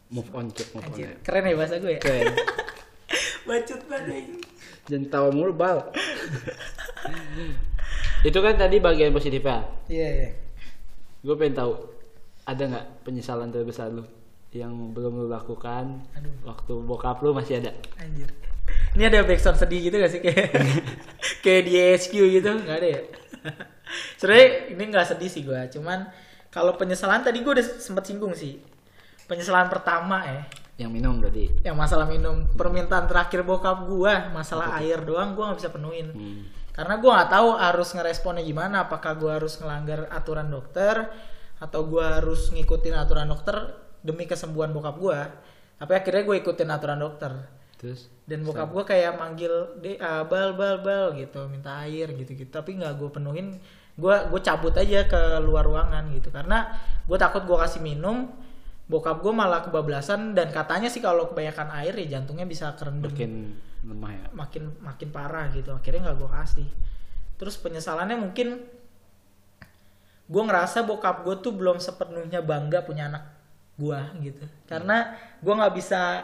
move 0.10 0.34
on 0.34 0.50
cek 0.50 0.74
move 0.74 0.82
on 0.82 0.98
Anjir, 0.98 1.14
ya. 1.14 1.16
keren 1.22 1.46
ya 1.46 1.54
bahasa 1.54 1.78
gue 1.78 1.94
ya 1.94 2.02
Keren. 2.02 2.34
bacot 3.48 3.82
banget. 3.88 4.26
Jangan 4.88 5.06
tawa 5.12 5.30
mulu 5.30 5.54
bal 5.54 5.92
itu 8.28 8.40
kan 8.40 8.56
tadi 8.58 8.82
bagian 8.82 9.14
positifnya 9.14 9.68
iya 9.92 10.08
iya 10.08 10.30
gue 11.22 11.36
pengen 11.36 11.56
tahu 11.60 11.74
ada 12.48 12.64
nggak 12.64 12.86
penyesalan 13.04 13.52
terbesar 13.52 13.92
lu 13.92 14.08
yang 14.56 14.96
belum 14.96 15.20
lu 15.22 15.28
lakukan 15.28 16.08
Aduh. 16.16 16.32
waktu 16.48 16.74
bokap 16.88 17.20
lu 17.20 17.36
masih 17.36 17.60
ada 17.60 17.76
Anjir. 18.00 18.32
Ini 18.96 19.14
ada 19.14 19.24
backsound 19.24 19.60
sedih 19.60 19.92
gitu 19.92 19.96
gak 20.00 20.12
sih 20.12 20.22
kayak 20.24 20.50
kayak 21.44 21.62
di 21.68 21.74
SQ 21.78 22.14
gitu 22.18 22.50
nggak 22.50 22.78
ada 22.84 22.88
ya? 22.88 23.02
Sebenarnya 24.20 24.48
ini 24.76 24.84
nggak 24.92 25.08
sedih 25.08 25.30
sih 25.32 25.44
gue, 25.48 25.62
cuman 25.78 26.08
kalau 26.52 26.76
penyesalan 26.76 27.24
tadi 27.24 27.40
gue 27.40 27.54
udah 27.54 27.64
sempet 27.64 28.04
singgung 28.10 28.36
sih. 28.36 28.60
Penyesalan 29.28 29.72
pertama 29.72 30.24
ya, 30.24 30.42
yang 30.78 30.94
minum 30.94 31.18
berarti 31.18 31.66
yang 31.66 31.74
masalah 31.74 32.06
minum 32.06 32.46
permintaan 32.54 33.10
terakhir 33.10 33.42
bokap 33.42 33.90
gue 33.90 34.14
masalah 34.30 34.78
air 34.78 35.02
doang 35.02 35.34
gue 35.34 35.44
nggak 35.44 35.60
bisa 35.60 35.74
penuhin. 35.74 36.14
hmm. 36.14 36.42
Karena 36.78 37.02
gue 37.02 37.10
nggak 37.10 37.32
tahu 37.34 37.58
harus 37.58 37.90
ngeresponnya 37.98 38.46
gimana, 38.46 38.86
apakah 38.86 39.18
gue 39.18 39.34
harus 39.34 39.58
ngelanggar 39.58 40.06
aturan 40.14 40.46
dokter 40.46 41.10
atau 41.58 41.82
gue 41.90 42.06
harus 42.06 42.54
ngikutin 42.54 42.94
aturan 42.94 43.26
dokter 43.26 43.74
demi 44.06 44.30
kesembuhan 44.30 44.70
bokap 44.70 45.02
gue. 45.02 45.20
Tapi 45.82 45.92
akhirnya 45.98 46.22
gue 46.30 46.36
ikutin 46.38 46.70
aturan 46.70 47.02
dokter 47.02 47.34
terus 47.78 48.10
dan 48.26 48.42
bokap 48.42 48.74
gue 48.74 48.84
kayak 48.90 49.22
manggil 49.22 49.78
de 49.78 50.02
ah, 50.02 50.26
bal 50.26 50.58
bal 50.58 50.82
bal 50.82 51.14
gitu 51.14 51.46
minta 51.46 51.86
air 51.86 52.10
gitu 52.18 52.34
gitu 52.34 52.50
tapi 52.50 52.74
nggak 52.74 52.98
gue 52.98 53.10
penuhin 53.14 53.62
gue 53.94 54.16
gue 54.34 54.42
cabut 54.42 54.74
aja 54.74 55.06
ke 55.06 55.22
luar 55.46 55.62
ruangan 55.62 56.10
gitu 56.10 56.34
karena 56.34 56.74
gue 57.06 57.18
takut 57.22 57.46
gue 57.46 57.54
kasih 57.54 57.82
minum 57.86 58.34
bokap 58.88 59.20
gue 59.20 59.34
malah 59.36 59.60
kebablasan 59.68 60.32
dan 60.32 60.48
katanya 60.56 60.88
sih 60.88 61.04
kalau 61.04 61.28
kebanyakan 61.28 61.76
air 61.84 61.94
ya 61.96 62.18
jantungnya 62.18 62.48
bisa 62.48 62.72
kerendam. 62.80 63.12
Makin 63.12 63.32
lemah 63.84 64.12
ya? 64.16 64.26
Makin 64.32 64.64
makin 64.80 65.10
parah 65.12 65.52
gitu. 65.52 65.76
Akhirnya 65.76 66.12
nggak 66.12 66.18
gue 66.24 66.30
kasih. 66.32 66.70
Terus 67.36 67.56
penyesalannya 67.60 68.16
mungkin 68.16 68.64
gue 70.28 70.44
ngerasa 70.44 70.88
bokap 70.88 71.28
gue 71.28 71.36
tuh 71.44 71.52
belum 71.56 71.84
sepenuhnya 71.84 72.40
bangga 72.40 72.88
punya 72.88 73.12
anak 73.12 73.24
gue 73.76 74.00
gitu. 74.24 74.46
Karena 74.66 75.16
gue 75.44 75.54
nggak 75.54 75.76
bisa 75.76 76.24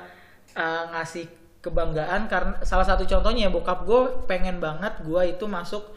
uh, 0.56 0.84
ngasih 0.96 1.28
kebanggaan 1.64 2.28
karena 2.28 2.60
salah 2.68 2.84
satu 2.84 3.08
contohnya 3.08 3.48
ya 3.48 3.52
bokap 3.52 3.88
gue 3.88 4.28
pengen 4.28 4.60
banget 4.60 5.00
gue 5.00 5.22
itu 5.32 5.48
masuk 5.48 5.96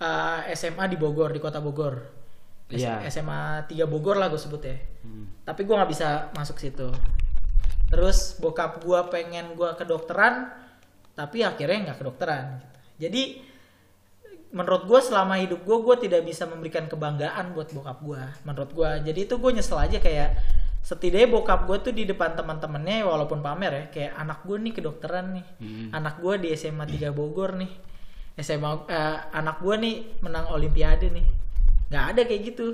uh, 0.00 0.40
SMA 0.56 0.88
di 0.88 0.96
Bogor 0.96 1.28
di 1.28 1.44
kota 1.44 1.60
Bogor 1.60 2.23
Iya. 2.72 3.04
SMA 3.12 3.68
3 3.68 3.84
Bogor 3.84 4.16
lah 4.16 4.32
gue 4.32 4.40
sebut 4.40 4.62
ya 4.64 4.76
hmm. 4.76 5.44
tapi 5.44 5.68
gue 5.68 5.74
nggak 5.76 5.90
bisa 5.92 6.32
masuk 6.32 6.56
situ 6.56 6.88
terus 7.92 8.40
bokap 8.40 8.80
gue 8.82 9.00
pengen 9.12 9.52
gue 9.54 9.70
kedokteran 9.76 10.48
tapi 11.14 11.46
akhirnya 11.46 11.92
nggak 11.92 11.98
kedokteran 12.02 12.58
gitu. 12.58 12.66
jadi 13.06 13.22
menurut 14.54 14.86
gue 14.86 15.00
selama 15.02 15.38
hidup 15.42 15.66
gue 15.66 15.78
gue 15.82 15.96
tidak 16.08 16.22
bisa 16.26 16.46
memberikan 16.46 16.86
kebanggaan 16.86 17.52
buat 17.54 17.70
bokap 17.74 17.98
gue 18.02 18.22
menurut 18.48 18.70
gue 18.72 18.90
jadi 19.12 19.20
itu 19.26 19.34
gue 19.36 19.50
nyesel 19.54 19.78
aja 19.78 19.98
kayak 19.98 20.38
setidaknya 20.84 21.28
bokap 21.32 21.64
gue 21.64 21.76
tuh 21.90 21.92
di 21.96 22.04
depan 22.04 22.36
teman-temannya 22.36 23.08
walaupun 23.08 23.40
pamer 23.40 23.72
ya 23.72 23.84
kayak 23.92 24.12
anak 24.20 24.44
gue 24.44 24.56
nih 24.60 24.72
kedokteran 24.72 25.26
nih 25.36 25.46
Hmm. 25.60 25.88
anak 25.92 26.20
gue 26.20 26.34
di 26.44 26.48
SMA 26.56 26.84
3 26.86 27.10
Bogor 27.12 27.56
nih 27.56 27.72
SMA 28.40 28.70
eh, 28.90 29.18
anak 29.32 29.62
gue 29.62 29.74
nih 29.80 29.94
menang 30.22 30.50
olimpiade 30.50 31.08
nih 31.12 31.43
nggak 31.88 32.04
ada 32.14 32.22
kayak 32.24 32.42
gitu. 32.54 32.66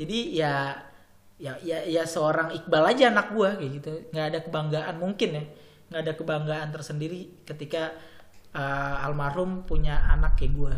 Jadi 0.00 0.38
ya 0.38 0.74
ya 1.38 1.58
ya 1.60 1.82
ya 1.84 2.02
seorang 2.06 2.54
Iqbal 2.54 2.94
aja 2.94 3.10
anak 3.10 3.34
gue 3.34 3.50
kayak 3.60 3.72
gitu. 3.80 3.92
Nggak 4.14 4.26
ada 4.32 4.38
kebanggaan 4.44 4.96
mungkin 4.98 5.30
ya. 5.34 5.44
Nggak 5.90 6.00
ada 6.00 6.12
kebanggaan 6.16 6.68
tersendiri 6.72 7.30
ketika 7.44 7.92
eh, 8.54 9.04
almarhum 9.04 9.66
punya 9.68 10.02
anak 10.08 10.38
kayak 10.38 10.52
gue 10.54 10.74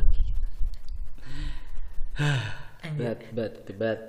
berat 2.97 3.21
berat 3.33 3.55
berat. 3.77 4.01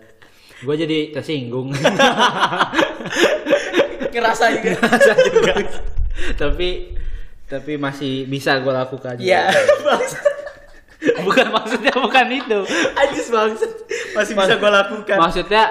Gue 0.64 0.76
jadi 0.80 1.14
tersinggung. 1.14 1.70
Ngerasa 4.14 4.46
juga. 4.58 4.72
Rasa 4.82 5.14
juga. 5.30 5.54
Tapi 6.34 6.98
tapi 7.48 7.80
masih 7.80 8.26
bisa 8.28 8.60
gue 8.60 8.74
lakukan. 8.74 9.16
Ya 9.22 9.48
bangsat 9.86 10.26
bukan 11.28 11.46
maksudnya 11.54 11.94
bukan 11.94 12.26
itu 12.34 12.60
Ajis 12.98 13.28
bangsat 13.30 13.72
masih 14.18 14.34
bisa 14.34 14.54
gue 14.58 14.72
lakukan 14.72 15.18
maksudnya 15.22 15.64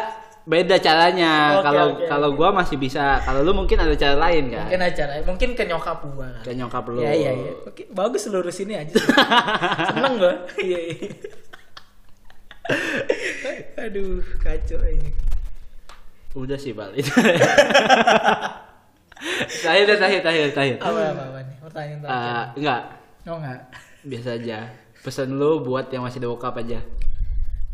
beda 0.47 0.79
caranya 0.79 1.59
kalau 1.59 1.99
oke, 1.99 2.07
kalau 2.07 2.29
oke. 2.31 2.39
gue 2.39 2.49
masih 2.55 2.77
bisa 2.79 3.19
kalau 3.27 3.43
lu 3.43 3.51
mungkin 3.51 3.83
ada 3.83 3.91
cara 3.99 4.15
lain 4.15 4.55
kan 4.55 4.71
mungkin 4.71 4.83
acara 4.87 5.13
mungkin 5.27 5.51
ke 5.59 5.67
nyokap 5.67 5.99
gue 6.07 6.29
ke 6.47 6.55
nyokap 6.55 6.87
lu 6.87 7.03
Iya 7.03 7.13
iya 7.19 7.33
iya. 7.35 7.53
Oke, 7.67 7.83
bagus 7.91 8.31
lurus 8.31 8.63
ini 8.63 8.79
aja. 8.79 8.95
Seneng 9.91 10.23
gua. 10.23 10.47
Iya 10.55 10.79
iya. 10.87 11.11
Aduh, 13.87 14.23
kacau 14.39 14.79
ini. 14.87 15.11
udah 16.37 16.61
sih 16.61 16.77
bal 16.77 16.93
itu 16.93 17.09
terakhir 19.65 19.85
deh, 19.89 19.97
terakhir 19.97 20.21
terakhir 20.21 20.53
terakhir 20.53 20.77
Apa 20.85 21.01
apa, 21.17 21.23
apa 21.33 21.39
nih? 21.49 21.57
Pertanyaan 21.65 21.99
terakhir. 22.05 22.29
Eh, 22.29 22.45
enggak 22.61 22.83
oh 23.25 23.37
enggak. 23.41 23.61
biasa 24.05 24.29
aja 24.37 24.59
pesan 25.07 25.39
lu 25.39 25.63
buat 25.63 25.87
yang 25.95 26.03
masih 26.03 26.19
ada 26.19 26.35
bokap 26.35 26.59
aja 26.59 26.83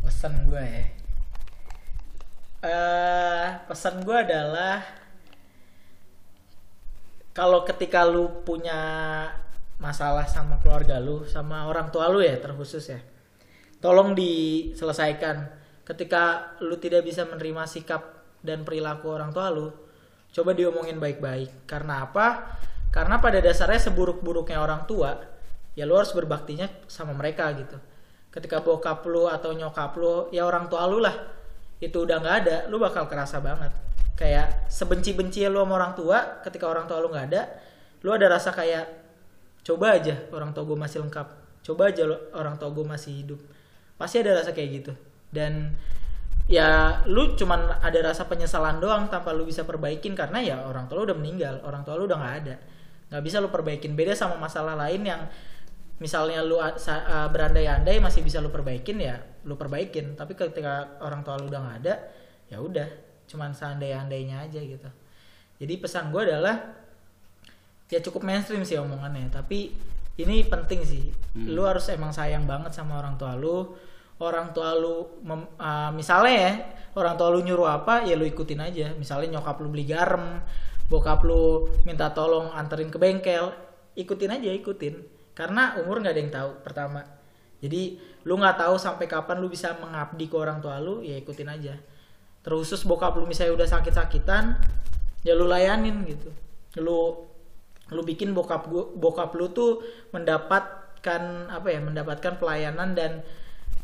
Pesan 0.02 0.34
gua 0.50 0.60
ya. 0.60 0.84
Eh, 2.62 3.46
pesan 3.70 4.02
gua 4.02 4.26
adalah 4.26 4.82
kalau 7.32 7.64
ketika 7.64 8.04
lu 8.04 8.44
punya 8.44 8.76
masalah 9.80 10.28
sama 10.28 10.60
keluarga 10.60 11.00
lu, 11.00 11.24
sama 11.24 11.64
orang 11.70 11.88
tua 11.88 12.10
lu 12.12 12.20
ya 12.20 12.36
terkhusus 12.36 12.82
ya. 12.92 13.00
Tolong 13.80 14.12
diselesaikan. 14.12 15.62
Ketika 15.82 16.54
lu 16.62 16.78
tidak 16.78 17.02
bisa 17.08 17.26
menerima 17.26 17.66
sikap 17.66 18.26
dan 18.44 18.62
perilaku 18.62 19.10
orang 19.10 19.34
tua 19.34 19.50
lu, 19.50 19.72
coba 20.30 20.50
diomongin 20.54 21.02
baik-baik. 21.02 21.66
Karena 21.66 22.06
apa? 22.06 22.58
Karena 22.92 23.18
pada 23.18 23.40
dasarnya 23.40 23.80
seburuk-buruknya 23.90 24.60
orang 24.60 24.84
tua, 24.86 25.31
ya 25.72 25.88
lu 25.88 25.96
harus 25.96 26.12
berbaktinya 26.12 26.68
sama 26.88 27.16
mereka 27.16 27.48
gitu. 27.56 27.76
Ketika 28.32 28.64
bokap 28.64 29.04
lu 29.08 29.28
atau 29.28 29.52
nyokap 29.52 29.92
lu, 30.00 30.28
ya 30.32 30.48
orang 30.48 30.68
tua 30.72 30.88
lu 30.88 31.00
lah, 31.04 31.12
itu 31.80 31.96
udah 32.00 32.16
nggak 32.20 32.36
ada, 32.44 32.56
lu 32.72 32.80
bakal 32.80 33.04
kerasa 33.04 33.40
banget. 33.44 33.72
Kayak 34.16 34.68
sebenci-benci 34.72 35.44
lu 35.48 35.60
sama 35.60 35.76
orang 35.76 35.92
tua, 35.92 36.40
ketika 36.44 36.68
orang 36.68 36.88
tua 36.88 37.00
lu 37.00 37.12
nggak 37.12 37.26
ada, 37.32 37.42
lu 38.00 38.08
ada 38.12 38.26
rasa 38.32 38.52
kayak 38.52 38.88
coba 39.62 40.00
aja 40.00 40.16
orang 40.34 40.50
tua 40.50 40.64
gue 40.66 40.74
masih 40.74 40.98
lengkap, 41.06 41.26
coba 41.62 41.82
aja 41.92 42.02
lo- 42.02 42.32
orang 42.34 42.58
tua 42.58 42.72
gue 42.74 42.82
masih 42.82 43.12
hidup, 43.22 43.40
pasti 43.94 44.20
ada 44.24 44.40
rasa 44.40 44.50
kayak 44.50 44.70
gitu. 44.80 44.92
Dan 45.30 45.76
ya 46.50 47.00
lu 47.06 47.38
cuman 47.38 47.78
ada 47.78 47.98
rasa 48.02 48.26
penyesalan 48.26 48.82
doang 48.82 49.06
tanpa 49.06 49.30
lu 49.30 49.46
bisa 49.46 49.62
perbaikin 49.62 50.18
karena 50.18 50.42
ya 50.42 50.56
orang 50.66 50.90
tua 50.90 51.04
lu 51.04 51.12
udah 51.12 51.18
meninggal, 51.18 51.62
orang 51.62 51.86
tua 51.86 51.94
lu 51.94 52.10
udah 52.10 52.18
nggak 52.18 52.36
ada, 52.44 52.54
nggak 53.12 53.22
bisa 53.22 53.38
lu 53.38 53.48
perbaikin. 53.52 53.94
Beda 53.94 54.16
sama 54.16 54.34
masalah 54.40 54.74
lain 54.74 55.04
yang 55.04 55.22
misalnya 56.00 56.40
lu 56.44 56.56
berandai-andai 57.32 58.00
masih 58.00 58.24
bisa 58.24 58.40
lu 58.40 58.48
perbaikin 58.48 58.98
ya 59.02 59.20
lu 59.44 59.58
perbaikin. 59.58 60.14
Tapi 60.14 60.32
ketika 60.38 60.98
orang 61.02 61.26
tua 61.26 61.36
lu 61.40 61.50
udah 61.50 61.60
nggak 61.60 61.78
ada 61.84 61.94
ya 62.48 62.60
udah 62.60 62.88
cuman 63.28 63.56
seandai-andainya 63.56 64.44
aja 64.48 64.60
gitu. 64.60 64.88
Jadi 65.62 65.74
pesan 65.78 66.10
gue 66.10 66.22
adalah 66.26 66.56
ya 67.88 68.00
cukup 68.00 68.24
mainstream 68.24 68.64
sih 68.64 68.78
omongannya. 68.80 69.28
Tapi 69.28 69.72
ini 70.20 70.44
penting 70.46 70.80
sih. 70.84 71.08
Lu 71.52 71.64
harus 71.64 71.88
emang 71.88 72.12
sayang 72.12 72.44
banget 72.44 72.76
sama 72.76 73.00
orang 73.00 73.16
tua 73.16 73.34
lu. 73.36 73.72
Orang 74.22 74.54
tua 74.54 74.76
lu 74.78 75.18
mem- 75.26 75.50
ah, 75.58 75.90
misalnya 75.90 76.34
ya 76.34 76.52
orang 76.94 77.18
tua 77.18 77.32
lu 77.32 77.42
nyuruh 77.42 77.66
apa 77.66 78.06
ya 78.06 78.14
lu 78.14 78.26
ikutin 78.26 78.60
aja. 78.60 78.94
Misalnya 78.94 79.38
nyokap 79.38 79.58
lu 79.58 79.68
beli 79.72 79.88
garam 79.88 80.42
bokap 80.92 81.24
lu 81.24 81.72
minta 81.88 82.12
tolong 82.12 82.52
anterin 82.52 82.92
ke 82.92 83.00
bengkel 83.00 83.48
ikutin 83.96 84.36
aja 84.36 84.52
ikutin 84.52 85.00
karena 85.32 85.80
umur 85.80 86.04
nggak 86.04 86.12
ada 86.12 86.20
yang 86.20 86.32
tahu 86.32 86.50
pertama. 86.60 87.00
Jadi 87.62 87.96
lu 88.26 88.34
nggak 88.36 88.58
tahu 88.58 88.74
sampai 88.74 89.06
kapan 89.06 89.38
lu 89.38 89.48
bisa 89.48 89.72
mengabdi 89.78 90.26
ke 90.26 90.36
orang 90.36 90.58
tua 90.58 90.82
lu 90.82 91.00
ya 91.00 91.16
ikutin 91.16 91.48
aja. 91.48 91.74
Terkhusus 92.42 92.82
bokap 92.82 93.14
lu 93.16 93.24
misalnya 93.24 93.54
udah 93.54 93.68
sakit-sakitan 93.70 94.58
ya 95.22 95.32
lu 95.32 95.46
layanin 95.46 96.02
gitu. 96.04 96.30
Lu 96.82 97.30
lu 97.92 98.02
bikin 98.02 98.34
bokap 98.34 98.66
gua 98.66 98.90
bokap 98.92 99.30
lu 99.38 99.52
tuh 99.54 99.80
mendapatkan 100.10 101.22
apa 101.48 101.68
ya 101.70 101.80
mendapatkan 101.80 102.40
pelayanan 102.40 102.96
dan 102.96 103.22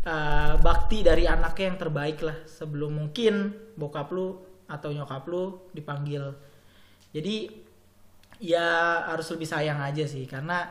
uh, 0.05 0.59
bakti 0.59 1.07
dari 1.07 1.25
anaknya 1.25 1.73
yang 1.73 1.79
terbaik 1.79 2.19
lah. 2.21 2.37
Sebelum 2.45 2.93
mungkin 2.93 3.55
bokap 3.79 4.11
lu 4.11 4.43
atau 4.69 4.91
nyokap 4.93 5.25
lu 5.31 5.71
dipanggil. 5.73 6.35
Jadi 7.15 7.67
ya 8.43 9.01
harus 9.07 9.31
lebih 9.33 9.49
sayang 9.49 9.79
aja 9.81 10.03
sih. 10.03 10.27
Karena 10.27 10.67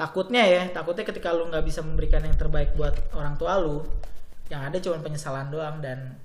takutnya 0.00 0.42
ya 0.48 0.62
takutnya 0.72 1.04
ketika 1.04 1.28
lu 1.36 1.52
nggak 1.52 1.60
bisa 1.60 1.84
memberikan 1.84 2.24
yang 2.24 2.32
terbaik 2.32 2.72
buat 2.72 2.96
orang 3.12 3.36
tua 3.36 3.60
lu 3.60 3.84
yang 4.48 4.64
ada 4.64 4.80
cuma 4.80 4.96
penyesalan 5.04 5.52
doang 5.52 5.84
dan 5.84 6.16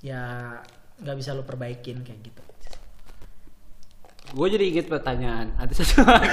ya 0.00 0.56
nggak 1.04 1.16
bisa 1.20 1.36
lu 1.36 1.44
perbaikin 1.44 2.00
kayak 2.00 2.32
gitu 2.32 2.40
Gue 4.34 4.48
jadi 4.50 4.66
inget 4.66 4.88
pertanyaan. 4.90 5.52
Ada 5.60 5.84
satu 5.84 6.00
lagi. 6.00 6.32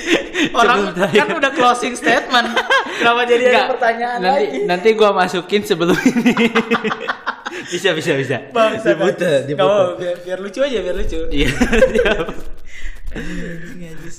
orang 0.62 0.94
kan 0.94 1.28
udah 1.36 1.52
closing 1.52 1.98
statement 1.98 2.54
kenapa 3.02 3.26
jadi 3.26 3.44
ada 3.50 3.76
pertanyaan 3.76 4.18
nanti, 4.22 4.44
lagi 4.46 4.58
Nanti 4.64 4.88
gue 4.94 5.10
masukin 5.10 5.62
sebelum 5.66 5.98
ini. 6.06 6.32
bisa, 7.74 7.92
bisa, 7.92 8.14
bisa. 8.14 8.36
Bang, 8.54 8.78
bisa, 8.78 8.94
Bang. 8.94 9.10
diputer, 9.10 9.42
Nggak 9.42 9.48
diputer. 9.52 9.88
biar, 9.98 10.16
biar 10.22 10.38
lucu 10.38 10.60
aja 10.64 10.78
biar 10.80 10.96
lucu 10.96 11.20
Iya. 11.34 11.50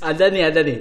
ada 0.12 0.26
nih, 0.28 0.44
ada 0.44 0.60
nih. 0.68 0.80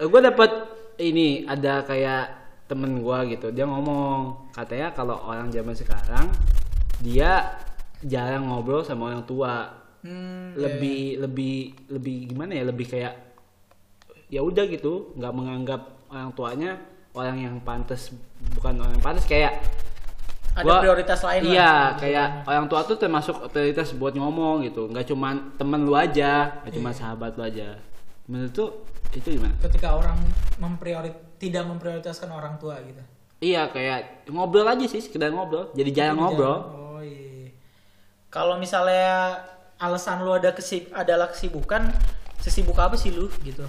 Gue 0.00 0.20
dapet 0.20 0.50
ini 0.98 1.44
ada 1.44 1.84
kayak 1.84 2.24
temen 2.66 3.00
gue 3.00 3.18
gitu. 3.34 3.50
Dia 3.50 3.66
ngomong 3.66 4.50
katanya 4.52 4.92
kalau 4.92 5.18
orang 5.20 5.50
zaman 5.50 5.74
sekarang 5.74 6.30
dia 7.00 7.56
jarang 8.00 8.48
ngobrol 8.48 8.80
sama 8.80 9.10
orang 9.10 9.24
tua. 9.24 9.76
Hmm, 10.00 10.56
lebih 10.56 11.20
lebih 11.20 11.56
lebih 11.92 12.32
gimana 12.32 12.56
ya? 12.56 12.64
Lebih 12.64 12.86
kayak 12.88 13.14
ya 14.32 14.40
udah 14.40 14.64
gitu, 14.64 15.12
nggak 15.12 15.32
menganggap 15.34 15.80
orang 16.08 16.32
tuanya 16.32 16.70
orang 17.12 17.36
yang 17.36 17.56
pantas 17.60 18.14
bukan 18.54 18.80
orang 18.80 18.96
yang 18.96 19.04
pantas 19.04 19.26
kayak 19.26 19.60
ada 20.56 20.64
Gua- 20.64 20.80
prioritas 20.82 21.20
lain 21.20 21.42
lah. 21.42 21.50
Iya, 21.52 21.72
kayak 22.00 22.26
orang 22.48 22.66
tua 22.66 22.80
tuh 22.82 22.96
termasuk 22.96 23.50
prioritas 23.50 23.92
buat 23.92 24.14
ngomong 24.14 24.64
gitu. 24.64 24.88
Nggak 24.88 25.10
cuman 25.10 25.54
temen 25.54 25.84
lu 25.84 25.92
aja, 25.92 26.62
nggak 26.64 26.72
Iya. 26.72 26.78
cuma 26.80 26.90
sahabat 26.90 27.36
lu 27.36 27.44
aja. 27.44 27.68
Menurut 28.30 28.54
tuh 28.54 28.86
itu 29.10 29.34
gimana? 29.34 29.58
ketika 29.58 29.98
orang 29.98 30.14
mempriorit 30.62 31.34
tidak 31.42 31.66
memprioritaskan 31.66 32.30
orang 32.30 32.54
tua 32.62 32.78
gitu 32.86 33.02
Iya, 33.40 33.72
kayak 33.72 34.28
ngobrol 34.28 34.68
aja 34.68 34.84
sih, 34.84 35.00
sekedar 35.00 35.32
ngobrol. 35.32 35.72
Jadi 35.72 35.90
jarang 35.96 36.20
ngobrol. 36.20 36.60
oh 36.76 37.00
iya 37.00 37.50
kalau 38.30 38.56
misalnya 38.56 39.42
alasan 39.76 40.22
lu 40.22 40.30
ada 40.30 40.54
kesib 40.54 40.88
adalah 40.94 41.28
kesibukan 41.28 41.90
sesibuk 42.40 42.78
apa 42.78 42.96
sih 42.96 43.12
lu 43.12 43.28
gitu 43.44 43.66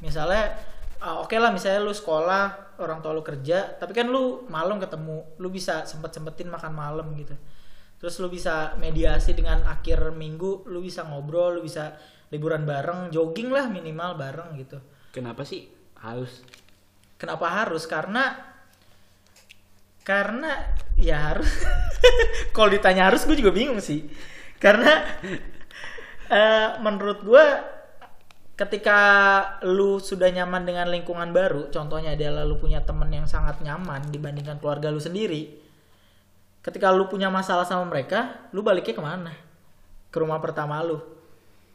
misalnya 0.00 0.54
ah, 1.02 1.20
oke 1.20 1.34
lah 1.36 1.50
misalnya 1.52 1.84
lu 1.84 1.92
sekolah 1.92 2.76
orang 2.80 3.02
tua 3.04 3.12
lu 3.12 3.20
kerja 3.20 3.76
tapi 3.76 3.92
kan 3.92 4.08
lu 4.08 4.46
malam 4.48 4.80
ketemu 4.80 5.24
lu 5.36 5.48
bisa 5.52 5.84
sempet 5.84 6.14
sempetin 6.14 6.48
makan 6.48 6.72
malam 6.72 7.12
gitu 7.18 7.36
terus 8.00 8.16
lu 8.20 8.28
bisa 8.32 8.76
mediasi 8.80 9.36
dengan 9.36 9.60
akhir 9.68 10.14
minggu 10.14 10.64
lu 10.70 10.80
bisa 10.80 11.04
ngobrol 11.04 11.60
lu 11.60 11.60
bisa 11.64 11.96
liburan 12.34 12.66
bareng 12.66 13.14
jogging 13.14 13.54
lah 13.54 13.70
minimal 13.70 14.18
bareng 14.18 14.58
gitu 14.58 14.82
Kenapa 15.14 15.46
sih 15.46 15.70
harus? 16.02 16.42
Kenapa 17.14 17.46
harus? 17.46 17.86
Karena 17.86 18.34
karena 20.02 20.74
ya 20.98 21.30
harus. 21.30 21.46
Kalau 22.54 22.66
ditanya 22.74 23.06
harus, 23.06 23.22
gue 23.22 23.38
juga 23.38 23.54
bingung 23.54 23.78
sih. 23.78 24.10
Karena 24.58 25.06
eh, 26.34 26.68
menurut 26.82 27.22
gue 27.22 27.44
ketika 28.58 28.98
lu 29.62 30.02
sudah 30.02 30.34
nyaman 30.34 30.66
dengan 30.66 30.90
lingkungan 30.90 31.30
baru, 31.30 31.70
contohnya 31.70 32.18
adalah 32.18 32.42
lu 32.42 32.58
punya 32.58 32.82
temen 32.82 33.06
yang 33.14 33.30
sangat 33.30 33.62
nyaman 33.62 34.10
dibandingkan 34.10 34.58
keluarga 34.58 34.90
lu 34.90 34.98
sendiri. 34.98 35.62
Ketika 36.58 36.90
lu 36.90 37.06
punya 37.06 37.30
masalah 37.30 37.62
sama 37.62 37.86
mereka, 37.86 38.50
lu 38.50 38.66
baliknya 38.66 38.98
ke 38.98 39.04
mana? 39.04 39.30
Ke 40.10 40.18
rumah 40.18 40.42
pertama 40.42 40.82
lu, 40.82 40.98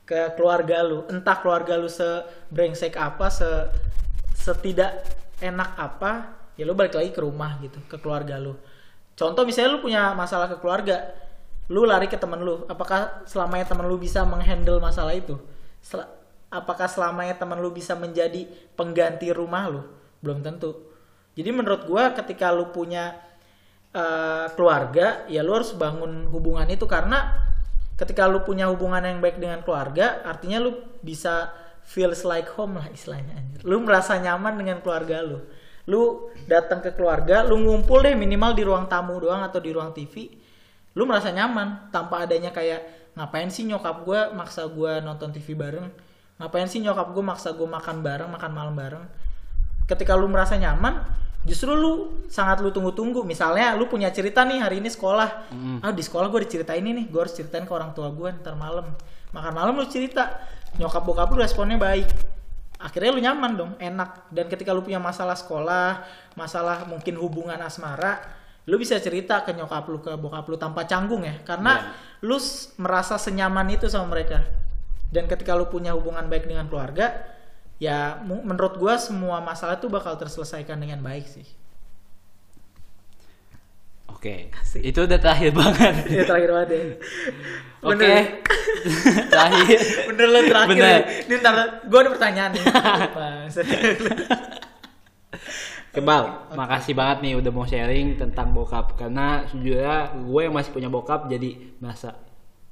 ke 0.09 0.33
keluarga 0.33 0.81
lu. 0.81 1.05
Entah 1.05 1.37
keluarga 1.37 1.77
lu 1.77 1.85
sebrengsek 1.85 2.97
apa, 2.97 3.29
se 3.29 3.45
setidak 4.33 5.05
enak 5.37 5.77
apa, 5.77 6.33
ya 6.57 6.65
lu 6.65 6.73
balik 6.73 6.97
lagi 6.97 7.13
ke 7.13 7.21
rumah 7.21 7.61
gitu, 7.61 7.77
ke 7.85 8.01
keluarga 8.01 8.41
lu. 8.41 8.57
Contoh 9.13 9.45
misalnya 9.45 9.77
lu 9.77 9.79
punya 9.85 10.17
masalah 10.17 10.49
ke 10.49 10.57
keluarga, 10.57 11.13
lu 11.69 11.85
lari 11.85 12.09
ke 12.09 12.17
temen 12.17 12.41
lu. 12.41 12.65
Apakah 12.65 13.21
selamanya 13.29 13.69
temen 13.69 13.85
lu 13.85 14.01
bisa 14.01 14.25
menghandle 14.25 14.81
masalah 14.81 15.13
itu? 15.13 15.37
Sel- 15.77 16.09
apakah 16.49 16.89
selamanya 16.89 17.37
temen 17.37 17.61
lu 17.61 17.69
bisa 17.69 17.93
menjadi 17.93 18.49
pengganti 18.73 19.29
rumah 19.29 19.69
lu? 19.69 19.85
Belum 20.25 20.41
tentu. 20.41 20.89
Jadi 21.37 21.53
menurut 21.53 21.85
gua 21.85 22.17
ketika 22.17 22.49
lu 22.49 22.73
punya 22.73 23.13
eh, 23.93 24.47
keluarga, 24.57 25.29
ya 25.29 25.45
lu 25.45 25.53
harus 25.53 25.77
bangun 25.77 26.25
hubungan 26.33 26.65
itu 26.65 26.89
karena 26.89 27.48
ketika 27.99 28.23
lu 28.31 28.47
punya 28.47 28.71
hubungan 28.71 29.03
yang 29.03 29.19
baik 29.19 29.43
dengan 29.43 29.59
keluarga, 29.59 30.23
artinya 30.23 30.63
lu 30.63 30.79
bisa 31.03 31.51
feels 31.83 32.23
like 32.23 32.47
home 32.55 32.79
lah 32.79 32.87
istilahnya. 32.87 33.35
anjir. 33.35 33.59
Lu 33.67 33.83
merasa 33.83 34.15
nyaman 34.15 34.55
dengan 34.55 34.79
keluarga 34.79 35.19
lu. 35.19 35.43
Lu 35.91 36.31
datang 36.47 36.79
ke 36.79 36.95
keluarga, 36.95 37.43
lu 37.43 37.59
ngumpul 37.59 37.99
deh 37.99 38.15
minimal 38.15 38.55
di 38.55 38.63
ruang 38.63 38.87
tamu 38.87 39.19
doang 39.19 39.43
atau 39.43 39.59
di 39.59 39.75
ruang 39.75 39.91
TV. 39.91 40.31
Lu 40.95 41.03
merasa 41.03 41.35
nyaman 41.35 41.91
tanpa 41.91 42.23
adanya 42.23 42.55
kayak 42.55 43.11
ngapain 43.19 43.51
sih 43.51 43.67
nyokap 43.67 44.07
gua 44.07 44.31
maksa 44.31 44.63
gua 44.71 45.03
nonton 45.03 45.35
TV 45.35 45.51
bareng? 45.59 45.91
Ngapain 46.39 46.71
sih 46.71 46.79
nyokap 46.79 47.11
gua 47.11 47.35
maksa 47.35 47.51
gua 47.51 47.67
makan 47.67 47.99
bareng, 47.99 48.29
makan 48.31 48.51
malam 48.55 48.75
bareng? 48.79 49.05
ketika 49.89 50.13
lu 50.13 50.29
merasa 50.29 50.53
nyaman 50.53 51.01
justru 51.49 51.73
lu 51.73 52.21
sangat 52.29 52.61
lu 52.61 52.69
tunggu-tunggu. 52.69 53.25
Misalnya 53.25 53.73
lu 53.73 53.89
punya 53.89 54.13
cerita 54.13 54.45
nih 54.45 54.61
hari 54.61 54.77
ini 54.77 54.87
sekolah. 54.87 55.49
Ah 55.81 55.89
di 55.89 56.05
sekolah 56.05 56.29
gue 56.29 56.45
diceritain 56.45 56.79
ini 56.79 56.93
nih. 56.93 57.05
Gue 57.09 57.25
harus 57.25 57.33
ceritain 57.33 57.65
ke 57.65 57.73
orang 57.73 57.91
tua 57.91 58.13
gue 58.13 58.29
ntar 58.39 58.53
malam. 58.53 58.93
Makan 59.33 59.51
malam 59.51 59.73
lu 59.73 59.85
cerita. 59.85 60.37
Nyokap 60.77 61.01
bokap 61.01 61.33
lu 61.33 61.41
responnya 61.41 61.75
baik. 61.75 62.05
Akhirnya 62.77 63.09
lu 63.09 63.19
nyaman 63.19 63.51
dong 63.57 63.71
enak. 63.75 64.29
Dan 64.29 64.45
ketika 64.47 64.69
lu 64.71 64.79
punya 64.79 65.01
masalah 65.01 65.33
sekolah 65.33 66.05
masalah 66.37 66.85
mungkin 66.85 67.17
hubungan 67.17 67.57
asmara 67.59 68.21
lu 68.63 68.77
bisa 68.77 69.01
cerita 69.01 69.41
ke 69.41 69.49
nyokap 69.51 69.89
lu 69.89 69.97
ke 69.97 70.13
bokap 70.13 70.45
lu 70.45 70.55
tanpa 70.55 70.85
canggung 70.85 71.25
ya. 71.25 71.41
Karena 71.41 71.89
lu 72.21 72.37
s- 72.37 72.77
merasa 72.77 73.17
senyaman 73.17 73.65
itu 73.73 73.89
sama 73.89 74.13
mereka. 74.13 74.45
Dan 75.09 75.25
ketika 75.25 75.57
lu 75.57 75.65
punya 75.65 75.97
hubungan 75.97 76.29
baik 76.29 76.45
dengan 76.45 76.69
keluarga 76.69 77.17
ya 77.79 78.19
menurut 78.23 78.75
gua 78.75 78.99
semua 78.99 79.39
masalah 79.39 79.79
itu 79.79 79.87
bakal 79.87 80.19
terselesaikan 80.19 80.77
dengan 80.77 80.99
baik 80.99 81.25
sih 81.25 81.47
Oke. 84.19 84.51
Itu 84.83 85.07
udah 85.07 85.15
terakhir 85.15 85.55
banget. 85.55 85.95
ya 86.19 86.27
terakhir 86.27 86.51
banget 86.51 86.69
ya 86.75 86.81
Oke. 87.87 87.95
Bener. 87.95 88.23
terakhir. 89.31 89.79
bener 90.11 90.27
lo 90.27 90.39
terakhir 90.43 90.75
Bener. 90.75 91.01
ini 91.23 91.33
ntar 91.39 91.55
gua 91.87 91.99
ada 92.03 92.09
pertanyaan 92.11 92.51
nih. 92.51 92.65
Kebal, 95.95 96.51
makasih 96.53 96.93
banget 96.93 97.17
nih 97.25 97.33
udah 97.39 97.51
mau 97.55 97.63
sharing 97.65 98.19
tentang 98.19 98.53
bokap 98.53 98.93
karena 98.93 99.47
sejujurnya 99.49 100.21
gue 100.21 100.41
yang 100.45 100.53
masih 100.53 100.69
punya 100.69 100.85
bokap 100.85 101.25
jadi 101.25 101.55
merasa 101.81 102.13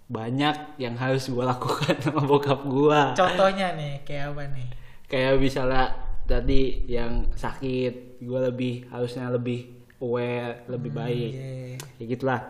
banyak 0.05 0.77
yang 0.77 0.93
harus 0.99 1.25
gue 1.25 1.41
lakukan 1.41 1.97
sama 1.97 2.21
bokap 2.21 2.61
gue. 2.61 3.01
contohnya 3.17 3.73
nih 3.73 4.05
kayak 4.05 4.37
apa 4.37 4.43
nih 4.53 4.69
Kayak 5.07 5.39
misalnya 5.39 5.83
tadi 6.27 6.83
yang 6.91 7.31
sakit, 7.31 8.19
gue 8.19 8.39
lebih 8.51 8.91
harusnya 8.91 9.31
lebih 9.31 9.87
aware, 10.03 10.67
lebih 10.67 10.91
baik. 10.91 11.31
Iya. 11.31 11.75
Ya 11.97 12.03
gitulah. 12.05 12.41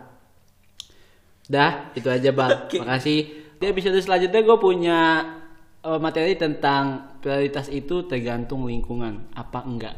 Dah, 1.47 1.71
itu 1.93 2.09
aja 2.09 2.29
bang. 2.33 2.51
Oke. 2.65 2.81
Makasih. 2.81 3.19
Di 3.57 3.65
episode 3.69 3.97
selanjutnya 4.01 4.41
gue 4.41 4.57
punya 4.57 4.99
eh, 5.85 5.99
materi 6.01 6.33
tentang 6.37 7.17
prioritas 7.21 7.69
itu 7.69 8.05
tergantung 8.09 8.65
lingkungan, 8.65 9.33
apa 9.33 9.59
enggak. 9.65 9.95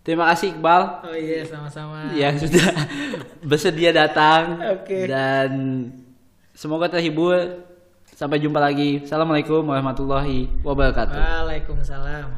Terima 0.00 0.32
kasih 0.32 0.56
Iqbal 0.56 1.04
oh 1.04 1.12
iya 1.12 1.44
sama-sama 1.44 2.08
yang 2.16 2.32
sudah 2.40 2.72
bersedia 3.50 3.92
datang 3.92 4.56
Oke. 4.80 5.04
dan 5.04 5.50
semoga 6.56 6.88
terhibur. 6.88 7.68
Sampai 8.20 8.36
jumpa 8.36 8.60
lagi. 8.60 9.00
Assalamualaikum 9.00 9.64
warahmatullahi 9.64 10.44
wabarakatuh. 10.60 11.16
Waalaikumsalam. 11.16 12.28